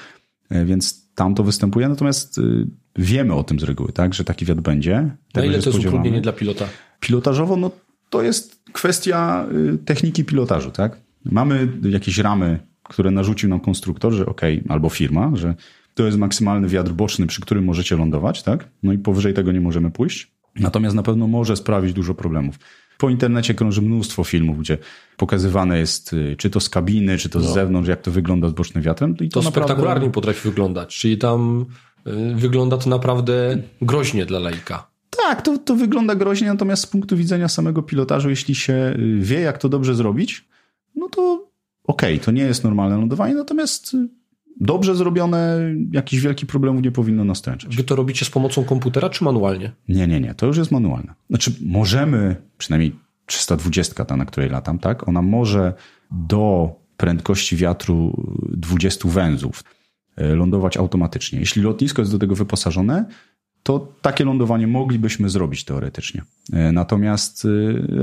E, 0.51 0.65
więc 0.65 1.15
tam 1.15 1.35
to 1.35 1.45
występuje, 1.45 1.89
natomiast 1.89 2.39
y, 2.39 2.67
wiemy 2.97 3.35
o 3.35 3.45
tym 3.45 3.61
z 3.61 3.63
reguły, 3.63 3.93
tak, 3.93 4.15
że 4.15 4.25
taki 4.25 4.45
wiatr 4.45 4.61
będzie. 4.61 5.17
Na 5.35 5.45
ile 5.45 5.59
to 5.59 5.71
jest 5.71 5.79
utrudnienie 5.79 6.21
dla 6.21 6.33
pilota? 6.33 6.65
Pilotażowo, 7.01 7.57
no 7.57 7.71
to 8.11 8.23
jest 8.23 8.63
kwestia 8.73 9.47
y, 9.75 9.79
techniki 9.79 10.25
pilotażu, 10.25 10.71
tak? 10.71 11.01
Mamy 11.25 11.69
jakieś 11.83 12.19
ramy 12.19 12.59
które 12.93 13.11
narzucił 13.11 13.49
nam 13.49 13.61
konstruktor, 13.61 14.13
że 14.13 14.27
ok, 14.27 14.41
albo 14.69 14.89
firma, 14.89 15.31
że 15.35 15.55
to 15.95 16.07
jest 16.07 16.19
maksymalny 16.19 16.69
wiatr 16.69 16.93
boczny, 16.93 17.27
przy 17.27 17.41
którym 17.41 17.65
możecie 17.65 17.97
lądować, 17.97 18.43
tak? 18.43 18.69
No 18.83 18.93
i 18.93 18.99
powyżej 18.99 19.35
tego 19.35 19.53
nie 19.53 19.61
możemy 19.61 19.91
pójść. 19.91 20.33
Natomiast 20.57 20.97
na 20.97 21.03
pewno 21.03 21.27
może 21.27 21.57
sprawić 21.57 21.93
dużo 21.93 22.15
problemów. 22.15 22.59
Po 22.99 23.11
internecie 23.11 23.55
krąży 23.55 23.83
mnóstwo 23.83 24.25
filmów, 24.25 24.59
gdzie 24.59 24.79
pokazywane 25.17 25.79
jest, 25.79 26.13
y, 26.13 26.37
czy 26.39 26.51
to 26.51 26.61
z 26.61 26.69
kabiny, 26.69 27.19
czy 27.19 27.29
to 27.29 27.41
z 27.41 27.45
no. 27.45 27.53
zewnątrz, 27.53 27.89
jak 27.89 28.03
to 28.03 28.11
wygląda 28.11 28.49
z 28.49 28.53
bocznym 28.53 28.85
wiatrem. 28.85 29.11
I 29.11 29.29
to, 29.29 29.41
to 29.41 29.45
naprawdę... 29.45 29.51
spektakularnie 29.51 30.11
potrafi 30.11 30.49
wyglądać, 30.49 30.99
czyli 30.99 31.19
tam 31.19 31.67
y, 32.07 32.35
wygląda 32.35 32.79
to 32.79 32.91
naprawdę 32.91 33.59
groźnie 33.83 34.27
dla 34.27 34.39
laika. 34.39 34.93
Tak, 35.11 35.43
to, 35.43 35.59
to 35.59 35.77
wygląda 35.77 36.15
groźnie, 36.15 36.49
natomiast 36.49 36.83
z 36.83 36.87
punktu 36.87 37.17
widzenia 37.17 37.49
samego 37.49 37.83
pilotażu, 37.83 38.31
jeśli 38.31 38.55
się 38.55 38.75
y, 38.99 39.19
wie, 39.21 39.41
jak 39.41 39.59
to 39.59 39.69
dobrze 39.69 39.95
zrobić, 39.95 40.45
no 40.95 41.09
to 41.09 41.49
okej, 41.85 42.15
okay, 42.15 42.25
to 42.25 42.31
nie 42.31 42.43
jest 42.43 42.65
normalne 42.65 42.97
lądowanie, 42.97 43.35
natomiast 43.35 43.97
dobrze 44.61 44.97
zrobione, 44.97 45.61
jakichś 45.93 46.23
wielkich 46.23 46.49
problemów 46.49 46.83
nie 46.83 46.93
powinno 46.93 47.25
następować. 47.25 47.77
Wy 47.77 47.85
to 47.85 47.97
robicie 47.97 48.25
z 48.25 48.31
pomocą 48.31 48.65
komputera 48.65 49.11
czy 49.11 49.25
manualnie? 49.25 49.73
Nie, 49.89 50.07
nie, 50.07 50.21
nie, 50.21 50.35
to 50.35 50.47
już 50.47 50.57
jest 50.57 50.71
manualne. 50.71 51.15
Znaczy 51.31 51.53
możemy, 51.61 52.37
przynajmniej 52.59 52.97
320 53.27 54.05
ta, 54.05 54.17
na 54.17 54.25
której 54.25 54.51
latam, 54.51 54.79
tak? 54.79 55.09
Ona 55.09 55.23
może 55.23 55.75
do 56.11 56.75
prędkości 56.97 57.57
wiatru 57.57 58.25
20 58.49 59.09
węzłów 59.09 59.65
e, 60.17 60.35
lądować 60.35 60.77
automatycznie. 60.77 61.41
Jeśli 61.41 61.63
lotnisko 61.63 62.03
jest 62.03 62.13
do 62.13 62.19
tego 62.19 62.35
wyposażone, 62.35 63.05
to 63.63 63.93
takie 64.03 64.25
lądowanie 64.25 64.67
moglibyśmy 64.67 65.29
zrobić 65.29 65.65
teoretycznie. 65.65 66.23
E, 66.53 66.73
natomiast 66.73 67.45
e, 67.45 67.49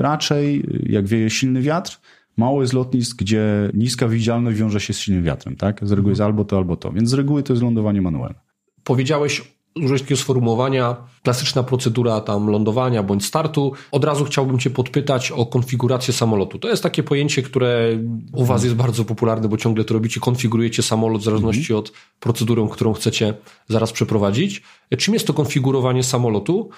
raczej, 0.02 0.66
jak 0.84 1.08
wieje 1.08 1.30
silny 1.30 1.62
wiatr, 1.62 2.00
mało 2.40 2.62
jest 2.62 2.74
lotnisk, 2.74 3.18
gdzie 3.18 3.72
niska 3.74 4.08
widzialność 4.08 4.58
wiąże 4.58 4.80
się 4.80 4.94
z 4.94 5.00
silnym 5.00 5.24
wiatrem, 5.24 5.56
tak? 5.56 5.80
Z 5.88 5.92
reguły 5.92 6.12
jest 6.12 6.22
albo 6.22 6.46
to, 6.46 6.58
albo 6.58 6.76
to. 6.76 6.92
Więc 6.92 7.10
z 7.10 7.14
reguły 7.14 7.44
to 7.44 7.54
jest 7.54 7.64
lądowanie 7.64 8.02
manualne. 8.02 8.40
Powiedziałeś, 8.84 9.42
użyłeś 9.76 10.02
takiego 10.02 10.22
sformułowania, 10.22 10.96
klasyczna 11.24 11.64
procedura 11.64 12.22
tam 12.22 12.48
lądowania 12.48 13.04
bądź 13.04 13.26
startu. 13.26 13.74
Od 13.92 14.04
razu 14.04 14.26
chciałbym 14.26 14.60
Cię 14.60 14.70
podpytać 14.70 15.32
o 15.32 15.46
konfigurację 15.46 16.14
samolotu. 16.14 16.60
To 16.60 16.70
jest 16.70 16.84
takie 16.84 17.04
pojęcie, 17.04 17.42
które 17.42 18.00
u 18.34 18.46
Was 18.46 18.64
jest 18.64 18.76
bardzo 18.76 19.06
popularne, 19.06 19.50
bo 19.50 19.58
ciągle 19.58 19.84
to 19.84 19.94
robicie, 19.94 20.20
konfigurujecie 20.20 20.84
samolot 20.84 21.22
w 21.22 21.26
zależności 21.26 21.74
od 21.74 21.92
procedury, 22.20 22.68
którą 22.72 22.94
chcecie 22.94 23.34
zaraz 23.68 23.92
przeprowadzić. 23.92 24.64
Czym 24.98 25.14
jest 25.14 25.28
to 25.28 25.34
konfigurowanie 25.34 26.04
samolotu? 26.04 26.70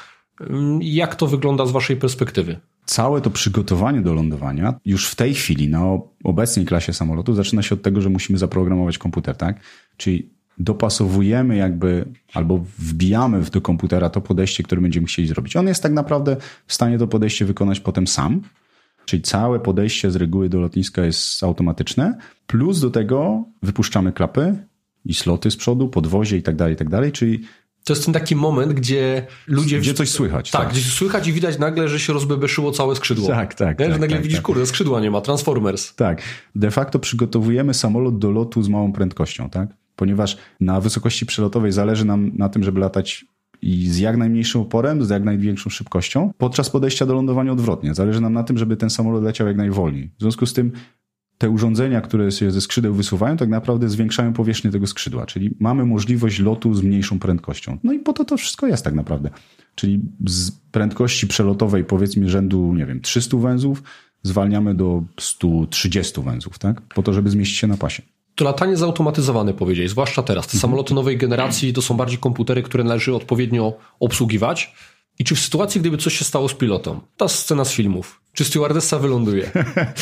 Jak 0.82 1.16
to 1.16 1.28
wygląda 1.28 1.66
z 1.66 1.72
Waszej 1.72 1.98
perspektywy? 1.98 2.60
całe 2.86 3.22
to 3.22 3.30
przygotowanie 3.30 4.02
do 4.02 4.14
lądowania 4.14 4.74
już 4.86 5.10
w 5.10 5.16
tej 5.16 5.34
chwili 5.34 5.70
na 5.70 5.82
obecnej 6.24 6.66
klasie 6.66 6.94
samolotu 6.94 7.34
zaczyna 7.34 7.62
się 7.62 7.76
od 7.76 7.82
tego, 7.82 8.02
że 8.02 8.10
musimy 8.10 8.38
zaprogramować 8.38 8.98
komputer, 8.98 9.36
tak? 9.36 9.60
Czyli 9.98 10.30
dopasowujemy 10.58 11.56
jakby 11.56 12.06
albo 12.34 12.58
wbijamy 12.78 13.42
do 13.42 13.62
komputera 13.62 14.10
to 14.10 14.22
podejście, 14.22 14.64
które 14.64 14.82
będziemy 14.82 15.08
chcieli 15.08 15.28
zrobić. 15.28 15.56
On 15.56 15.68
jest 15.68 15.84
tak 15.84 15.92
naprawdę 15.92 16.38
w 16.68 16.74
stanie 16.74 16.98
to 16.98 17.08
podejście 17.08 17.46
wykonać 17.46 17.80
potem 17.80 18.08
sam, 18.08 18.42
czyli 19.06 19.22
całe 19.22 19.60
podejście 19.60 20.12
z 20.12 20.16
reguły 20.16 20.50
do 20.50 20.60
lotniska 20.60 21.06
jest 21.06 21.44
automatyczne, 21.44 22.18
plus 22.48 22.80
do 22.80 22.90
tego 22.90 23.46
wypuszczamy 23.64 24.12
klapy 24.12 24.56
i 25.06 25.14
sloty 25.14 25.52
z 25.52 25.58
przodu, 25.58 25.88
podwozie 25.88 26.38
i 26.38 26.42
tak 26.42 26.56
dalej, 26.56 26.74
i 26.74 26.78
tak 26.78 26.90
dalej, 26.90 27.12
czyli 27.12 27.42
to 27.84 27.94
jest 27.94 28.06
ten 28.06 28.14
taki 28.14 28.36
moment, 28.36 28.74
gdzie 28.74 29.28
ludzie... 29.48 29.80
Gdzie 29.80 29.94
coś 29.94 30.10
słychać. 30.10 30.52
Tak, 30.52 30.62
tak, 30.62 30.72
gdzie 30.72 30.82
słychać 30.82 31.28
i 31.28 31.34
widać 31.34 31.60
nagle, 31.60 31.90
że 31.90 32.00
się 32.00 32.14
rozbebeszyło 32.14 32.72
całe 32.72 32.96
skrzydło. 32.96 33.28
Tak, 33.28 33.54
tak. 33.54 33.80
Nie? 33.80 33.86
Że 33.86 33.92
tak, 33.92 34.02
nagle 34.02 34.16
tak, 34.16 34.24
widzisz, 34.24 34.38
tak. 34.38 34.46
kurde, 34.46 34.66
skrzydła 34.66 35.00
nie 35.00 35.12
ma, 35.12 35.22
Transformers. 35.22 35.96
Tak. 35.96 36.22
De 36.56 36.72
facto 36.72 37.00
przygotowujemy 37.00 37.74
samolot 37.74 38.20
do 38.20 38.32
lotu 38.32 38.64
z 38.64 38.70
małą 38.70 38.94
prędkością, 38.94 39.50
tak? 39.50 39.70
Ponieważ 39.96 40.38
na 40.60 40.82
wysokości 40.82 41.26
przelotowej 41.26 41.72
zależy 41.72 42.06
nam 42.06 42.32
na 42.38 42.50
tym, 42.50 42.64
żeby 42.64 42.80
latać 42.80 43.26
i 43.62 43.88
z 43.88 43.98
jak 43.98 44.18
najmniejszym 44.18 44.62
oporem, 44.62 45.06
z 45.06 45.10
jak 45.10 45.24
największą 45.24 45.70
szybkością. 45.70 46.32
Podczas 46.38 46.70
podejścia 46.70 47.06
do 47.06 47.14
lądowania 47.14 47.52
odwrotnie. 47.52 47.94
Zależy 47.94 48.22
nam 48.22 48.34
na 48.34 48.44
tym, 48.44 48.58
żeby 48.58 48.78
ten 48.78 48.90
samolot 48.90 49.24
leciał 49.24 49.48
jak 49.48 49.58
najwolniej. 49.58 50.12
W 50.18 50.22
związku 50.22 50.46
z 50.46 50.54
tym 50.54 50.72
te 51.42 51.50
urządzenia, 51.50 52.02
które 52.02 52.32
się 52.32 52.52
ze 52.52 52.62
skrzydeł 52.62 52.94
wysuwają, 52.94 53.38
tak 53.38 53.50
naprawdę 53.50 53.90
zwiększają 53.90 54.34
powierzchnię 54.34 54.72
tego 54.72 54.88
skrzydła, 54.88 55.26
czyli 55.26 55.56
mamy 55.60 55.86
możliwość 55.86 56.40
lotu 56.40 56.74
z 56.74 56.84
mniejszą 56.84 57.20
prędkością. 57.20 57.78
No 57.84 57.94
i 57.94 58.00
po 58.00 58.14
to 58.14 58.26
to 58.26 58.38
wszystko 58.38 58.68
jest 58.68 58.84
tak 58.86 58.94
naprawdę. 58.94 59.30
Czyli 59.76 60.00
z 60.28 60.52
prędkości 60.52 61.28
przelotowej 61.28 61.84
powiedzmy 61.84 62.30
rzędu, 62.30 62.74
nie 62.74 62.86
wiem, 62.86 63.02
300 63.02 63.38
węzłów 63.38 63.84
zwalniamy 64.24 64.76
do 64.76 65.04
130 65.20 66.22
węzłów, 66.22 66.60
tak? 66.60 66.82
Po 66.82 67.04
to, 67.04 67.14
żeby 67.14 67.30
zmieścić 67.30 67.58
się 67.58 67.68
na 67.68 67.78
pasie. 67.78 68.04
To 68.36 68.46
latanie 68.46 68.78
zautomatyzowane 68.78 69.54
powiedziałeś, 69.54 69.92
zwłaszcza 69.92 70.24
teraz. 70.24 70.48
Te 70.48 70.50
mhm. 70.50 70.62
samoloty 70.62 70.94
nowej 70.94 71.18
generacji 71.18 71.74
to 71.74 71.82
są 71.82 71.98
bardziej 71.98 72.18
komputery, 72.18 72.64
które 72.64 72.84
należy 72.84 73.16
odpowiednio 73.16 73.74
obsługiwać. 74.00 74.76
I 75.22 75.24
czy 75.24 75.36
w 75.36 75.40
sytuacji, 75.40 75.82
gdyby 75.82 75.98
coś 75.98 76.18
się 76.18 76.26
stało 76.26 76.50
z 76.50 76.54
pilotą, 76.54 77.00
ta 77.18 77.28
scena 77.28 77.66
z 77.66 77.74
filmów, 77.74 78.22
czy 78.34 78.46
stewardessa 78.46 79.00
wyląduje? 79.00 79.52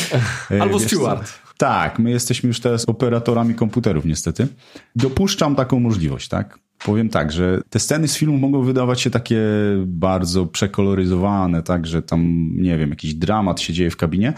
Albo 0.61 0.79
steward. 0.79 1.33
Tak, 1.57 1.99
my 1.99 2.11
jesteśmy 2.11 2.47
już 2.47 2.59
teraz 2.59 2.85
operatorami 2.89 3.55
komputerów 3.55 4.05
niestety. 4.05 4.47
Dopuszczam 4.95 5.55
taką 5.55 5.79
możliwość, 5.79 6.27
tak? 6.27 6.59
Powiem 6.85 7.09
tak, 7.09 7.31
że 7.31 7.61
te 7.69 7.79
sceny 7.79 8.07
z 8.07 8.17
filmu 8.17 8.37
mogą 8.37 8.63
wydawać 8.63 9.01
się 9.01 9.09
takie 9.09 9.41
bardzo 9.85 10.45
przekoloryzowane, 10.45 11.63
tak, 11.63 11.87
że 11.87 12.01
tam, 12.01 12.49
nie 12.55 12.77
wiem, 12.77 12.89
jakiś 12.89 13.13
dramat 13.13 13.61
się 13.61 13.73
dzieje 13.73 13.91
w 13.91 13.97
kabinie, 13.97 14.33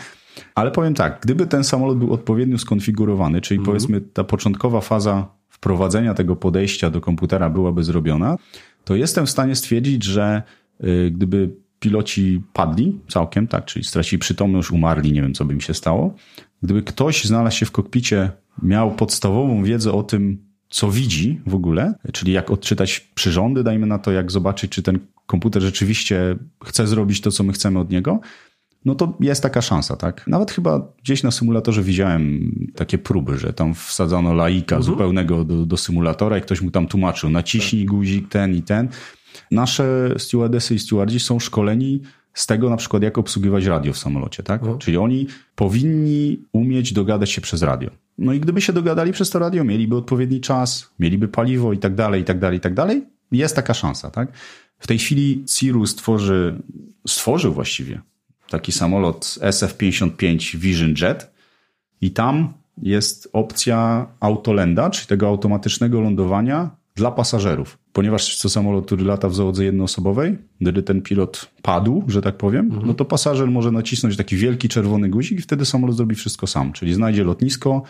ale 0.55 0.71
powiem 0.71 0.93
tak, 0.93 1.19
gdyby 1.23 1.47
ten 1.47 1.63
samolot 1.63 1.97
był 1.97 2.13
odpowiednio 2.13 2.57
skonfigurowany, 2.57 3.41
czyli 3.41 3.57
mm. 3.57 3.65
powiedzmy 3.65 4.01
ta 4.01 4.23
początkowa 4.23 4.81
faza 4.81 5.27
wprowadzenia 5.49 6.13
tego 6.13 6.35
podejścia 6.35 6.89
do 6.89 7.01
komputera 7.01 7.49
byłaby 7.49 7.83
zrobiona, 7.83 8.37
to 8.83 8.95
jestem 8.95 9.25
w 9.25 9.29
stanie 9.29 9.55
stwierdzić, 9.55 10.03
że 10.03 10.43
gdyby 11.11 11.49
piloci 11.79 12.41
padli 12.53 12.99
całkiem, 13.09 13.47
tak, 13.47 13.65
czyli 13.65 13.85
stracili 13.85 14.19
przytomność, 14.19 14.71
umarli, 14.71 15.11
nie 15.11 15.21
wiem, 15.21 15.33
co 15.33 15.45
by 15.45 15.55
mi 15.55 15.61
się 15.61 15.73
stało. 15.73 16.15
Gdyby 16.63 16.83
ktoś 16.83 17.25
znalazł 17.25 17.57
się 17.57 17.65
w 17.65 17.71
kokpicie, 17.71 18.31
miał 18.63 18.95
podstawową 18.95 19.63
wiedzę 19.63 19.93
o 19.93 20.03
tym, 20.03 20.51
co 20.69 20.91
widzi 20.91 21.41
w 21.47 21.55
ogóle, 21.55 21.93
czyli 22.13 22.31
jak 22.31 22.51
odczytać 22.51 22.99
przyrządy, 22.99 23.63
dajmy 23.63 23.87
na 23.87 23.99
to, 23.99 24.11
jak 24.11 24.31
zobaczyć, 24.31 24.71
czy 24.71 24.83
ten 24.83 24.99
komputer 25.25 25.61
rzeczywiście 25.61 26.35
chce 26.63 26.87
zrobić 26.87 27.21
to, 27.21 27.31
co 27.31 27.43
my 27.43 27.53
chcemy 27.53 27.79
od 27.79 27.89
niego, 27.89 28.19
no 28.85 28.95
to 28.95 29.17
jest 29.19 29.43
taka 29.43 29.61
szansa, 29.61 29.95
tak? 29.95 30.27
Nawet 30.27 30.51
chyba 30.51 30.93
gdzieś 31.03 31.23
na 31.23 31.31
symulatorze 31.31 31.83
widziałem 31.83 32.51
takie 32.75 32.97
próby, 32.97 33.37
że 33.37 33.53
tam 33.53 33.73
wsadzano 33.73 34.33
laika 34.33 34.75
mhm. 34.75 34.83
zupełnego 34.83 35.45
do, 35.45 35.65
do 35.65 35.77
symulatora 35.77 36.37
i 36.37 36.41
ktoś 36.41 36.61
mu 36.61 36.71
tam 36.71 36.87
tłumaczył, 36.87 37.29
naciśnij 37.29 37.85
tak. 37.85 37.91
guzik 37.91 38.29
ten 38.29 38.55
i 38.55 38.61
ten. 38.61 38.89
Nasze 39.51 40.15
stewardesy 40.17 40.75
i 40.75 40.79
stewardzi 40.79 41.19
są 41.19 41.39
szkoleni 41.39 42.01
z 42.33 42.47
tego 42.47 42.69
na 42.69 42.77
przykład, 42.77 43.03
jak 43.03 43.17
obsługiwać 43.17 43.65
radio 43.65 43.93
w 43.93 43.97
samolocie, 43.97 44.43
tak? 44.43 44.61
Mhm. 44.61 44.79
Czyli 44.79 44.97
oni 44.97 45.27
powinni 45.55 46.43
umieć 46.51 46.93
dogadać 46.93 47.31
się 47.31 47.41
przez 47.41 47.61
radio. 47.61 47.89
No 48.17 48.33
i 48.33 48.39
gdyby 48.39 48.61
się 48.61 48.73
dogadali 48.73 49.11
przez 49.11 49.29
to 49.29 49.39
radio, 49.39 49.63
mieliby 49.63 49.95
odpowiedni 49.95 50.41
czas, 50.41 50.89
mieliby 50.99 51.27
paliwo 51.27 51.73
i 51.73 51.77
tak 51.77 51.95
dalej, 51.95 52.21
i 52.21 52.25
tak 52.25 52.39
dalej, 52.39 52.57
i 52.57 52.61
tak 52.61 52.73
dalej, 52.73 53.03
jest 53.31 53.55
taka 53.55 53.73
szansa, 53.73 54.11
tak? 54.11 54.31
W 54.79 54.87
tej 54.87 54.97
chwili 54.99 55.45
Cirrus 55.45 55.91
stworzy, 55.91 56.61
stworzył 57.07 57.53
właściwie 57.53 58.01
taki 58.49 58.71
samolot 58.71 59.25
SF-55 59.41 60.55
Vision 60.57 60.93
Jet 61.01 61.31
i 62.01 62.11
tam 62.11 62.53
jest 62.81 63.29
opcja 63.33 64.07
autolenda, 64.19 64.89
czyli 64.89 65.07
tego 65.07 65.27
automatycznego 65.27 66.01
lądowania 66.01 66.69
dla 66.95 67.11
pasażerów. 67.11 67.77
Ponieważ 67.93 68.37
co 68.37 68.49
samolot, 68.49 68.85
który 68.85 69.03
lata 69.03 69.29
w 69.29 69.35
załodze 69.35 69.65
jednoosobowej, 69.65 70.37
gdy 70.61 70.83
ten 70.83 71.01
pilot 71.01 71.51
padł, 71.61 72.03
że 72.07 72.21
tak 72.21 72.37
powiem, 72.37 72.65
mhm. 72.65 72.87
no 72.87 72.93
to 72.93 73.05
pasażer 73.05 73.51
może 73.51 73.71
nacisnąć 73.71 74.17
taki 74.17 74.35
wielki 74.35 74.69
czerwony 74.69 75.09
guzik 75.09 75.39
i 75.39 75.41
wtedy 75.41 75.65
samolot 75.65 75.95
zrobi 75.95 76.15
wszystko 76.15 76.47
sam. 76.47 76.73
Czyli 76.73 76.93
znajdzie 76.93 77.23
lotnisko, 77.23 77.83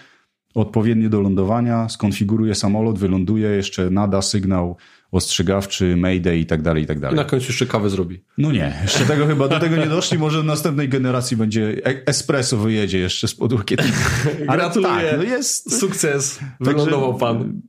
odpowiednie 0.56 1.10
do 1.10 1.22
lądowania, 1.22 1.90
skonfiguruje 1.90 2.56
samolot, 2.56 3.00
wyląduje, 3.00 3.50
jeszcze 3.50 3.90
nada 3.90 4.22
sygnał 4.22 4.78
ostrzegawczy, 5.12 5.98
mayday 5.98 6.38
i 6.38 6.46
tak 6.46 6.62
dalej, 6.62 6.84
i 6.84 6.86
tak 6.86 7.00
dalej. 7.00 7.16
Na 7.16 7.26
końcu 7.26 7.48
jeszcze 7.48 7.66
kawę 7.66 7.90
zrobi. 7.90 8.24
No 8.38 8.52
nie, 8.52 8.80
jeszcze 8.82 9.06
tego 9.06 9.28
chyba, 9.28 9.48
do 9.48 9.60
tego 9.60 9.76
nie 9.76 9.86
doszli, 9.86 10.18
może 10.18 10.42
w 10.42 10.46
następnej 10.46 10.90
generacji 10.90 11.38
będzie 11.38 11.82
e- 11.86 12.08
espresso 12.08 12.58
wyjedzie 12.58 13.00
jeszcze 13.00 13.28
z 13.28 13.36
podłogi. 13.36 13.76
Gratuluję, 14.54 15.10
tak, 15.10 15.18
no 15.18 15.24
jest... 15.24 15.80
sukces, 15.80 16.40
wylądował 16.60 17.18
pan. 17.18 17.62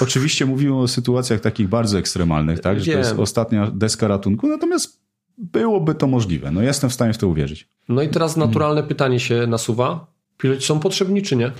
Oczywiście 0.00 0.46
mówimy 0.46 0.76
o 0.76 0.88
sytuacjach 0.88 1.40
takich 1.40 1.68
bardzo 1.68 1.98
ekstremalnych, 1.98 2.60
tak, 2.60 2.80
że 2.80 2.92
to 2.92 2.98
jest 2.98 3.14
ostatnia 3.18 3.70
deska 3.70 4.08
ratunku, 4.08 4.48
natomiast 4.48 5.00
byłoby 5.38 5.94
to 5.94 6.06
możliwe. 6.06 6.50
No 6.50 6.62
jestem 6.62 6.90
w 6.90 6.94
stanie 6.94 7.12
w 7.12 7.18
to 7.18 7.28
uwierzyć. 7.28 7.68
No 7.88 8.02
i 8.02 8.08
teraz 8.08 8.36
naturalne 8.36 8.74
hmm. 8.74 8.88
pytanie 8.88 9.20
się 9.20 9.46
nasuwa. 9.46 10.06
Piloci 10.38 10.66
są 10.66 10.80
potrzebni 10.80 11.22
czy 11.22 11.36
nie? 11.36 11.52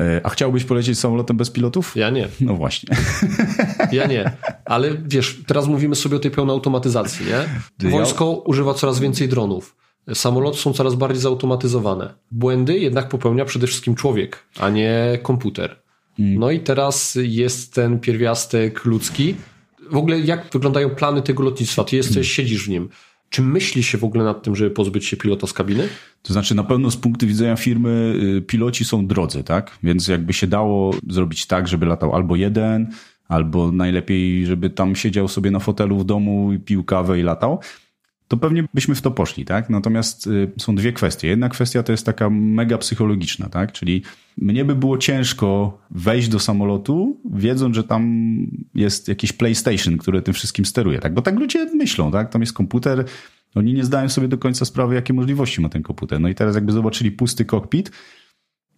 E, 0.00 0.20
a 0.24 0.28
chciałbyś 0.28 0.64
polecieć 0.64 0.98
samolotem 0.98 1.36
bez 1.36 1.50
pilotów? 1.50 1.96
Ja 1.96 2.10
nie. 2.10 2.28
No 2.40 2.54
właśnie. 2.54 2.96
Ja 3.92 4.06
nie. 4.06 4.32
Ale 4.68 4.96
wiesz, 5.04 5.42
teraz 5.46 5.66
mówimy 5.66 5.94
sobie 5.94 6.16
o 6.16 6.18
tej 6.18 6.30
pełnej 6.30 6.54
automatyzacji, 6.54 7.26
nie? 7.26 7.90
Wojsko 7.90 8.30
używa 8.32 8.74
coraz 8.74 9.00
więcej 9.00 9.28
dronów. 9.28 9.76
Samoloty 10.14 10.58
są 10.58 10.72
coraz 10.72 10.94
bardziej 10.94 11.22
zautomatyzowane. 11.22 12.14
Błędy 12.30 12.78
jednak 12.78 13.08
popełnia 13.08 13.44
przede 13.44 13.66
wszystkim 13.66 13.94
człowiek, 13.94 14.44
a 14.60 14.70
nie 14.70 15.18
komputer. 15.22 15.76
Hmm. 16.16 16.38
No 16.38 16.50
i 16.50 16.60
teraz 16.60 17.18
jest 17.22 17.74
ten 17.74 18.00
pierwiastek 18.00 18.84
ludzki. 18.84 19.34
W 19.90 19.96
ogóle 19.96 20.20
jak 20.20 20.48
wyglądają 20.52 20.90
plany 20.90 21.22
tego 21.22 21.42
lotnictwa? 21.42 21.84
Ty 21.84 21.96
jesteś, 21.96 22.14
hmm. 22.14 22.24
siedzisz 22.24 22.66
w 22.66 22.68
nim. 22.68 22.88
Czy 23.30 23.42
myśli 23.42 23.82
się 23.82 23.98
w 23.98 24.04
ogóle 24.04 24.24
nad 24.24 24.42
tym, 24.42 24.56
żeby 24.56 24.70
pozbyć 24.70 25.06
się 25.06 25.16
pilota 25.16 25.46
z 25.46 25.52
kabiny? 25.52 25.88
To 26.22 26.32
znaczy, 26.32 26.54
na 26.54 26.64
pewno 26.64 26.90
z 26.90 26.96
punktu 26.96 27.26
widzenia 27.26 27.56
firmy 27.56 28.14
y, 28.38 28.42
piloci 28.42 28.84
są 28.84 29.06
drodzy, 29.06 29.44
tak? 29.44 29.78
Więc 29.82 30.08
jakby 30.08 30.32
się 30.32 30.46
dało 30.46 30.94
zrobić 31.08 31.46
tak, 31.46 31.68
żeby 31.68 31.86
latał 31.86 32.14
albo 32.14 32.36
jeden, 32.36 32.90
albo 33.28 33.72
najlepiej, 33.72 34.46
żeby 34.46 34.70
tam 34.70 34.96
siedział 34.96 35.28
sobie 35.28 35.50
na 35.50 35.58
fotelu 35.58 35.98
w 35.98 36.04
domu 36.04 36.52
i 36.52 36.58
pił 36.58 36.84
kawę 36.84 37.20
i 37.20 37.22
latał, 37.22 37.60
to 38.28 38.36
pewnie 38.36 38.64
byśmy 38.74 38.94
w 38.94 39.02
to 39.02 39.10
poszli, 39.10 39.44
tak? 39.44 39.70
Natomiast 39.70 40.26
y, 40.26 40.50
są 40.58 40.74
dwie 40.74 40.92
kwestie. 40.92 41.28
Jedna 41.28 41.48
kwestia 41.48 41.82
to 41.82 41.92
jest 41.92 42.06
taka 42.06 42.30
mega 42.30 42.78
psychologiczna, 42.78 43.48
tak? 43.48 43.72
Czyli 43.72 44.02
mnie 44.36 44.64
by 44.64 44.74
było 44.74 44.98
ciężko 44.98 45.78
wejść 45.90 46.28
do 46.28 46.38
samolotu, 46.38 47.20
wiedząc, 47.32 47.76
że 47.76 47.84
tam 47.84 48.32
jest 48.74 49.08
jakiś 49.08 49.32
PlayStation, 49.32 49.98
który 49.98 50.22
tym 50.22 50.34
wszystkim 50.34 50.64
steruje, 50.64 50.98
tak? 50.98 51.14
Bo 51.14 51.22
tak 51.22 51.38
ludzie 51.38 51.64
myślą, 51.74 52.12
tak? 52.12 52.30
Tam 52.30 52.42
jest 52.42 52.52
komputer, 52.52 53.04
oni 53.54 53.74
nie 53.74 53.84
zdają 53.84 54.08
sobie 54.08 54.28
do 54.28 54.38
końca 54.38 54.64
sprawy, 54.64 54.94
jakie 54.94 55.12
możliwości 55.12 55.60
ma 55.60 55.68
ten 55.68 55.82
komputer. 55.82 56.20
No 56.20 56.28
i 56.28 56.34
teraz 56.34 56.54
jakby 56.54 56.72
zobaczyli 56.72 57.10
pusty 57.10 57.44
kokpit, 57.44 57.90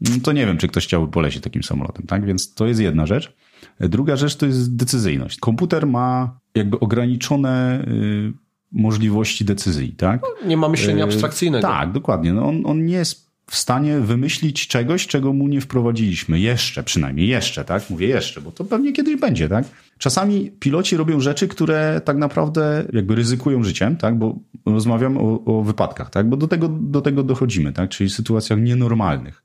no 0.01 0.11
to 0.23 0.33
nie 0.33 0.47
wiem, 0.47 0.59
czy 0.59 0.69
ktoś 0.69 0.85
chciałby 0.85 1.13
polecieć 1.13 1.43
takim 1.43 1.63
samolotem, 1.63 2.07
tak? 2.07 2.25
Więc 2.25 2.55
to 2.55 2.67
jest 2.67 2.81
jedna 2.81 3.07
rzecz. 3.07 3.33
Druga 3.81 4.17
rzecz 4.17 4.37
to 4.37 4.47
jest 4.47 4.77
decyzyjność. 4.77 5.39
Komputer 5.39 5.87
ma 5.87 6.39
jakby 6.55 6.81
ograniczone 6.81 7.85
y, 7.89 8.33
możliwości 8.73 9.45
decyzji, 9.45 9.93
tak? 9.93 10.23
No, 10.23 10.49
nie 10.49 10.57
ma 10.57 10.69
myślenia 10.69 11.05
y, 11.05 11.07
abstrakcyjnego. 11.07 11.69
Tak, 11.69 11.93
dokładnie. 11.93 12.33
No 12.33 12.49
on, 12.49 12.63
on 12.67 12.87
nie 12.87 12.95
jest 12.95 13.31
w 13.51 13.57
stanie 13.57 14.01
wymyślić 14.01 14.69
czegoś, 14.69 15.07
czego 15.07 15.33
mu 15.33 15.49
nie 15.49 15.61
wprowadziliśmy. 15.61 16.41
Jeszcze, 16.41 16.83
przynajmniej 16.83 17.29
jeszcze, 17.29 17.65
tak? 17.65 17.91
Mówię 17.91 18.07
jeszcze, 18.07 18.41
bo 18.41 18.51
to 18.51 18.65
pewnie 18.65 18.93
kiedyś 18.93 19.21
będzie, 19.21 19.49
tak? 19.49 19.65
Czasami 19.99 20.51
piloci 20.51 20.97
robią 20.97 21.21
rzeczy, 21.21 21.49
które 21.49 22.01
tak 22.05 22.17
naprawdę 22.17 22.85
jakby 22.93 23.15
ryzykują 23.15 23.63
życiem, 23.63 23.97
tak? 23.97 24.19
Bo 24.19 24.39
rozmawiam 24.67 25.19
o, 25.19 25.45
o 25.45 25.63
wypadkach, 25.63 26.11
tak? 26.11 26.29
Bo 26.29 26.37
do 26.37 26.49
tego, 26.49 26.69
do 26.69 27.01
tego 27.01 27.23
dochodzimy, 27.23 27.73
tak? 27.73 27.91
Czyli 27.91 28.11
sytuacjach 28.11 28.61
nienormalnych. 28.61 29.43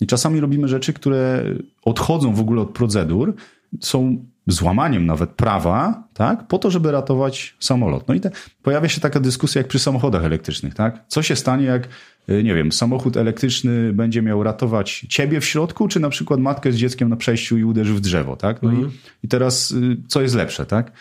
I 0.00 0.06
czasami 0.06 0.40
robimy 0.40 0.68
rzeczy, 0.68 0.92
które 0.92 1.44
odchodzą 1.84 2.34
w 2.34 2.40
ogóle 2.40 2.62
od 2.62 2.70
procedur, 2.70 3.34
są 3.80 4.24
złamaniem 4.46 5.06
nawet 5.06 5.30
prawa, 5.30 6.08
tak, 6.14 6.46
po 6.46 6.58
to, 6.58 6.70
żeby 6.70 6.92
ratować 6.92 7.56
samolot. 7.60 8.08
No 8.08 8.14
i 8.14 8.20
te, 8.20 8.30
pojawia 8.62 8.88
się 8.88 9.00
taka 9.00 9.20
dyskusja 9.20 9.58
jak 9.58 9.68
przy 9.68 9.78
samochodach 9.78 10.24
elektrycznych, 10.24 10.74
tak? 10.74 11.04
Co 11.08 11.22
się 11.22 11.36
stanie, 11.36 11.64
jak, 11.64 11.88
y, 12.28 12.42
nie 12.42 12.54
wiem, 12.54 12.72
samochód 12.72 13.16
elektryczny 13.16 13.92
będzie 13.92 14.22
miał 14.22 14.42
ratować 14.42 15.06
ciebie 15.08 15.40
w 15.40 15.44
środku, 15.44 15.88
czy 15.88 16.00
na 16.00 16.10
przykład 16.10 16.40
matkę 16.40 16.72
z 16.72 16.76
dzieckiem 16.76 17.08
na 17.08 17.16
przejściu 17.16 17.58
i 17.58 17.64
uderzy 17.64 17.94
w 17.94 18.00
drzewo, 18.00 18.36
tak? 18.36 18.62
No 18.62 18.70
mhm. 18.70 18.88
i, 18.88 19.26
i 19.26 19.28
teraz 19.28 19.70
y, 19.70 19.96
co 20.08 20.22
jest 20.22 20.34
lepsze, 20.34 20.66
tak? 20.66 20.92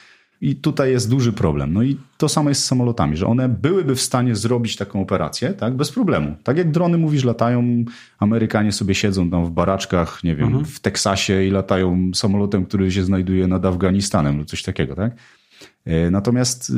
I 0.41 0.55
tutaj 0.55 0.91
jest 0.91 1.09
duży 1.09 1.33
problem. 1.33 1.73
No 1.73 1.83
i 1.83 1.97
to 2.17 2.29
samo 2.29 2.49
jest 2.49 2.63
z 2.63 2.65
samolotami, 2.65 3.17
że 3.17 3.27
one 3.27 3.49
byłyby 3.49 3.95
w 3.95 4.01
stanie 4.01 4.35
zrobić 4.35 4.75
taką 4.75 5.01
operację, 5.01 5.53
tak, 5.53 5.75
bez 5.75 5.91
problemu. 5.91 6.35
Tak 6.43 6.57
jak 6.57 6.71
drony, 6.71 6.97
mówisz, 6.97 7.23
latają, 7.23 7.85
Amerykanie 8.19 8.71
sobie 8.71 8.95
siedzą 8.95 9.29
tam 9.29 9.45
w 9.45 9.51
baraczkach, 9.51 10.23
nie 10.23 10.35
wiem, 10.35 10.47
mhm. 10.47 10.65
w 10.65 10.79
Teksasie 10.79 11.43
i 11.43 11.49
latają 11.49 12.11
samolotem, 12.13 12.65
który 12.65 12.91
się 12.91 13.03
znajduje 13.03 13.47
nad 13.47 13.65
Afganistanem 13.65 14.37
lub 14.37 14.47
coś 14.47 14.63
takiego, 14.63 14.95
tak? 14.95 15.15
E, 15.85 16.11
natomiast 16.11 16.69
y, 16.69 16.73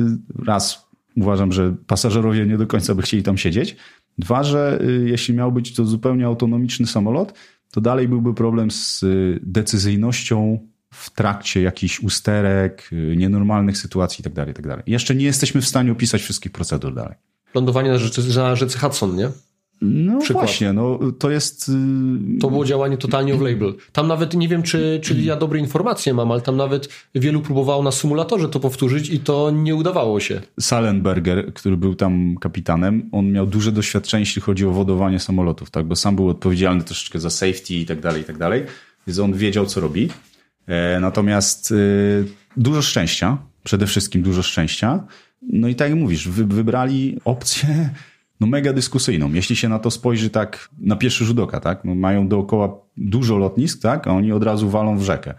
raz, 0.46 0.88
uważam, 1.16 1.52
że 1.52 1.74
pasażerowie 1.86 2.46
nie 2.46 2.58
do 2.58 2.66
końca 2.66 2.94
by 2.94 3.02
chcieli 3.02 3.22
tam 3.22 3.38
siedzieć. 3.38 3.76
Dwa, 4.18 4.42
że 4.42 4.78
y, 4.82 5.08
jeśli 5.08 5.34
miał 5.34 5.52
być 5.52 5.74
to 5.74 5.84
zupełnie 5.84 6.26
autonomiczny 6.26 6.86
samolot, 6.86 7.34
to 7.72 7.80
dalej 7.80 8.08
byłby 8.08 8.34
problem 8.34 8.70
z 8.70 9.02
y, 9.02 9.40
decyzyjnością 9.42 10.58
w 10.92 11.10
trakcie 11.10 11.62
jakichś 11.62 12.00
usterek, 12.00 12.88
y, 12.92 13.14
nienormalnych 13.16 13.78
sytuacji 13.78 14.22
itd., 14.22 14.34
tak 14.36 14.48
itd. 14.48 14.76
Tak 14.76 14.88
Jeszcze 14.88 15.14
nie 15.14 15.24
jesteśmy 15.24 15.60
w 15.60 15.68
stanie 15.68 15.92
opisać 15.92 16.22
wszystkich 16.22 16.52
procedur 16.52 16.94
dalej. 16.94 17.14
Lądowanie 17.54 17.90
na 17.90 17.98
rzece, 17.98 18.40
na 18.40 18.56
rzece 18.56 18.78
Hudson, 18.78 19.16
nie? 19.16 19.28
No 19.82 20.18
Przykład. 20.18 20.44
właśnie, 20.44 20.72
no 20.72 20.98
to 21.18 21.30
jest... 21.30 21.68
Y, 21.68 22.38
to 22.40 22.50
było 22.50 22.64
działanie 22.64 22.96
totalnie 22.96 23.34
off-label. 23.34 23.74
Tam 23.92 24.08
nawet, 24.08 24.34
nie 24.34 24.48
wiem 24.48 24.62
czy, 24.62 25.00
czy 25.02 25.14
ja 25.14 25.36
dobre 25.36 25.58
informacje 25.58 26.14
mam, 26.14 26.32
ale 26.32 26.40
tam 26.40 26.56
nawet 26.56 26.88
wielu 27.14 27.40
próbowało 27.40 27.82
na 27.82 27.92
symulatorze 27.92 28.48
to 28.48 28.60
powtórzyć 28.60 29.10
i 29.10 29.20
to 29.20 29.50
nie 29.50 29.74
udawało 29.74 30.20
się. 30.20 30.40
Salenberger, 30.60 31.54
który 31.54 31.76
był 31.76 31.94
tam 31.94 32.36
kapitanem, 32.40 33.08
on 33.12 33.32
miał 33.32 33.46
duże 33.46 33.72
doświadczenie, 33.72 34.22
jeśli 34.22 34.42
chodzi 34.42 34.66
o 34.66 34.70
wodowanie 34.70 35.18
samolotów, 35.18 35.70
tak? 35.70 35.86
bo 35.86 35.96
sam 35.96 36.16
był 36.16 36.28
odpowiedzialny 36.28 36.84
troszeczkę 36.84 37.20
za 37.20 37.30
safety 37.30 37.74
i 37.74 37.86
tak 37.86 38.00
dalej, 38.00 38.22
i 38.22 38.24
tak 38.24 38.38
dalej, 38.38 38.62
więc 39.06 39.18
on 39.18 39.32
wiedział, 39.32 39.66
co 39.66 39.80
robi. 39.80 40.08
E, 40.66 41.00
natomiast 41.00 41.70
y, 41.70 42.24
dużo 42.56 42.82
szczęścia, 42.82 43.38
przede 43.64 43.86
wszystkim 43.86 44.22
dużo 44.22 44.42
szczęścia. 44.42 45.04
No 45.42 45.68
i 45.68 45.74
tak 45.74 45.90
jak 45.90 45.98
mówisz, 45.98 46.28
wybrali 46.28 47.20
opcję 47.24 47.90
no 48.40 48.46
mega 48.46 48.72
dyskusyjną. 48.72 49.32
Jeśli 49.32 49.56
się 49.56 49.68
na 49.68 49.78
to 49.78 49.90
spojrzy 49.90 50.30
tak 50.30 50.68
na 50.78 50.96
pierwszy 50.96 51.24
rzut 51.24 51.38
oka, 51.38 51.60
tak? 51.60 51.84
No 51.84 51.94
mają 51.94 52.28
dookoła 52.28 52.78
dużo 52.96 53.36
lotnisk, 53.36 53.82
tak? 53.82 54.06
A 54.06 54.10
oni 54.10 54.32
od 54.32 54.42
razu 54.42 54.70
walą 54.70 54.98
w 54.98 55.02
rzekę. 55.02 55.34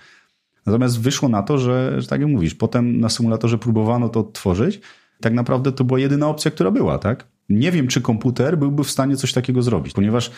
Natomiast 0.66 1.02
wyszło 1.02 1.30
na 1.30 1.44
to, 1.44 1.58
że, 1.58 2.02
że 2.02 2.08
tak 2.08 2.22
jak 2.22 2.30
mówisz, 2.30 2.56
potem 2.56 3.00
na 3.00 3.10
symulatorze 3.10 3.58
próbowano 3.58 4.10
to 4.10 4.20
odtworzyć. 4.20 4.82
Tak 5.22 5.34
naprawdę 5.34 5.72
to 5.72 5.84
była 5.84 6.00
jedyna 6.00 6.28
opcja, 6.28 6.52
która 6.52 6.72
była, 6.72 7.00
tak? 7.00 7.28
Nie 7.50 7.72
wiem, 7.72 7.88
czy 7.88 8.02
komputer 8.02 8.58
byłby 8.58 8.84
w 8.84 8.90
stanie 8.90 9.16
coś 9.16 9.34
takiego 9.34 9.62
zrobić, 9.62 9.94
ponieważ 9.94 10.32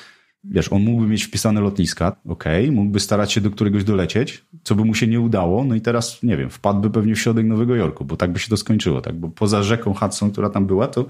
wiesz, 0.49 0.71
on 0.71 0.81
mógłby 0.81 1.07
mieć 1.07 1.23
wpisane 1.23 1.61
lotniska, 1.61 2.15
okej, 2.27 2.63
okay, 2.63 2.75
mógłby 2.75 2.99
starać 2.99 3.33
się 3.33 3.41
do 3.41 3.51
któregoś 3.51 3.83
dolecieć, 3.83 4.45
co 4.63 4.75
by 4.75 4.85
mu 4.85 4.93
się 4.93 5.07
nie 5.07 5.19
udało, 5.19 5.63
no 5.63 5.75
i 5.75 5.81
teraz, 5.81 6.23
nie 6.23 6.37
wiem, 6.37 6.49
wpadłby 6.49 6.89
pewnie 6.89 7.15
w 7.15 7.19
środek 7.19 7.45
Nowego 7.45 7.75
Jorku, 7.75 8.05
bo 8.05 8.17
tak 8.17 8.31
by 8.31 8.39
się 8.39 8.49
to 8.49 8.57
skończyło, 8.57 9.01
tak, 9.01 9.15
bo 9.15 9.29
poza 9.29 9.63
rzeką 9.63 9.93
Hudson, 9.93 10.31
która 10.31 10.49
tam 10.49 10.65
była, 10.65 10.87
to 10.87 11.05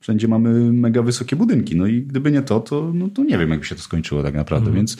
wszędzie 0.00 0.28
mamy 0.28 0.72
mega 0.72 1.02
wysokie 1.02 1.36
budynki, 1.36 1.76
no 1.76 1.86
i 1.86 2.02
gdyby 2.02 2.32
nie 2.32 2.42
to, 2.42 2.60
to, 2.60 2.90
no 2.94 3.08
to 3.08 3.24
nie 3.24 3.38
wiem, 3.38 3.50
jakby 3.50 3.66
się 3.66 3.74
to 3.74 3.82
skończyło 3.82 4.22
tak 4.22 4.34
naprawdę, 4.34 4.66
mhm. 4.66 4.76
więc 4.76 4.96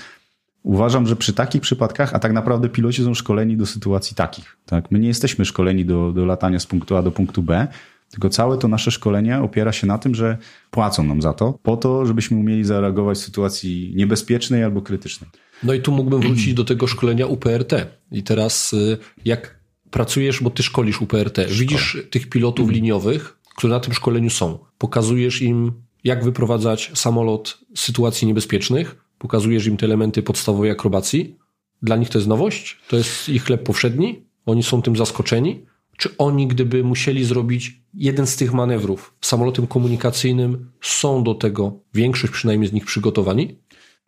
uważam, 0.62 1.07
że 1.07 1.16
przy 1.16 1.33
takich 1.33 1.62
przypadkach, 1.62 2.14
a 2.14 2.18
tak 2.18 2.33
naprawdę 2.33 2.68
piloci 2.68 3.05
są 3.05 3.14
szkoleni 3.14 3.57
do 3.57 3.66
sytuacji 3.66 4.16
takich, 4.16 4.57
tak, 4.66 4.91
my 4.91 4.99
nie 4.99 5.09
jesteśmy 5.09 5.45
szkoleni 5.45 5.85
do, 5.85 6.12
do 6.12 6.24
latania 6.24 6.59
z 6.59 6.66
punktu 6.66 6.97
A 6.97 7.03
do 7.03 7.11
punktu 7.11 7.43
B, 7.43 7.68
tylko 8.13 8.29
całe 8.29 8.59
to 8.59 8.69
nasze 8.69 8.91
szkolenie 8.91 9.39
opiera 9.41 9.73
się 9.73 9.87
na 9.87 9.99
tym, 9.99 10.15
że 10.15 10.39
płacą 10.71 11.05
nam 11.05 11.23
za 11.23 11.33
to, 11.33 11.59
po 11.63 11.77
to, 11.77 12.07
żebyśmy 12.07 12.37
umieli 12.37 12.65
zareagować 12.65 13.19
w 13.19 13.21
sytuacji 13.21 13.93
niebezpiecznej 13.97 14.65
albo 14.65 14.83
krytycznej. 14.83 15.31
No 15.63 15.75
i 15.75 15.81
tu 15.81 15.93
mógłbym 15.93 16.21
wrócić 16.21 16.55
do 16.55 16.65
tego 16.65 16.87
szkolenia 16.87 17.27
UPRT. 17.27 17.73
I 18.13 18.23
teraz 18.23 18.73
y, 18.73 18.99
jak 19.25 19.59
pracujesz, 19.91 20.43
bo 20.43 20.51
ty 20.51 20.63
szkolisz 20.63 21.01
UPRT, 21.01 21.39
Szkole. 21.39 21.49
widzisz 21.49 21.97
tych 22.11 22.29
pilotów 22.29 22.65
mhm. 22.65 22.75
liniowych, 22.75 23.39
którzy 23.57 23.73
na 23.73 23.81
tym 23.81 23.95
szkoleniu 23.95 24.31
są. 24.31 24.59
Pokazujesz 24.79 25.43
im, 25.43 25.73
jak 26.05 26.25
wyprowadzać 26.25 26.91
samolot 26.95 27.59
z 27.75 27.81
sytuacji 27.81 28.29
niebezpiecznych, 28.29 28.97
pokazujesz 29.19 29.67
im 29.67 29.77
te 29.77 29.87
elementy 29.87 30.23
podstawowej 30.23 30.71
akrobacji. 30.71 31.37
Dla 31.83 31.97
nich 31.97 32.09
to 32.09 32.19
jest 32.19 32.29
nowość, 32.29 32.79
to 32.89 32.97
jest 32.97 33.29
ich 33.29 33.45
chleb 33.45 33.63
powszedni, 33.63 34.23
oni 34.47 34.63
są 34.63 34.83
tym 34.83 34.97
zaskoczeni. 34.97 35.65
Czy 35.97 36.16
oni, 36.16 36.47
gdyby 36.47 36.84
musieli 36.84 37.24
zrobić 37.24 37.80
jeden 37.95 38.26
z 38.26 38.36
tych 38.36 38.53
manewrów 38.53 39.14
samolotem 39.20 39.66
komunikacyjnym, 39.66 40.70
są 40.80 41.24
do 41.24 41.34
tego, 41.34 41.80
większość 41.95 42.32
przynajmniej 42.32 42.70
z 42.70 42.72
nich 42.72 42.84
przygotowani? 42.84 43.59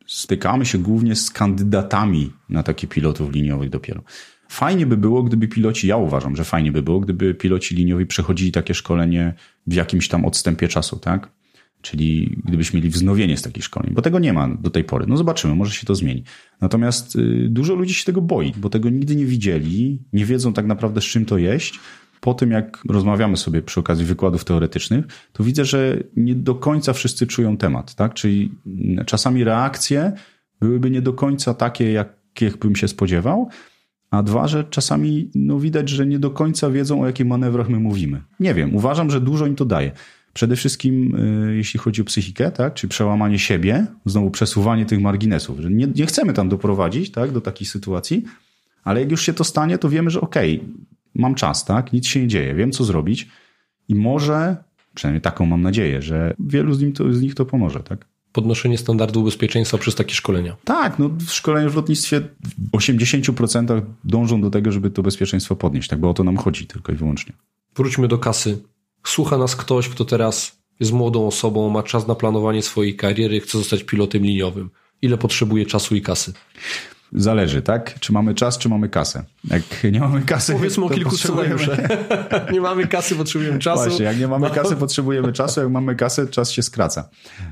Stykamy 0.07 0.66
się 0.66 0.78
głównie 0.78 1.16
z 1.16 1.30
kandydatami 1.30 2.32
na 2.49 2.62
takie 2.62 2.87
pilotów 2.87 3.32
liniowych 3.32 3.70
dopiero. 3.70 4.03
Fajnie 4.49 4.87
by 4.87 4.97
było, 4.97 5.22
gdyby 5.22 5.49
piloci, 5.49 5.87
ja 5.87 5.97
uważam, 5.97 6.37
że 6.37 6.45
fajnie 6.45 6.72
by 6.72 6.82
było, 6.82 7.01
gdyby 7.01 7.35
piloci 7.35 7.74
liniowi 7.74 8.07
przechodzili 8.07 8.53
takie 8.53 8.74
szkolenie 8.74 9.35
w 9.66 9.72
jakimś 9.72 10.09
tam 10.09 10.24
odstępie 10.24 10.68
czasu, 10.68 10.97
tak? 10.97 11.30
Czyli 11.85 12.39
gdybyśmy 12.45 12.76
mieli 12.76 12.91
wznowienie 12.91 13.37
z 13.37 13.43
takich 13.43 13.64
szkoleń, 13.64 13.95
bo 13.95 14.03
tego 14.03 14.18
nie 14.18 14.32
ma 14.32 14.49
do 14.49 14.70
tej 14.70 14.85
pory. 14.85 15.07
No 15.09 15.16
zobaczymy, 15.16 15.55
może 15.55 15.72
się 15.72 15.87
to 15.87 15.95
zmieni. 15.95 16.24
Natomiast 16.61 17.16
y, 17.16 17.47
dużo 17.51 17.74
ludzi 17.74 17.95
się 17.95 18.05
tego 18.05 18.22
boi, 18.22 18.53
bo 18.57 18.70
tego 18.70 18.91
nigdy 18.91 19.16
nie 19.16 19.26
widzieli, 19.26 20.03
nie 20.12 20.24
wiedzą 20.24 20.53
tak 20.53 20.66
naprawdę 20.66 21.01
z 21.01 21.05
czym 21.05 21.24
to 21.24 21.39
jeść. 21.39 21.80
Po 22.20 22.35
tym, 22.35 22.51
jak 22.51 22.82
rozmawiamy 22.89 23.37
sobie 23.37 23.62
przy 23.62 23.80
okazji 23.80 24.05
wykładów 24.05 24.45
teoretycznych, 24.45 25.05
to 25.32 25.45
widzę, 25.45 25.64
że 25.64 25.99
nie 26.16 26.35
do 26.35 26.55
końca 26.55 26.93
wszyscy 26.93 27.26
czują 27.26 27.57
temat, 27.57 27.95
tak? 27.95 28.14
Czyli 28.14 28.53
mm, 28.66 29.05
czasami 29.05 29.45
reakcje 29.45 30.12
byłyby 30.61 30.91
nie 30.91 31.03
do 31.03 31.12
końca 31.12 31.55
takie, 31.55 31.93
jakich 31.93 32.57
bym 32.57 32.76
się 32.76 32.89
spodziewał, 32.89 33.49
a 34.11 34.22
dwa, 34.22 34.49
że 34.49 34.64
czasami 34.64 35.30
no, 35.35 35.59
widać, 35.59 35.89
że 35.89 36.07
nie 36.07 36.18
do 36.18 36.30
końca 36.30 36.70
wiedzą, 36.70 37.03
o 37.03 37.07
jakich 37.07 37.26
manewrach 37.26 37.68
my 37.68 37.80
mówimy. 37.80 38.22
Nie 38.41 38.55
wiem, 38.55 38.76
uważam, 38.76 39.11
że 39.11 39.20
dużo 39.20 39.47
im 39.47 39.57
to 39.57 39.64
daje. 39.64 39.93
Przede 40.35 40.57
wszystkim, 40.57 41.16
y, 41.51 41.57
jeśli 41.57 41.80
chodzi 41.80 42.03
o 42.03 42.05
psychikę, 42.05 42.51
tak, 42.51 42.74
czy 42.74 42.89
przełamanie 42.89 43.39
siebie, 43.39 43.87
znowu 44.07 44.30
przesuwanie 44.30 44.87
tych 44.87 45.01
marginesów, 45.01 45.61
że 45.61 45.70
nie, 45.70 45.87
nie 45.87 46.07
chcemy 46.07 46.32
tam 46.32 46.49
doprowadzić 46.49 47.11
tak, 47.11 47.30
do 47.30 47.41
takiej 47.41 47.66
sytuacji, 47.66 48.24
ale 48.85 49.01
jak 49.01 49.11
już 49.11 49.22
się 49.22 49.32
to 49.32 49.45
stanie, 49.45 49.78
to 49.78 49.89
wiemy, 49.89 50.11
że 50.11 50.20
okej, 50.20 50.57
okay, 50.57 50.68
mam 51.14 51.35
czas, 51.35 51.64
tak, 51.64 51.93
nic 51.93 52.07
się 52.07 52.20
nie 52.20 52.28
dzieje, 52.28 52.55
wiem 52.55 52.72
co 52.72 52.85
zrobić 52.85 53.28
i 53.89 53.95
może 53.95 54.57
Przynajmniej 54.95 55.20
taką 55.20 55.47
mam 55.47 55.62
nadzieję, 55.62 56.03
że 56.03 56.35
wielu 56.39 56.74
z, 56.74 56.80
nim 56.80 56.93
to, 56.93 57.12
z 57.12 57.20
nich 57.22 57.35
to 57.35 57.45
pomoże, 57.45 57.80
tak? 57.80 58.07
Podnoszenie 58.32 58.78
standardu 58.78 59.22
bezpieczeństwa 59.22 59.78
przez 59.78 59.95
takie 59.95 60.14
szkolenia. 60.14 60.57
Tak, 60.64 60.99
no 60.99 61.09
w 61.09 61.30
szkoleniu 61.30 61.70
w 61.70 61.76
lotnictwie 61.76 62.20
w 62.20 62.76
80% 62.76 63.82
dążą 64.05 64.41
do 64.41 64.51
tego, 64.51 64.72
żeby 64.72 64.91
to 64.91 65.03
bezpieczeństwo 65.03 65.57
podnieść, 65.57 65.89
tak, 65.89 66.01
bo 66.01 66.11
o 66.11 66.14
to 66.14 66.24
nam 66.24 66.37
chodzi 66.37 66.66
tylko 66.66 66.93
i 66.93 66.95
wyłącznie. 66.95 67.32
Wróćmy 67.76 68.09
do 68.09 68.18
kasy. 68.18 68.62
Słucha 69.05 69.39
nas 69.39 69.57
ktoś, 69.57 69.89
kto 69.89 70.05
teraz 70.05 70.59
jest 70.81 70.93
młodą 70.93 71.27
osobą, 71.27 71.71
ma 71.71 71.83
czas 71.83 72.07
na 72.07 72.15
planowanie 72.15 72.63
swojej 72.63 72.97
kariery, 72.97 73.41
chce 73.41 73.59
zostać 73.59 73.85
pilotem 73.85 74.23
liniowym. 74.23 74.71
Ile 75.03 75.19
potrzebuje 75.19 75.67
czasu 75.67 75.97
i 75.97 76.03
kasy? 76.03 76.33
Zależy, 77.13 77.63
tak? 77.63 78.01
Czy 78.01 78.13
mamy 78.13 78.35
czas, 78.35 78.59
czy 78.59 78.69
mamy 78.69 78.89
kasę. 78.89 79.25
Jak 79.51 79.63
nie 79.93 80.01
mamy 80.01 80.23
kasy. 80.23 80.53
Powiedzmy 80.53 80.85
o 80.85 80.91
kilku 80.91 81.11
potrzebujemy... 81.11 81.59
scenariuszach. 81.59 81.89
nie 82.53 82.61
mamy 82.61 82.87
kasy, 82.87 83.17
potrzebujemy 83.17 83.59
czasu. 83.59 83.85
Właśnie, 83.85 84.05
jak 84.05 84.19
nie 84.19 84.29
mamy 84.29 84.49
no. 84.49 84.55
kasy, 84.55 84.77
potrzebujemy 84.77 85.33
czasu, 85.33 85.61
jak 85.61 85.71
mamy 85.71 85.97
kasę, 85.97 86.27
czas 86.27 86.51
się 86.51 86.63
skraca. 86.63 87.09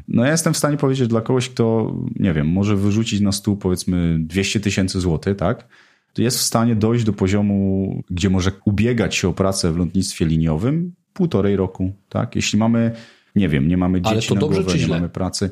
No 0.08 0.24
ja 0.24 0.30
jestem 0.30 0.54
w 0.54 0.56
stanie 0.56 0.76
powiedzieć 0.76 1.08
dla 1.08 1.20
kogoś, 1.20 1.48
kto, 1.48 1.94
nie 2.16 2.32
wiem, 2.32 2.46
może 2.46 2.76
wyrzucić 2.76 3.20
na 3.20 3.32
stół 3.32 3.56
powiedzmy 3.56 4.18
200 4.20 4.60
tysięcy 4.60 5.00
złotych, 5.00 5.36
tak? 5.36 5.68
To 6.12 6.22
jest 6.22 6.38
w 6.38 6.42
stanie 6.42 6.76
dojść 6.76 7.04
do 7.04 7.12
poziomu, 7.12 8.02
gdzie 8.10 8.30
może 8.30 8.52
ubiegać 8.64 9.14
się 9.14 9.28
o 9.28 9.32
pracę 9.32 9.72
w 9.72 9.76
lotnictwie 9.76 10.24
liniowym 10.24 10.92
półtorej 11.22 11.56
roku, 11.56 11.92
tak? 12.08 12.36
Jeśli 12.36 12.58
mamy, 12.58 12.92
nie 13.36 13.48
wiem, 13.48 13.68
nie 13.68 13.76
mamy 13.76 14.00
dzieci 14.00 14.12
Ale 14.12 14.22
to 14.22 14.34
na 14.34 14.40
dobrze 14.40 14.62
głowę, 14.62 14.78
nie 14.78 14.84
źle? 14.84 14.94
mamy 14.94 15.08
pracy. 15.08 15.50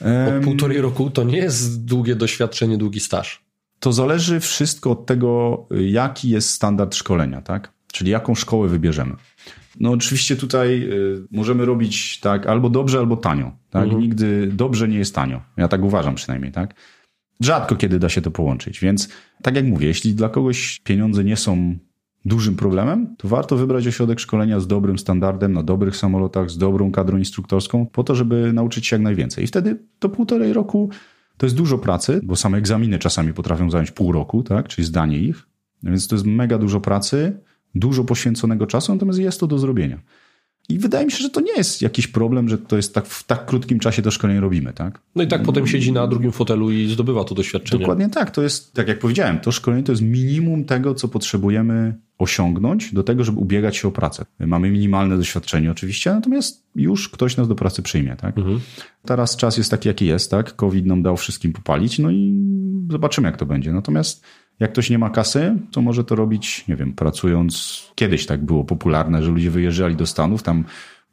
Od 0.00 0.44
półtorej 0.44 0.80
roku 0.80 1.10
to 1.10 1.24
nie 1.24 1.36
jest 1.36 1.84
długie 1.84 2.16
doświadczenie, 2.16 2.78
długi 2.78 3.00
staż. 3.00 3.44
To 3.80 3.92
zależy 3.92 4.40
wszystko 4.40 4.90
od 4.90 5.06
tego, 5.06 5.66
jaki 5.70 6.28
jest 6.28 6.50
standard 6.50 6.94
szkolenia, 6.94 7.42
tak? 7.42 7.72
Czyli 7.92 8.10
jaką 8.10 8.34
szkołę 8.34 8.68
wybierzemy. 8.68 9.14
No 9.80 9.90
oczywiście 9.90 10.36
tutaj 10.36 10.82
y, 10.82 11.26
możemy 11.30 11.64
robić 11.64 12.20
tak 12.20 12.46
albo 12.46 12.70
dobrze, 12.70 12.98
albo 12.98 13.16
tanio. 13.16 13.52
Tak? 13.70 13.84
Mhm. 13.84 14.02
Nigdy 14.02 14.46
dobrze 14.46 14.88
nie 14.88 14.98
jest 14.98 15.14
tanio. 15.14 15.40
Ja 15.56 15.68
tak 15.68 15.82
uważam 15.82 16.14
przynajmniej, 16.14 16.52
tak? 16.52 16.74
Rzadko 17.40 17.76
kiedy 17.76 17.98
da 17.98 18.08
się 18.08 18.22
to 18.22 18.30
połączyć, 18.30 18.80
więc 18.80 19.08
tak 19.42 19.56
jak 19.56 19.64
mówię, 19.64 19.86
jeśli 19.86 20.14
dla 20.14 20.28
kogoś 20.28 20.80
pieniądze 20.84 21.24
nie 21.24 21.36
są 21.36 21.78
dużym 22.24 22.56
problemem, 22.56 23.16
to 23.18 23.28
warto 23.28 23.56
wybrać 23.56 23.86
ośrodek 23.86 24.20
szkolenia 24.20 24.60
z 24.60 24.66
dobrym 24.66 24.98
standardem, 24.98 25.52
na 25.52 25.62
dobrych 25.62 25.96
samolotach, 25.96 26.50
z 26.50 26.58
dobrą 26.58 26.92
kadrą 26.92 27.18
instruktorską, 27.18 27.86
po 27.86 28.04
to, 28.04 28.14
żeby 28.14 28.52
nauczyć 28.52 28.86
się 28.86 28.96
jak 28.96 29.02
najwięcej. 29.02 29.44
I 29.44 29.46
wtedy 29.46 29.78
to 29.98 30.08
półtorej 30.08 30.52
roku 30.52 30.90
to 31.36 31.46
jest 31.46 31.56
dużo 31.56 31.78
pracy, 31.78 32.20
bo 32.22 32.36
same 32.36 32.58
egzaminy 32.58 32.98
czasami 32.98 33.32
potrafią 33.32 33.70
zająć 33.70 33.90
pół 33.90 34.12
roku, 34.12 34.42
tak? 34.42 34.68
czyli 34.68 34.86
zdanie 34.86 35.18
ich, 35.18 35.46
więc 35.82 36.08
to 36.08 36.14
jest 36.14 36.26
mega 36.26 36.58
dużo 36.58 36.80
pracy, 36.80 37.40
dużo 37.74 38.04
poświęconego 38.04 38.66
czasu, 38.66 38.92
natomiast 38.92 39.18
jest 39.18 39.40
to 39.40 39.46
do 39.46 39.58
zrobienia. 39.58 39.98
I 40.68 40.78
wydaje 40.78 41.04
mi 41.04 41.12
się, 41.12 41.18
że 41.18 41.30
to 41.30 41.40
nie 41.40 41.52
jest 41.56 41.82
jakiś 41.82 42.06
problem, 42.06 42.48
że 42.48 42.58
to 42.58 42.76
jest 42.76 42.94
tak 42.94 43.06
w 43.06 43.24
tak 43.24 43.46
krótkim 43.46 43.78
czasie 43.78 44.02
to 44.02 44.10
szkolenie 44.10 44.40
robimy, 44.40 44.72
tak? 44.72 45.00
No 45.14 45.22
i 45.22 45.28
tak 45.28 45.42
potem 45.42 45.66
siedzi 45.66 45.92
na 45.92 46.06
drugim 46.06 46.32
fotelu 46.32 46.70
i 46.70 46.88
zdobywa 46.88 47.24
to 47.24 47.34
doświadczenie. 47.34 47.80
Dokładnie 47.80 48.08
tak. 48.08 48.30
To 48.30 48.42
jest, 48.42 48.72
tak 48.72 48.88
jak 48.88 48.98
powiedziałem, 48.98 49.38
to 49.38 49.52
szkolenie 49.52 49.82
to 49.82 49.92
jest 49.92 50.02
minimum 50.02 50.64
tego, 50.64 50.94
co 50.94 51.08
potrzebujemy 51.08 51.94
osiągnąć 52.22 52.94
do 52.94 53.02
tego, 53.02 53.24
żeby 53.24 53.38
ubiegać 53.38 53.76
się 53.76 53.88
o 53.88 53.90
pracę. 53.90 54.24
Mamy 54.40 54.70
minimalne 54.70 55.16
doświadczenie 55.16 55.70
oczywiście, 55.70 56.10
natomiast 56.10 56.66
już 56.74 57.08
ktoś 57.08 57.36
nas 57.36 57.48
do 57.48 57.54
pracy 57.54 57.82
przyjmie, 57.82 58.16
tak? 58.16 58.38
Mhm. 58.38 58.60
Teraz 59.04 59.36
czas 59.36 59.56
jest 59.56 59.70
taki, 59.70 59.88
jaki 59.88 60.06
jest, 60.06 60.30
tak? 60.30 60.56
COVID 60.56 60.86
nam 60.86 61.02
dał 61.02 61.16
wszystkim 61.16 61.52
popalić, 61.52 61.98
no 61.98 62.10
i 62.10 62.42
zobaczymy, 62.90 63.28
jak 63.28 63.36
to 63.36 63.46
będzie. 63.46 63.72
Natomiast 63.72 64.24
jak 64.60 64.72
ktoś 64.72 64.90
nie 64.90 64.98
ma 64.98 65.10
kasy, 65.10 65.56
to 65.70 65.82
może 65.82 66.04
to 66.04 66.14
robić, 66.14 66.68
nie 66.68 66.76
wiem, 66.76 66.92
pracując. 66.92 67.82
Kiedyś 67.94 68.26
tak 68.26 68.44
było 68.44 68.64
popularne, 68.64 69.22
że 69.22 69.30
ludzie 69.30 69.50
wyjeżdżali 69.50 69.96
do 69.96 70.06
Stanów, 70.06 70.42
tam 70.42 70.64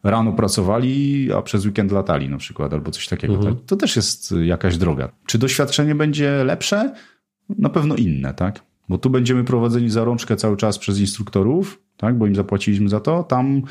rano 0.04 0.34
pracowali, 0.34 1.30
a 1.34 1.42
przez 1.42 1.66
weekend 1.66 1.92
latali 1.92 2.30
na 2.30 2.38
przykład, 2.38 2.74
albo 2.74 2.92
coś 2.92 3.08
takiego. 3.08 3.34
Mhm. 3.34 3.56
Tak? 3.56 3.66
To 3.66 3.76
też 3.76 3.96
jest 3.96 4.34
jakaś 4.44 4.78
droga. 4.78 5.12
Czy 5.26 5.38
doświadczenie 5.38 5.96
będzie 5.96 6.44
lepsze? 6.44 6.94
Na 7.58 7.70
pewno 7.70 7.96
inne, 7.96 8.34
tak? 8.34 8.69
Bo 8.90 8.98
tu 8.98 9.10
będziemy 9.10 9.44
prowadzeni 9.44 9.90
za 9.90 10.04
rączkę 10.04 10.36
cały 10.36 10.58
czas 10.58 10.78
przez 10.78 11.00
instruktorów, 11.00 11.82
tak? 11.98 12.18
Bo 12.18 12.28
im 12.28 12.36
zapłaciliśmy 12.36 12.90
za 12.90 13.00
to. 13.00 13.24
Tam 13.24 13.62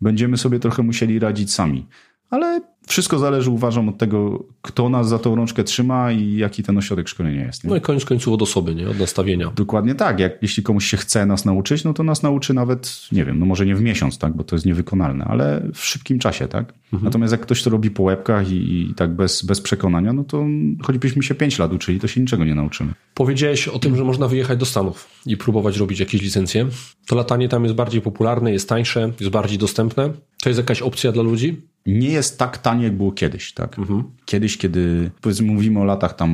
będziemy 0.00 0.36
sobie 0.36 0.58
trochę 0.58 0.82
musieli 0.82 1.18
radzić 1.18 1.52
sami. 1.52 1.86
Ale 2.30 2.60
wszystko 2.86 3.18
zależy, 3.18 3.50
uważam, 3.50 3.88
od 3.88 3.98
tego, 3.98 4.44
kto 4.62 4.88
nas 4.88 5.08
za 5.08 5.18
tą 5.18 5.34
rączkę 5.34 5.64
trzyma 5.64 6.12
i 6.12 6.36
jaki 6.36 6.62
ten 6.62 6.78
ośrodek 6.78 7.08
szkolenia 7.08 7.46
jest. 7.46 7.64
Nie? 7.64 7.70
No 7.70 7.76
i 7.76 7.80
koniec 7.80 8.04
końców 8.04 8.34
od 8.34 8.42
osoby, 8.42 8.74
nie? 8.74 8.88
od 8.88 8.98
nastawienia. 8.98 9.52
Dokładnie 9.56 9.94
tak. 9.94 10.20
Jak, 10.20 10.42
jeśli 10.42 10.62
komuś 10.62 10.86
się 10.86 10.96
chce 10.96 11.26
nas 11.26 11.44
nauczyć, 11.44 11.84
no 11.84 11.94
to 11.94 12.02
nas 12.02 12.22
nauczy 12.22 12.54
nawet, 12.54 13.08
nie 13.12 13.24
wiem, 13.24 13.38
no 13.38 13.46
może 13.46 13.66
nie 13.66 13.74
w 13.74 13.82
miesiąc, 13.82 14.18
tak, 14.18 14.36
bo 14.36 14.44
to 14.44 14.56
jest 14.56 14.66
niewykonalne, 14.66 15.24
ale 15.24 15.62
w 15.74 15.84
szybkim 15.84 16.18
czasie, 16.18 16.48
tak. 16.48 16.74
Natomiast 16.92 17.32
jak 17.32 17.40
ktoś 17.40 17.62
to 17.62 17.70
robi 17.70 17.90
po 17.90 18.02
łebkach 18.02 18.50
i, 18.50 18.82
i 18.90 18.94
tak 18.94 19.14
bez, 19.14 19.42
bez 19.42 19.60
przekonania, 19.60 20.12
no 20.12 20.24
to 20.24 20.44
choćbyśmy 20.82 21.22
się 21.22 21.34
pięć 21.34 21.58
lat 21.58 21.72
uczyli, 21.72 22.00
to 22.00 22.08
się 22.08 22.20
niczego 22.20 22.44
nie 22.44 22.54
nauczymy. 22.54 22.92
Powiedziałeś 23.14 23.68
o 23.68 23.78
tym, 23.78 23.96
że 23.96 24.04
można 24.04 24.28
wyjechać 24.28 24.58
do 24.58 24.66
Stanów 24.66 25.08
i 25.26 25.36
próbować 25.36 25.76
robić 25.76 26.00
jakieś 26.00 26.22
licencje. 26.22 26.66
To 27.06 27.16
latanie 27.16 27.48
tam 27.48 27.64
jest 27.64 27.76
bardziej 27.76 28.00
popularne, 28.00 28.52
jest 28.52 28.68
tańsze, 28.68 29.12
jest 29.20 29.32
bardziej 29.32 29.58
dostępne. 29.58 30.10
To 30.42 30.48
jest 30.48 30.58
jakaś 30.58 30.82
opcja 30.82 31.12
dla 31.12 31.22
ludzi? 31.22 31.62
Nie 31.86 32.08
jest 32.08 32.38
tak 32.38 32.58
tanie, 32.58 32.84
jak 32.84 32.96
było 32.96 33.12
kiedyś, 33.12 33.52
tak. 33.52 33.76
Kiedyś, 34.24 34.56
kiedy, 34.56 35.10
powiedzmy, 35.20 35.46
mówimy 35.46 35.80
o 35.80 35.84
latach 35.84 36.16
tam 36.16 36.30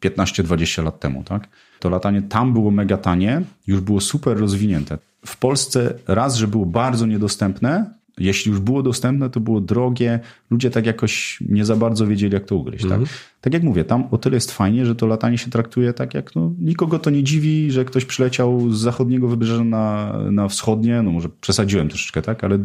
15-20 0.00 0.84
lat 0.84 1.00
temu, 1.00 1.24
tak. 1.24 1.48
To 1.80 1.90
latanie 1.90 2.22
tam 2.22 2.52
było 2.52 2.70
mega 2.70 2.96
tanie, 2.96 3.42
już 3.66 3.80
było 3.80 4.00
super 4.00 4.38
rozwinięte. 4.38 4.98
W 5.26 5.36
Polsce 5.36 5.94
raz, 6.06 6.36
że 6.36 6.48
było 6.48 6.66
bardzo 6.66 7.06
niedostępne, 7.06 7.94
jeśli 8.18 8.50
już 8.50 8.60
było 8.60 8.82
dostępne, 8.82 9.30
to 9.30 9.40
było 9.40 9.60
drogie. 9.60 10.20
Ludzie 10.50 10.70
tak 10.70 10.86
jakoś 10.86 11.38
nie 11.48 11.64
za 11.64 11.76
bardzo 11.76 12.06
wiedzieli, 12.06 12.34
jak 12.34 12.44
to 12.44 12.56
ugryźć. 12.56 12.86
Tak? 12.88 13.00
tak 13.40 13.54
jak 13.54 13.62
mówię, 13.62 13.84
tam 13.84 14.08
o 14.10 14.18
tyle 14.18 14.34
jest 14.34 14.52
fajnie, 14.52 14.86
że 14.86 14.94
to 14.94 15.06
latanie 15.06 15.38
się 15.38 15.50
traktuje 15.50 15.92
tak, 15.92 16.14
jak 16.14 16.34
no, 16.34 16.52
nikogo 16.58 16.98
to 16.98 17.10
nie 17.10 17.22
dziwi, 17.22 17.70
że 17.70 17.84
ktoś 17.84 18.04
przyleciał 18.04 18.70
z 18.70 18.78
zachodniego 18.78 19.28
wybrzeża 19.28 19.64
na, 19.64 20.18
na 20.30 20.48
wschodnie. 20.48 21.02
No 21.02 21.10
może 21.10 21.28
przesadziłem 21.40 21.88
troszeczkę, 21.88 22.22
tak, 22.22 22.44
ale 22.44 22.58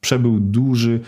przebył 0.00 0.40
duży 0.40 1.00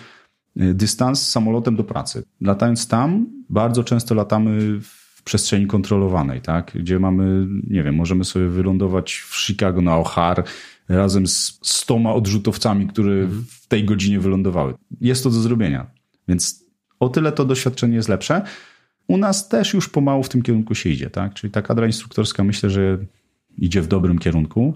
y, 0.61 0.75
dystans 0.75 1.29
samolotem 1.29 1.77
do 1.77 1.85
pracy. 1.85 2.23
Latając 2.41 2.89
tam, 2.89 3.27
bardzo 3.51 3.85
często 3.85 4.15
latamy 4.15 4.81
w 4.81 5.23
przestrzeni 5.25 5.67
kontrolowanej, 5.67 6.41
tak? 6.41 6.73
gdzie 6.75 6.99
mamy, 6.99 7.47
nie 7.67 7.83
wiem, 7.83 7.95
możemy 7.95 8.25
sobie 8.25 8.49
wylądować 8.49 9.15
w 9.15 9.37
Chicago 9.37 9.81
na 9.81 9.91
O'Hare 9.91 10.43
razem 10.89 11.27
z 11.27 11.59
stoma 11.63 12.15
odrzutowcami, 12.15 12.87
które 12.87 13.27
w 13.27 13.60
tej 13.71 13.85
godzinie 13.85 14.21
wylądowały. 14.21 14.75
Jest 15.01 15.25
to 15.25 15.31
do 15.31 15.41
zrobienia. 15.41 15.87
Więc 16.29 16.65
o 17.01 17.09
tyle 17.09 17.33
to 17.33 17.45
doświadczenie 17.45 17.97
jest 17.97 18.09
lepsze. 18.09 18.43
U 19.09 19.17
nas 19.17 19.49
też 19.49 19.75
już 19.75 19.89
pomału 19.89 20.23
w 20.23 20.29
tym 20.29 20.43
kierunku 20.43 20.75
się 20.75 20.91
idzie, 20.91 21.11
tak? 21.11 21.35
Czyli 21.35 21.51
ta 21.51 21.63
kadra 21.63 21.87
instruktorska 21.87 22.45
myślę, 22.45 22.71
że 22.71 22.99
idzie 23.59 23.83
w 23.83 23.87
dobrym 23.87 24.19
kierunku. 24.19 24.75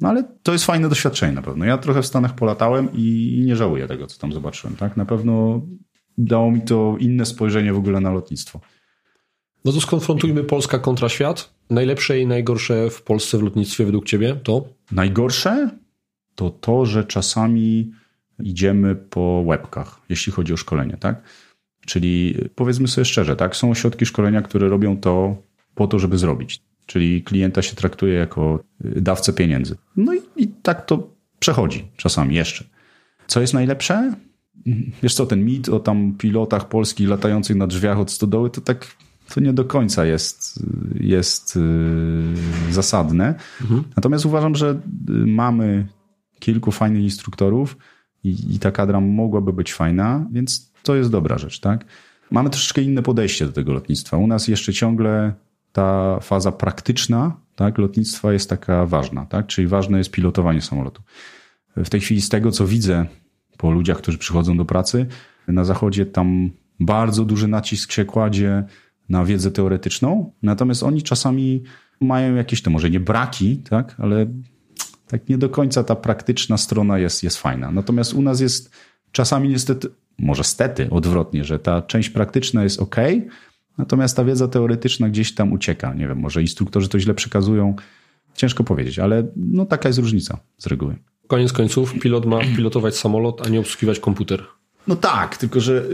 No 0.00 0.08
ale 0.08 0.24
to 0.42 0.52
jest 0.52 0.64
fajne 0.64 0.88
doświadczenie 0.88 1.32
na 1.32 1.42
pewno. 1.42 1.64
Ja 1.64 1.78
trochę 1.78 2.02
w 2.02 2.06
Stanach 2.06 2.34
polatałem 2.34 2.88
i 2.94 3.42
nie 3.46 3.56
żałuję 3.56 3.86
tego, 3.86 4.06
co 4.06 4.18
tam 4.18 4.32
zobaczyłem. 4.32 4.76
Tak? 4.76 4.96
Na 4.96 5.04
pewno 5.04 5.62
dało 6.18 6.50
mi 6.50 6.60
to 6.60 6.96
inne 7.00 7.26
spojrzenie 7.26 7.72
w 7.72 7.78
ogóle 7.78 8.00
na 8.00 8.12
lotnictwo. 8.12 8.60
No 9.64 9.72
to 9.72 9.80
skonfrontujmy 9.80 10.44
Polska 10.44 10.78
kontra 10.78 11.08
świat. 11.08 11.54
Najlepsze 11.70 12.20
i 12.20 12.26
najgorsze 12.26 12.90
w 12.90 13.02
Polsce 13.02 13.38
w 13.38 13.42
lotnictwie 13.42 13.84
według 13.84 14.06
Ciebie 14.06 14.36
to? 14.42 14.64
Najgorsze 14.92 15.70
to 16.34 16.50
to, 16.50 16.86
że 16.86 17.04
czasami 17.04 17.92
idziemy 18.42 18.94
po 18.94 19.42
łebkach, 19.46 20.00
jeśli 20.08 20.32
chodzi 20.32 20.52
o 20.52 20.56
szkolenie, 20.56 20.96
tak? 20.96 21.22
Czyli 21.86 22.36
powiedzmy 22.54 22.88
sobie 22.88 23.04
szczerze, 23.04 23.36
tak? 23.36 23.56
Są 23.56 23.70
ośrodki 23.70 24.06
szkolenia, 24.06 24.42
które 24.42 24.68
robią 24.68 24.96
to 24.96 25.42
po 25.74 25.86
to, 25.86 25.98
żeby 25.98 26.18
zrobić. 26.18 26.62
Czyli 26.86 27.22
klienta 27.22 27.62
się 27.62 27.76
traktuje 27.76 28.14
jako 28.14 28.64
dawcę 28.80 29.32
pieniędzy. 29.32 29.76
No 29.96 30.14
i, 30.14 30.20
i 30.36 30.48
tak 30.48 30.86
to 30.86 31.14
przechodzi 31.38 31.88
czasami 31.96 32.34
jeszcze. 32.34 32.64
Co 33.26 33.40
jest 33.40 33.54
najlepsze? 33.54 34.14
Wiesz 35.02 35.14
co, 35.14 35.26
ten 35.26 35.44
mit 35.44 35.68
o 35.68 35.80
tam 35.80 36.14
pilotach 36.18 36.68
polskich 36.68 37.08
latających 37.08 37.56
na 37.56 37.66
drzwiach 37.66 37.98
od 37.98 38.10
stodoły, 38.10 38.50
to 38.50 38.60
tak 38.60 38.96
to 39.34 39.40
nie 39.40 39.52
do 39.52 39.64
końca 39.64 40.04
jest, 40.04 40.62
jest 40.94 41.56
yy, 41.56 42.72
zasadne. 42.72 43.34
Natomiast 43.96 44.26
uważam, 44.26 44.54
że 44.54 44.80
mamy 45.26 45.86
kilku 46.38 46.72
fajnych 46.72 47.02
instruktorów 47.02 47.76
i, 48.24 48.54
i 48.54 48.58
ta 48.58 48.70
kadra 48.70 49.00
mogłaby 49.00 49.52
być 49.52 49.72
fajna, 49.72 50.26
więc 50.32 50.72
to 50.82 50.94
jest 50.94 51.10
dobra 51.10 51.38
rzecz, 51.38 51.60
tak? 51.60 51.84
Mamy 52.30 52.50
troszeczkę 52.50 52.82
inne 52.82 53.02
podejście 53.02 53.46
do 53.46 53.52
tego 53.52 53.72
lotnictwa. 53.72 54.16
U 54.16 54.26
nas 54.26 54.48
jeszcze 54.48 54.72
ciągle 54.72 55.32
ta 55.72 56.20
faza 56.20 56.52
praktyczna 56.52 57.36
tak, 57.56 57.78
lotnictwa 57.78 58.32
jest 58.32 58.50
taka 58.50 58.86
ważna, 58.86 59.26
tak? 59.26 59.46
czyli 59.46 59.68
ważne 59.68 59.98
jest 59.98 60.10
pilotowanie 60.10 60.62
samolotu. 60.62 61.02
W 61.76 61.88
tej 61.88 62.00
chwili 62.00 62.20
z 62.20 62.28
tego, 62.28 62.52
co 62.52 62.66
widzę 62.66 63.06
po 63.56 63.70
ludziach, 63.70 63.98
którzy 63.98 64.18
przychodzą 64.18 64.56
do 64.56 64.64
pracy, 64.64 65.06
na 65.48 65.64
zachodzie 65.64 66.06
tam 66.06 66.50
bardzo 66.80 67.24
duży 67.24 67.48
nacisk 67.48 67.92
się 67.92 68.04
kładzie 68.04 68.64
na 69.08 69.24
wiedzę 69.24 69.50
teoretyczną, 69.50 70.32
natomiast 70.42 70.82
oni 70.82 71.02
czasami 71.02 71.62
mają 72.00 72.34
jakieś, 72.34 72.62
to 72.62 72.70
może 72.70 72.90
nie 72.90 73.00
braki, 73.00 73.56
tak, 73.56 73.94
ale 73.98 74.26
tak 75.10 75.28
nie 75.28 75.38
do 75.38 75.48
końca 75.48 75.84
ta 75.84 75.96
praktyczna 75.96 76.58
strona 76.58 76.98
jest, 76.98 77.22
jest 77.22 77.38
fajna. 77.38 77.70
Natomiast 77.70 78.14
u 78.14 78.22
nas 78.22 78.40
jest 78.40 78.70
czasami 79.12 79.48
niestety, 79.48 79.88
może 80.18 80.44
stety, 80.44 80.90
odwrotnie, 80.90 81.44
że 81.44 81.58
ta 81.58 81.82
część 81.82 82.10
praktyczna 82.10 82.62
jest 82.62 82.80
ok, 82.80 82.96
natomiast 83.78 84.16
ta 84.16 84.24
wiedza 84.24 84.48
teoretyczna 84.48 85.08
gdzieś 85.08 85.34
tam 85.34 85.52
ucieka. 85.52 85.94
Nie 85.94 86.08
wiem, 86.08 86.18
może 86.18 86.40
instruktorzy 86.40 86.88
to 86.88 87.00
źle 87.00 87.14
przekazują. 87.14 87.76
Ciężko 88.34 88.64
powiedzieć, 88.64 88.98
ale 88.98 89.26
no 89.36 89.66
taka 89.66 89.88
jest 89.88 89.98
różnica 89.98 90.38
z 90.58 90.66
reguły. 90.66 90.96
Koniec 91.26 91.52
końców, 91.52 91.94
pilot 92.00 92.26
ma 92.26 92.40
pilotować 92.56 92.96
samolot, 92.96 93.46
a 93.46 93.48
nie 93.48 93.60
obsługiwać 93.60 94.00
komputer. 94.00 94.44
No 94.86 94.96
tak, 94.96 95.36
tylko 95.36 95.60
że 95.60 95.84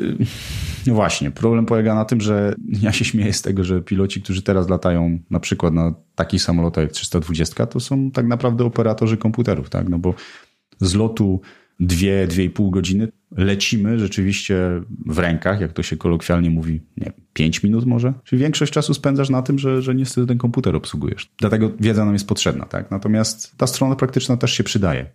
no 0.87 0.95
właśnie, 0.95 1.30
problem 1.30 1.66
polega 1.66 1.95
na 1.95 2.05
tym, 2.05 2.20
że 2.20 2.55
ja 2.82 2.93
się 2.93 3.05
śmieję 3.05 3.32
z 3.32 3.43
tego, 3.43 3.64
że 3.64 3.82
piloci, 3.82 4.22
którzy 4.22 4.43
teraz 4.43 4.68
latają 4.68 5.18
na 5.30 5.41
przykład 5.41 5.74
na 5.74 5.95
takich 6.14 6.43
samolotach 6.43 6.82
jak 6.82 6.93
320, 6.93 7.66
to 7.66 7.80
są 7.80 8.11
tak 8.11 8.26
naprawdę 8.26 8.64
operatorzy 8.64 9.16
komputerów, 9.16 9.70
tak? 9.70 9.89
No 9.89 9.99
bo 9.99 10.14
z 10.80 10.95
lotu 10.95 11.41
dwie, 11.80 12.26
dwie 12.26 12.45
i 12.45 12.51
pół 12.51 12.70
godziny 12.70 13.09
lecimy 13.37 13.99
rzeczywiście 13.99 14.82
w 15.07 15.18
rękach, 15.18 15.61
jak 15.61 15.72
to 15.72 15.82
się 15.82 15.97
kolokwialnie 15.97 16.51
mówi, 16.51 16.80
nie 16.97 17.12
pięć 17.32 17.62
minut 17.62 17.87
może? 17.87 18.12
Czyli 18.24 18.43
większość 18.43 18.72
czasu 18.72 18.95
spędzasz 18.95 19.30
na 19.30 19.43
tym, 19.43 19.59
że, 19.59 19.82
że 19.82 19.95
niestety 19.95 20.26
ten 20.26 20.39
komputer 20.39 20.76
obsługujesz. 20.76 21.30
Dlatego 21.39 21.70
wiedza 21.80 22.05
nam 22.05 22.14
jest 22.14 22.28
potrzebna, 22.28 22.64
tak? 22.66 22.91
Natomiast 22.91 23.57
ta 23.57 23.66
strona 23.66 23.97
praktyczna 23.97 24.37
też 24.37 24.53
się 24.53 24.64
przydaje. 24.64 25.11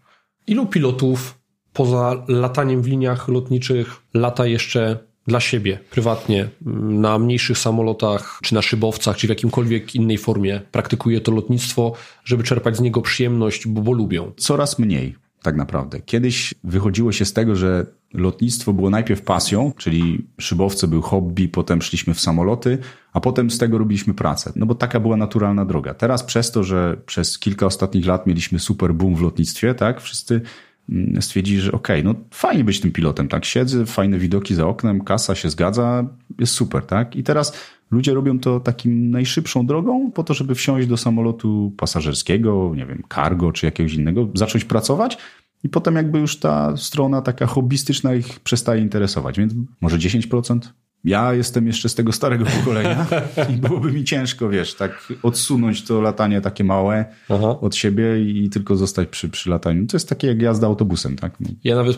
Ilu 0.48 0.66
pilotów 0.66 1.41
poza 1.74 2.24
lataniem 2.28 2.82
w 2.82 2.88
liniach 2.88 3.28
lotniczych 3.28 4.02
lata 4.14 4.46
jeszcze 4.46 4.98
dla 5.28 5.40
siebie, 5.40 5.80
prywatnie, 5.92 6.50
na 6.82 7.20
mniejszych 7.20 7.58
samolotach, 7.58 8.40
czy 8.44 8.54
na 8.54 8.62
szybowcach, 8.62 9.18
czy 9.18 9.28
w 9.28 9.30
jakimkolwiek 9.30 9.96
innej 9.96 10.18
formie 10.18 10.62
praktykuje 10.72 11.22
to 11.22 11.32
lotnictwo, 11.32 11.94
żeby 12.24 12.44
czerpać 12.44 12.78
z 12.78 12.82
niego 12.82 13.02
przyjemność, 13.02 13.68
bo, 13.68 13.82
bo 13.82 13.92
lubią? 13.92 14.32
Coraz 14.38 14.80
mniej, 14.80 15.16
tak 15.42 15.56
naprawdę. 15.56 16.02
Kiedyś 16.02 16.54
wychodziło 16.64 17.12
się 17.12 17.26
z 17.26 17.34
tego, 17.34 17.56
że 17.56 17.86
lotnictwo 18.14 18.74
było 18.74 18.90
najpierw 18.90 19.22
pasją, 19.22 19.72
czyli 19.78 20.28
szybowce 20.40 20.88
był 20.88 21.02
hobby, 21.02 21.50
potem 21.50 21.82
szliśmy 21.82 22.14
w 22.14 22.20
samoloty, 22.20 22.78
a 23.14 23.20
potem 23.20 23.52
z 23.52 23.58
tego 23.58 23.78
robiliśmy 23.78 24.14
pracę. 24.14 24.52
No 24.56 24.66
bo 24.66 24.76
taka 24.76 25.00
była 25.00 25.18
naturalna 25.18 25.66
droga. 25.66 25.94
Teraz 25.94 26.24
przez 26.24 26.52
to, 26.52 26.64
że 26.64 26.98
przez 27.06 27.40
kilka 27.40 27.66
ostatnich 27.66 28.06
lat 28.06 28.28
mieliśmy 28.28 28.60
super 28.60 28.94
boom 28.94 29.16
w 29.16 29.22
lotnictwie, 29.22 29.74
tak, 29.74 30.02
wszyscy 30.02 30.42
stwierdzili, 31.20 31.62
że 31.62 31.72
okej, 31.72 32.02
okay, 32.02 32.14
no 32.14 32.20
fajnie 32.32 32.64
być 32.64 32.80
tym 32.80 32.92
pilotem, 32.92 33.28
tak, 33.28 33.46
siedzę, 33.46 33.86
fajne 33.86 34.18
widoki 34.18 34.56
za 34.56 34.68
oknem, 34.68 35.04
kasa 35.04 35.36
się 35.36 35.50
zgadza, 35.50 36.06
jest 36.40 36.54
super, 36.54 36.86
tak. 36.86 37.16
I 37.16 37.24
teraz 37.24 37.54
ludzie 37.92 38.14
robią 38.14 38.40
to 38.40 38.60
takim 38.60 39.12
najszybszą 39.12 39.66
drogą 39.66 40.12
po 40.12 40.24
to, 40.24 40.34
żeby 40.34 40.56
wsiąść 40.56 40.88
do 40.88 40.98
samolotu 40.98 41.74
pasażerskiego, 41.78 42.74
nie 42.76 42.86
wiem, 42.86 43.04
cargo 43.16 43.52
czy 43.52 43.66
jakiegoś 43.66 43.94
innego, 43.94 44.30
zacząć 44.34 44.66
pracować, 44.66 45.18
i 45.64 45.70
potem 45.70 45.96
jakby 45.96 46.20
już 46.20 46.40
ta 46.40 46.78
strona 46.78 47.22
taka 47.22 47.46
hobbystyczna 47.46 48.14
ich 48.16 48.40
przestaje 48.40 48.82
interesować, 48.82 49.38
więc 49.38 49.54
może 49.82 49.98
10%. 49.98 50.60
Ja 51.04 51.34
jestem 51.34 51.68
jeszcze 51.68 51.90
z 51.90 51.96
tego 51.96 52.12
starego 52.12 52.46
pokolenia 52.46 53.06
i 53.50 53.54
byłoby 53.54 53.92
mi 53.92 54.04
ciężko, 54.04 54.50
wiesz, 54.50 54.74
tak 54.74 55.14
odsunąć 55.24 55.84
to 55.84 56.02
latanie 56.02 56.42
takie 56.42 56.64
małe 56.64 57.06
Aha. 57.30 57.60
od 57.62 57.76
siebie 57.76 58.22
i 58.22 58.50
tylko 58.50 58.76
zostać 58.76 59.10
przy, 59.10 59.30
przy 59.30 59.50
lataniu. 59.50 59.88
To 59.88 59.98
jest 59.98 60.10
takie 60.10 60.28
jak 60.28 60.42
jazda 60.42 60.68
autobusem, 60.68 61.16
tak? 61.16 61.40
No. 61.40 61.50
Ja 61.64 61.76
nawet 61.76 61.98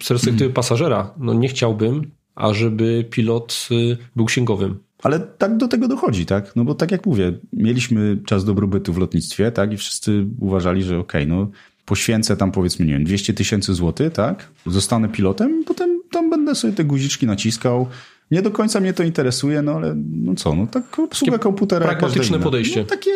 z 0.00 0.08
perspektywy 0.08 0.50
pasażera, 0.50 1.14
no 1.18 1.34
nie 1.34 1.48
chciałbym, 1.48 2.10
ażeby 2.34 3.04
pilot 3.10 3.68
y, 3.70 3.96
był 4.16 4.24
księgowym. 4.24 4.78
Ale 5.02 5.20
tak 5.20 5.56
do 5.56 5.68
tego 5.68 5.88
dochodzi, 5.88 6.26
tak? 6.26 6.56
No 6.56 6.64
bo 6.64 6.74
tak 6.74 6.90
jak 6.90 7.06
mówię, 7.06 7.32
mieliśmy 7.52 8.18
czas 8.26 8.44
dobrobytu 8.44 8.92
w 8.92 8.98
lotnictwie, 8.98 9.52
tak? 9.52 9.72
I 9.72 9.76
wszyscy 9.76 10.26
uważali, 10.40 10.82
że 10.82 10.98
okej, 10.98 11.22
okay, 11.22 11.36
no 11.36 11.50
poświęcę 11.84 12.36
tam 12.36 12.52
powiedzmy, 12.52 12.86
nie 12.86 12.92
wiem, 12.92 13.04
200 13.04 13.34
tysięcy 13.34 13.74
złotych, 13.74 14.12
tak? 14.12 14.48
Zostanę 14.66 15.08
pilotem, 15.08 15.64
potem 15.64 16.00
tam 16.10 16.30
będę 16.30 16.54
sobie 16.54 16.72
te 16.72 16.84
guziczki 16.84 17.26
naciskał. 17.26 17.86
Nie 18.30 18.42
do 18.42 18.50
końca 18.50 18.80
mnie 18.80 18.92
to 18.92 19.02
interesuje, 19.02 19.62
no 19.62 19.72
ale 19.72 19.94
no 19.96 20.34
co, 20.34 20.54
no 20.54 20.66
tak 20.66 20.98
obsługa 20.98 21.32
takie 21.32 21.42
komputera. 21.42 21.86
Pragmatyczne 21.86 22.38
podejście. 22.38 22.80
No, 22.80 22.86
takie 22.86 23.10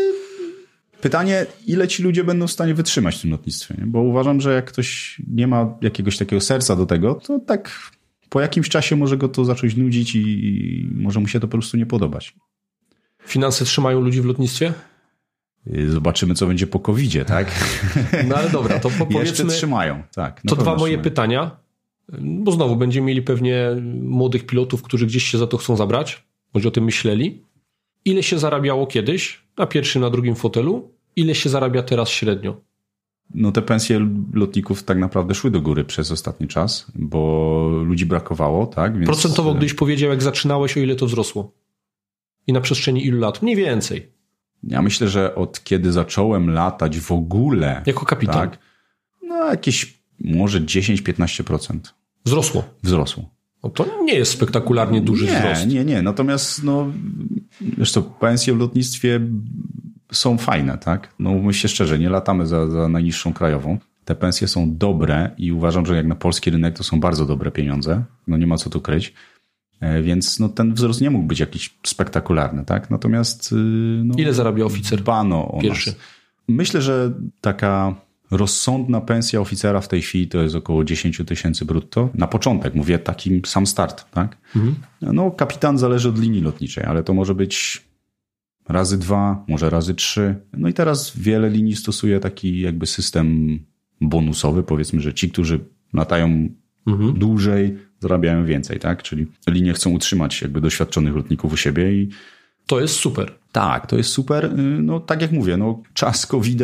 pytanie, 1.01 1.47
ile 1.67 1.89
ci 1.89 2.03
ludzie 2.03 2.25
będą 2.25 2.47
w 2.47 2.53
stanie 2.53 2.75
wytrzymać 2.75 3.17
w 3.17 3.21
tym 3.21 3.31
lotnictwie? 3.31 3.75
Nie? 3.79 3.87
Bo 3.87 4.01
uważam, 4.03 4.41
że 4.41 4.55
jak 4.55 4.65
ktoś 4.65 5.21
nie 5.29 5.47
ma 5.47 5.75
jakiegoś 5.81 6.19
takiego 6.19 6.41
serca 6.41 6.77
do 6.77 6.87
tego, 6.87 7.15
to 7.15 7.39
tak 7.39 7.93
po 8.29 8.41
jakimś 8.41 8.69
czasie 8.69 8.97
może 8.97 9.17
go 9.17 9.29
to 9.29 9.45
zacząć 9.45 9.77
nudzić 9.77 10.15
i 10.15 10.89
może 10.95 11.21
mu 11.21 11.29
się 11.29 11.41
to 11.41 11.49
po 11.49 11.53
prostu 11.59 11.77
nie 11.77 11.87
podobać. 11.87 12.35
Finanse 13.27 13.65
trzymają 13.65 14.01
ludzi 14.01 14.21
w 14.21 14.25
lotnictwie? 14.25 14.73
Zobaczymy, 15.89 16.35
co 16.35 16.47
będzie 16.47 16.67
po 16.67 16.79
covid 16.79 17.27
tak? 17.27 17.47
No 18.29 18.37
ale 18.37 18.51
dobra, 18.51 18.79
to 18.79 18.91
po, 18.91 19.07
powiedzmy... 19.07 19.21
Jeszcze 19.21 19.47
trzymają, 19.47 20.03
tak. 20.15 20.41
To 20.49 20.57
dwa 20.57 20.65
moje 20.65 20.79
trzymają. 20.79 21.03
pytania, 21.03 21.57
bo 22.21 22.53
znowu 22.53 22.77
będziemy 22.77 23.07
mieli 23.07 23.23
pewnie 23.23 23.69
młodych 24.03 24.47
pilotów, 24.47 24.83
którzy 24.83 25.07
gdzieś 25.07 25.25
się 25.25 25.39
za 25.39 25.47
to 25.47 25.57
chcą 25.57 25.77
zabrać, 25.77 26.25
może 26.55 26.69
o 26.69 26.71
tym 26.71 26.85
myśleli. 26.85 27.43
Ile 28.05 28.23
się 28.23 28.39
zarabiało 28.39 28.87
kiedyś 28.87 29.43
na 29.59 29.67
pierwszym, 29.67 30.03
na 30.03 30.11
drugim 30.11 30.35
fotelu? 30.35 30.91
Ile 31.17 31.35
się 31.35 31.51
zarabia 31.51 31.83
teraz 31.83 32.09
średnio? 32.09 32.61
No 33.35 33.53
te 33.53 33.63
pensje 33.63 34.09
lotników 34.33 34.83
tak 34.83 34.99
naprawdę 34.99 35.35
szły 35.35 35.51
do 35.51 35.61
góry 35.61 35.85
przez 35.85 36.13
ostatni 36.13 36.49
czas, 36.49 36.87
bo 36.95 37.69
ludzi 37.85 38.07
brakowało, 38.07 38.67
tak? 38.67 38.95
Więc... 38.95 39.07
Procentowo 39.07 39.55
gdyś 39.55 39.75
powiedział, 39.75 40.11
jak 40.11 40.23
zaczynałeś, 40.23 40.77
o 40.77 40.81
ile 40.81 40.97
to 40.97 41.07
wzrosło? 41.07 41.53
I 42.47 42.53
na 42.53 42.61
przestrzeni 42.61 43.07
ilu 43.07 43.21
lat? 43.21 43.43
Mniej 43.43 43.57
więcej. 43.57 44.13
Ja 44.63 44.83
myślę, 44.83 45.09
że 45.09 45.35
od 45.35 45.65
kiedy 45.65 45.93
zacząłem 45.93 46.51
latać 46.51 46.99
w 46.99 47.13
ogóle. 47.13 47.83
Jako 47.87 48.07
kapitan. 48.07 48.51
Tak, 48.51 48.59
no 49.23 49.51
jakieś 49.51 50.02
może 50.25 50.61
10-15%. 50.61 51.79
Wzrosło. 52.25 52.65
Wzrosło. 52.83 53.31
No 53.65 53.71
to 53.71 54.03
nie 54.05 54.15
jest 54.15 54.33
spektakularnie 54.33 55.01
duży 55.01 55.27
nie, 55.27 55.39
wzrost. 55.39 55.67
Nie, 55.67 55.85
nie, 55.85 56.03
Natomiast, 56.03 56.65
no, 56.65 56.93
co, 57.87 58.03
pensje 58.03 58.55
w 58.55 58.59
lotnictwie 58.59 59.21
są 60.13 60.39
fajne, 60.39 60.79
tak? 60.79 61.15
No 61.19 61.35
myślę 61.35 61.71
szczerze, 61.71 61.99
nie 61.99 62.11
latamy 62.11 62.47
za, 62.47 62.71
za 62.71 62.89
najniższą 62.89 63.33
krajową. 63.33 63.79
Te 64.05 64.15
pensje 64.15 64.49
są 64.49 64.77
dobre 64.77 65.31
i 65.39 65.53
uważam, 65.53 65.87
że 65.87 65.97
jak 65.97 66.07
na 66.07 66.15
polski 66.15 66.51
rynek 66.51 66.77
to 66.77 66.85
są 66.85 67.01
bardzo 67.01 67.27
dobre 67.27 67.51
pieniądze. 67.51 68.05
No 68.27 68.37
nie 68.37 68.47
ma 68.47 68.57
co 68.57 68.71
tu 68.71 68.81
kryć. 68.81 69.15
E, 69.81 70.03
więc 70.03 70.41
no, 70.41 70.49
ten 70.49 70.75
wzrost 70.75 71.01
nie 71.01 71.11
mógł 71.11 71.27
być 71.27 71.41
jakiś 71.41 71.75
spektakularny, 71.87 72.65
tak? 72.65 72.91
Natomiast. 72.91 73.53
Y, 73.53 73.55
no, 74.05 74.15
Ile 74.19 74.35
zarabia 74.35 74.65
oficer? 74.65 75.01
Dbano 75.01 75.49
o 75.49 75.61
pierwszy. 75.61 75.91
Nas. 75.91 75.99
Myślę, 76.49 76.83
że 76.83 77.13
taka 77.41 77.95
rozsądna 78.33 79.01
pensja 79.01 79.41
oficera 79.41 79.81
w 79.81 79.89
tej 79.89 80.03
chwili 80.03 80.29
to 80.29 80.43
jest 80.43 80.55
około 80.55 80.85
10 80.85 81.23
tysięcy 81.27 81.65
brutto. 81.65 82.09
Na 82.15 82.27
początek, 82.27 82.75
mówię 82.75 82.99
taki 82.99 83.43
sam 83.47 83.67
start, 83.67 84.11
tak? 84.11 84.37
Mhm. 84.57 84.75
No, 85.03 85.31
kapitan 85.31 85.79
zależy 85.79 86.09
od 86.09 86.19
linii 86.19 86.41
lotniczej, 86.41 86.85
ale 86.85 87.03
to 87.03 87.15
może 87.15 87.35
być 87.35 87.83
razy 88.69 88.99
dwa, 88.99 89.45
może 89.49 89.71
razy 89.71 89.95
trzy. 89.95 90.35
No 90.53 90.69
i 90.69 90.73
teraz 90.73 91.17
wiele 91.17 91.51
linii 91.51 91.77
stosuje 91.77 92.21
taki 92.21 92.61
jakby 92.61 92.87
system 92.87 93.59
bonusowy, 94.01 94.63
powiedzmy, 94.63 95.01
że 95.01 95.15
ci, 95.15 95.31
którzy 95.31 95.61
latają 95.93 96.49
mhm. 96.87 97.19
dłużej, 97.19 97.79
zarabiają 98.01 98.45
więcej, 98.45 98.79
tak? 98.79 99.03
Czyli 99.03 99.27
linie 99.49 99.73
chcą 99.73 99.91
utrzymać 99.91 100.43
jakby 100.43 100.61
doświadczonych 100.61 101.17
lotników 101.17 101.53
u 101.53 101.57
siebie 101.57 101.93
i 101.93 102.09
to 102.73 102.81
jest 102.81 102.95
super. 102.95 103.33
Tak, 103.53 103.87
to 103.87 103.97
jest 103.97 104.11
super. 104.11 104.45
Y, 104.45 104.59
no 104.83 105.01
tak 105.01 105.23
jak 105.23 105.33
mówię, 105.33 105.57
no 105.57 105.83
czas 105.95 106.27
covid 106.27 106.59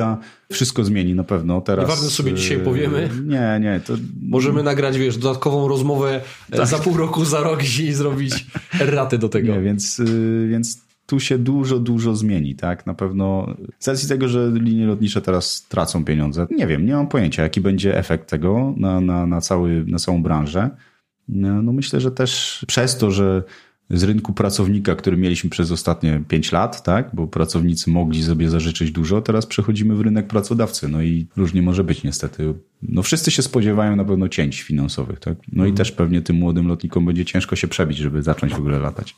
wszystko 0.52 0.84
zmieni 0.84 1.14
na 1.14 1.24
pewno. 1.24 1.60
Teraz 1.60 1.84
Nieważne 1.84 2.10
sobie 2.10 2.34
dzisiaj 2.34 2.56
y, 2.56 2.60
powiemy. 2.60 3.10
Nie, 3.24 3.58
nie. 3.60 3.80
To... 3.86 3.92
Możemy 4.22 4.62
nagrać, 4.62 4.98
wiesz, 4.98 5.16
dodatkową 5.16 5.68
rozmowę 5.68 6.20
e, 6.50 6.56
tak. 6.56 6.66
za 6.66 6.78
pół 6.78 6.96
roku, 6.96 7.24
za 7.24 7.40
rok 7.40 7.64
i 7.80 7.92
zrobić 8.02 8.46
raty 8.80 9.18
do 9.18 9.28
tego. 9.28 9.52
Nie, 9.52 9.60
więc, 9.60 9.98
y, 9.98 10.48
więc 10.50 10.82
tu 11.06 11.20
się 11.20 11.38
dużo, 11.38 11.78
dużo 11.78 12.16
zmieni, 12.16 12.54
tak? 12.54 12.86
Na 12.86 12.94
pewno 12.94 13.54
z 13.78 13.88
racji 13.88 14.08
tego, 14.08 14.28
że 14.28 14.50
linie 14.54 14.86
lotnicze 14.86 15.22
teraz 15.22 15.66
tracą 15.68 16.04
pieniądze, 16.04 16.46
nie 16.50 16.66
wiem, 16.66 16.86
nie 16.86 16.92
mam 16.92 17.08
pojęcia, 17.08 17.42
jaki 17.42 17.60
będzie 17.60 17.98
efekt 17.98 18.30
tego 18.30 18.74
na, 18.76 19.00
na, 19.00 19.26
na, 19.26 19.40
cały, 19.40 19.84
na 19.86 19.98
całą 19.98 20.22
branżę. 20.22 20.70
No, 21.28 21.62
no 21.62 21.72
myślę, 21.72 22.00
że 22.00 22.10
też 22.10 22.64
przez 22.66 22.98
to, 22.98 23.10
że 23.10 23.42
z 23.90 24.02
rynku 24.02 24.32
pracownika, 24.32 24.94
który 24.94 25.16
mieliśmy 25.16 25.50
przez 25.50 25.70
ostatnie 25.70 26.22
pięć 26.28 26.52
lat, 26.52 26.82
tak? 26.82 27.10
Bo 27.12 27.26
pracownicy 27.26 27.90
mogli 27.90 28.22
sobie 28.22 28.50
zażyczyć 28.50 28.90
dużo, 28.90 29.22
teraz 29.22 29.46
przechodzimy 29.46 29.94
w 29.94 30.00
rynek 30.00 30.26
pracodawcy. 30.26 30.88
No 30.88 31.02
i 31.02 31.26
różnie 31.36 31.62
może 31.62 31.84
być 31.84 32.02
niestety. 32.02 32.54
No 32.82 33.02
wszyscy 33.02 33.30
się 33.30 33.42
spodziewają 33.42 33.96
na 33.96 34.04
pewno 34.04 34.28
cięć 34.28 34.62
finansowych, 34.62 35.20
tak? 35.20 35.38
No 35.38 35.62
mhm. 35.62 35.74
i 35.74 35.76
też 35.76 35.92
pewnie 35.92 36.22
tym 36.22 36.36
młodym 36.36 36.68
lotnikom 36.68 37.06
będzie 37.06 37.24
ciężko 37.24 37.56
się 37.56 37.68
przebić, 37.68 37.98
żeby 37.98 38.22
zacząć 38.22 38.54
w 38.54 38.58
ogóle 38.58 38.78
latać. 38.78 39.16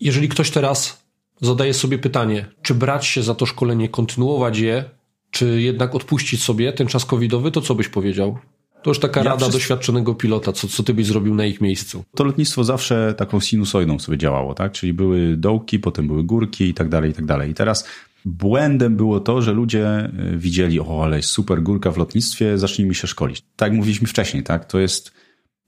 Jeżeli 0.00 0.28
ktoś 0.28 0.50
teraz 0.50 1.08
zadaje 1.40 1.74
sobie 1.74 1.98
pytanie, 1.98 2.46
czy 2.62 2.74
brać 2.74 3.06
się 3.06 3.22
za 3.22 3.34
to 3.34 3.46
szkolenie, 3.46 3.88
kontynuować 3.88 4.58
je, 4.58 4.84
czy 5.30 5.60
jednak 5.62 5.94
odpuścić 5.94 6.42
sobie 6.42 6.72
ten 6.72 6.86
czas 6.86 7.04
covidowy, 7.04 7.50
to 7.50 7.60
co 7.60 7.74
byś 7.74 7.88
powiedział? 7.88 8.38
To 8.82 8.90
już 8.90 8.98
taka 8.98 9.20
ja 9.20 9.24
rada 9.24 9.36
wszystko... 9.36 9.58
doświadczonego 9.58 10.14
pilota, 10.14 10.52
co, 10.52 10.68
co 10.68 10.82
ty 10.82 10.94
byś 10.94 11.06
zrobił 11.06 11.34
na 11.34 11.46
ich 11.46 11.60
miejscu. 11.60 12.04
To 12.14 12.24
lotnictwo 12.24 12.64
zawsze 12.64 13.14
taką 13.16 13.40
sinusoidą 13.40 13.98
sobie 13.98 14.18
działało, 14.18 14.54
tak? 14.54 14.72
Czyli 14.72 14.92
były 14.92 15.36
dołki, 15.36 15.78
potem 15.78 16.06
były 16.06 16.24
górki 16.24 16.64
i 16.64 16.74
tak 16.74 16.88
dalej, 16.88 17.10
i 17.10 17.14
tak 17.14 17.24
dalej. 17.24 17.50
I 17.50 17.54
teraz 17.54 17.88
Błędem 18.24 18.96
było 18.96 19.20
to, 19.20 19.42
że 19.42 19.52
ludzie 19.52 20.10
y, 20.34 20.38
widzieli, 20.38 20.80
o, 20.80 21.00
ale 21.04 21.16
jest 21.16 21.28
super 21.28 21.62
górka 21.62 21.90
w 21.90 21.96
lotnictwie, 21.98 22.58
zacznijmy 22.58 22.94
się 22.94 23.06
szkolić. 23.06 23.42
Tak 23.56 23.72
mówiliśmy 23.72 24.08
wcześniej, 24.08 24.42
tak? 24.42 24.64
To 24.64 24.78
jest 24.78 25.12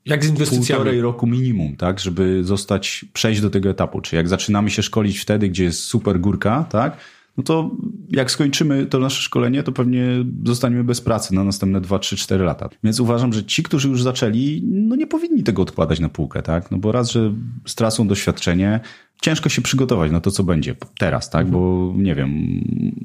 jak 0.04 0.24
z 0.24 0.28
inwestycjami. 0.28 0.78
półtorej 0.78 1.00
roku 1.00 1.26
minimum, 1.26 1.76
tak? 1.76 2.00
Żeby 2.00 2.44
zostać, 2.44 3.04
przejść 3.12 3.40
do 3.40 3.50
tego 3.50 3.70
etapu. 3.70 4.00
Czy 4.00 4.16
jak 4.16 4.28
zaczynamy 4.28 4.70
się 4.70 4.82
szkolić 4.82 5.18
wtedy, 5.18 5.48
gdzie 5.48 5.64
jest 5.64 5.82
super 5.82 6.20
górka, 6.20 6.64
tak? 6.70 6.96
No 7.40 7.44
to 7.44 7.70
jak 8.10 8.30
skończymy 8.30 8.86
to 8.86 8.98
nasze 8.98 9.22
szkolenie, 9.22 9.62
to 9.62 9.72
pewnie 9.72 10.04
zostaniemy 10.44 10.84
bez 10.84 11.00
pracy 11.00 11.34
na 11.34 11.44
następne 11.44 11.80
2, 11.80 11.98
3, 11.98 12.16
4 12.16 12.44
lata. 12.44 12.68
Więc 12.84 13.00
uważam, 13.00 13.32
że 13.32 13.44
ci, 13.44 13.62
którzy 13.62 13.88
już 13.88 14.02
zaczęli, 14.02 14.62
no 14.66 14.96
nie 14.96 15.06
powinni 15.06 15.42
tego 15.42 15.62
odkładać 15.62 16.00
na 16.00 16.08
półkę, 16.08 16.42
tak? 16.42 16.70
No 16.70 16.78
bo 16.78 16.92
raz, 16.92 17.10
że 17.10 17.34
stracą 17.66 18.08
doświadczenie, 18.08 18.80
ciężko 19.22 19.48
się 19.48 19.62
przygotować 19.62 20.12
na 20.12 20.20
to, 20.20 20.30
co 20.30 20.44
będzie 20.44 20.74
teraz, 20.98 21.30
tak? 21.30 21.50
Bo 21.50 21.92
nie 21.96 22.14
wiem, 22.14 22.30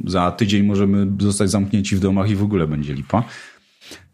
za 0.05 0.31
tydzień 0.31 0.63
możemy 0.63 1.07
zostać 1.19 1.49
zamknięci 1.49 1.95
w 1.95 1.99
domach 1.99 2.29
i 2.29 2.36
w 2.36 2.43
ogóle 2.43 2.67
będzie 2.67 2.93
lipa. 2.93 3.23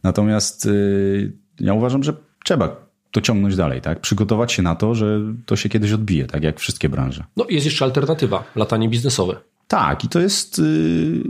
Natomiast 0.04 0.66
yy, 0.66 1.34
ja 1.60 1.74
uważam, 1.74 2.04
że 2.04 2.14
trzeba 2.46 2.92
to 3.12 3.22
ciągnąć 3.22 3.56
dalej, 3.56 3.82
tak? 3.82 4.00
Przygotować 4.00 4.52
się 4.52 4.62
na 4.62 4.76
to, 4.76 4.96
że 4.96 5.20
to 5.46 5.56
się 5.56 5.70
kiedyś 5.70 5.92
odbije, 5.92 6.26
tak 6.26 6.44
jak 6.44 6.60
wszystkie 6.60 6.90
branże. 6.90 7.24
No 7.38 7.46
jest 7.50 7.66
jeszcze 7.66 7.86
alternatywa, 7.86 8.44
latanie 8.56 8.90
biznesowe. 8.90 9.51
Tak, 9.72 10.04
i 10.04 10.08
to 10.08 10.20
jest 10.20 10.60
yy, 10.60 11.24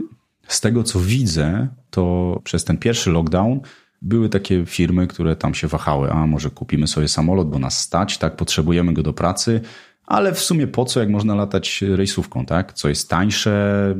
z 0.47 0.61
tego, 0.61 0.83
co 0.83 0.99
widzę, 0.99 1.67
to 1.89 2.39
przez 2.43 2.63
ten 2.63 2.77
pierwszy 2.77 3.11
lockdown 3.11 3.59
były 4.01 4.29
takie 4.29 4.65
firmy, 4.65 5.07
które 5.07 5.35
tam 5.35 5.53
się 5.53 5.67
wahały, 5.67 6.11
a 6.11 6.27
może 6.27 6.49
kupimy 6.49 6.87
sobie 6.87 7.07
samolot, 7.07 7.49
bo 7.49 7.59
nas 7.59 7.79
stać, 7.79 8.17
tak, 8.17 8.35
potrzebujemy 8.35 8.93
go 8.93 9.03
do 9.03 9.13
pracy, 9.13 9.61
ale 10.05 10.33
w 10.33 10.39
sumie 10.39 10.67
po 10.67 10.85
co, 10.85 10.99
jak 10.99 11.09
można 11.09 11.35
latać 11.35 11.81
rejsówką, 11.81 12.45
tak? 12.45 12.73
Co 12.73 12.89
jest 12.89 13.09
tańsze, 13.09 13.95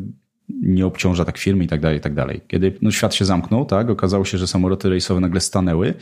nie 0.62 0.86
obciąża 0.86 1.26
tak 1.26 1.38
firmy 1.38 1.64
i 1.64 1.68
tak 1.68 1.82
dalej, 1.82 1.98
i 1.98 2.02
tak 2.02 2.14
dalej. 2.14 2.42
Kiedy 2.48 2.78
no, 2.82 2.92
świat 2.92 3.16
się 3.16 3.26
zamknął, 3.26 3.66
tak, 3.66 3.90
okazało 3.90 4.26
się, 4.26 4.38
że 4.38 4.48
samoloty 4.48 4.90
rejsowe 4.90 5.20
nagle 5.20 5.42
stanęły, 5.42 5.94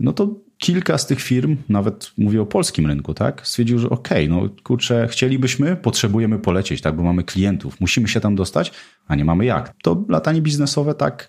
no 0.00 0.12
to 0.12 0.34
kilka 0.58 0.98
z 0.98 1.06
tych 1.06 1.20
firm, 1.20 1.56
nawet 1.68 2.12
mówię 2.18 2.42
o 2.42 2.46
polskim 2.46 2.86
rynku, 2.86 3.14
tak, 3.14 3.46
stwierdził, 3.46 3.78
że 3.78 3.90
okej, 3.90 4.30
okay, 4.30 4.42
no 4.42 4.48
kurczę, 4.62 5.08
chcielibyśmy, 5.10 5.76
potrzebujemy 5.76 6.38
polecieć, 6.38 6.80
tak, 6.80 6.96
bo 6.96 7.02
mamy 7.02 7.24
klientów, 7.24 7.80
musimy 7.80 8.08
się 8.08 8.20
tam 8.20 8.34
dostać, 8.34 8.72
a 9.08 9.14
nie 9.14 9.24
mamy 9.24 9.44
jak. 9.44 9.74
To 9.82 10.04
latanie 10.08 10.42
biznesowe 10.42 10.94
tak 10.94 11.28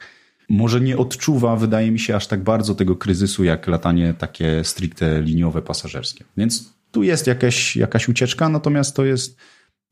może 0.50 0.82
nie 0.82 0.98
odczuwa, 0.98 1.56
wydaje 1.56 1.92
mi 1.92 2.00
się, 2.00 2.16
aż 2.16 2.28
tak 2.28 2.44
bardzo 2.44 2.76
tego 2.76 2.96
kryzysu, 2.96 3.44
jak 3.44 3.68
latanie 3.68 4.14
takie 4.14 4.64
stricte 4.64 5.22
liniowe, 5.22 5.62
pasażerskie. 5.62 6.26
Więc 6.38 6.74
tu 6.92 7.04
jest 7.04 7.28
jakaś, 7.28 7.76
jakaś 7.76 8.10
ucieczka, 8.10 8.50
natomiast 8.50 8.96
to 8.96 9.06
jest 9.06 9.38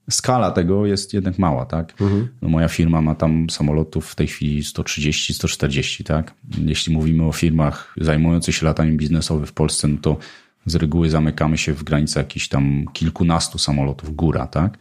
skala 0.09 0.51
tego 0.51 0.85
jest 0.85 1.13
jednak 1.13 1.39
mała, 1.39 1.65
tak? 1.65 2.01
Mhm. 2.01 2.27
No 2.41 2.49
moja 2.49 2.67
firma 2.67 3.01
ma 3.01 3.15
tam 3.15 3.49
samolotów 3.49 4.09
w 4.09 4.15
tej 4.15 4.27
chwili 4.27 4.63
130, 4.63 5.33
140, 5.33 6.03
tak? 6.03 6.33
Jeśli 6.65 6.93
mówimy 6.93 7.23
o 7.23 7.31
firmach 7.31 7.95
zajmujących 8.01 8.55
się 8.55 8.65
lataniem 8.65 8.97
biznesowym 8.97 9.45
w 9.45 9.53
Polsce, 9.53 9.87
no 9.87 9.97
to 10.01 10.17
z 10.65 10.75
reguły 10.75 11.09
zamykamy 11.09 11.57
się 11.57 11.73
w 11.73 11.83
granicach 11.83 12.23
jakichś 12.23 12.47
tam 12.47 12.85
kilkunastu 12.93 13.57
samolotów 13.57 14.15
góra, 14.15 14.47
tak? 14.47 14.77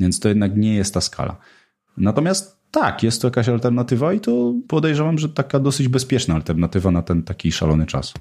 Więc 0.00 0.20
to 0.20 0.28
jednak 0.28 0.56
nie 0.56 0.74
jest 0.74 0.94
ta 0.94 1.00
skala. 1.00 1.36
Natomiast 1.96 2.58
tak, 2.70 3.02
jest 3.02 3.22
to 3.22 3.26
jakaś 3.26 3.48
alternatywa 3.48 4.12
i 4.12 4.20
to 4.20 4.54
podejrzewam, 4.68 5.18
że 5.18 5.28
taka 5.28 5.58
dosyć 5.58 5.88
bezpieczna 5.88 6.34
alternatywa 6.34 6.90
na 6.90 7.02
ten 7.02 7.22
taki 7.22 7.52
szalony 7.52 7.86
czas. 7.86 8.14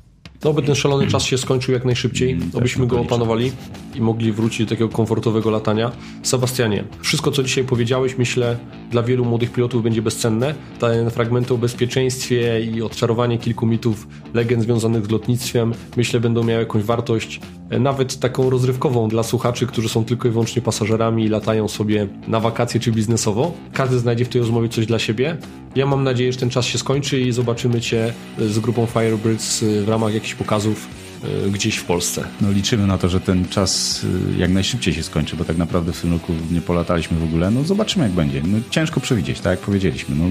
No, 0.43 0.53
by 0.53 0.61
ten 0.61 0.75
szalony 0.75 1.07
czas 1.07 1.23
się 1.23 1.37
skończył 1.37 1.73
jak 1.73 1.85
najszybciej, 1.85 2.31
mm, 2.31 2.51
abyśmy 2.57 2.87
go 2.87 2.99
opanowali 2.99 3.51
i 3.95 4.01
mogli 4.01 4.31
wrócić 4.31 4.59
do 4.59 4.69
takiego 4.69 4.89
komfortowego 4.89 5.49
latania. 5.49 5.91
Sebastianie, 6.23 6.83
wszystko 7.01 7.31
co 7.31 7.43
dzisiaj 7.43 7.63
powiedziałeś, 7.63 8.17
myślę, 8.17 8.57
dla 8.91 9.03
wielu 9.03 9.25
młodych 9.25 9.51
pilotów 9.51 9.83
będzie 9.83 10.01
bezcenne. 10.01 10.55
Te 10.79 11.09
fragmenty 11.09 11.53
o 11.53 11.57
bezpieczeństwie 11.57 12.61
i 12.61 12.81
odczarowanie 12.81 13.37
kilku 13.37 13.65
mitów, 13.65 14.07
legend 14.33 14.63
związanych 14.63 15.05
z 15.05 15.09
lotnictwem, 15.09 15.73
myślę, 15.97 16.19
będą 16.19 16.43
miały 16.43 16.59
jakąś 16.59 16.83
wartość, 16.83 17.41
e, 17.69 17.79
nawet 17.79 18.19
taką 18.19 18.49
rozrywkową 18.49 19.07
dla 19.09 19.23
słuchaczy, 19.23 19.67
którzy 19.67 19.89
są 19.89 20.05
tylko 20.05 20.27
i 20.27 20.31
wyłącznie 20.31 20.61
pasażerami 20.61 21.25
i 21.25 21.27
latają 21.27 21.67
sobie 21.67 22.07
na 22.27 22.39
wakacje 22.39 22.79
czy 22.79 22.91
biznesowo. 22.91 23.51
Każdy 23.73 23.99
znajdzie 23.99 24.25
w 24.25 24.29
tej 24.29 24.41
rozmowie 24.41 24.69
coś 24.69 24.85
dla 24.85 24.99
siebie. 24.99 25.37
Ja 25.75 25.85
mam 25.85 26.03
nadzieję, 26.03 26.33
że 26.33 26.39
ten 26.39 26.49
czas 26.49 26.65
się 26.65 26.77
skończy 26.77 27.21
i 27.21 27.31
zobaczymy 27.31 27.81
Cię 27.81 28.13
z 28.39 28.59
grupą 28.59 28.85
Firebirds 28.85 29.63
e, 29.63 29.81
w 29.81 29.89
ramach 29.89 30.13
jakichś 30.13 30.35
pokazów 30.35 30.87
e, 31.03 31.06
gdzieś 31.51 31.75
w 31.75 31.85
Polsce. 31.85 32.23
No 32.41 32.51
liczymy 32.51 32.87
na 32.87 32.97
to, 32.97 33.09
że 33.09 33.19
ten 33.19 33.45
czas 33.45 34.01
e, 34.35 34.39
jak 34.39 34.51
najszybciej 34.51 34.93
się 34.93 35.03
skończy, 35.03 35.35
bo 35.35 35.45
tak 35.45 35.57
naprawdę 35.57 35.93
w 35.93 36.01
tym 36.01 36.11
roku 36.11 36.33
nie 36.51 36.61
polataliśmy 36.61 37.19
w 37.19 37.23
ogóle. 37.23 37.51
No 37.51 37.63
zobaczymy 37.63 38.05
jak 38.05 38.13
będzie. 38.13 38.41
No, 38.45 38.57
ciężko 38.69 38.99
przewidzieć, 38.99 39.39
tak 39.39 39.51
jak 39.51 39.59
powiedzieliśmy. 39.59 40.15
No, 40.15 40.23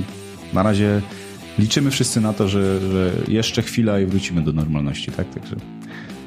na 0.53 0.63
razie 0.63 1.03
liczymy 1.59 1.91
wszyscy 1.91 2.21
na 2.21 2.33
to, 2.33 2.49
że, 2.49 2.81
że 2.81 3.13
jeszcze 3.29 3.63
chwila 3.63 4.01
i 4.01 4.07
wrócimy 4.07 4.43
do 4.43 4.53
normalności, 4.53 5.13
tak? 5.13 5.35
Także 5.35 5.57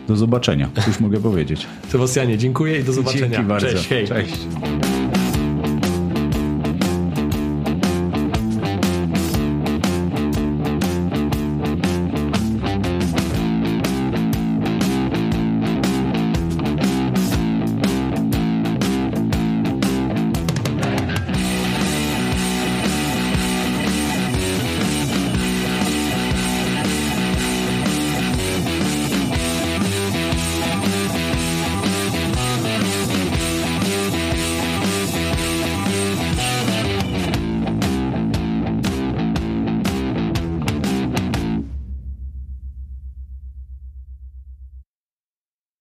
do 0.07 0.16
zobaczenia, 0.16 0.70
już 0.88 0.99
mogę 0.99 1.20
powiedzieć. 1.20 1.68
Sebastianie, 1.89 2.38
dziękuję 2.38 2.80
i 2.80 2.84
do 2.84 2.93
zobaczenia. 2.93 3.28
Dzięki 3.30 3.43
bardzo. 3.43 3.68
Cześć. 3.68 3.88
Hej. 3.88 4.07
Cześć. 4.07 4.38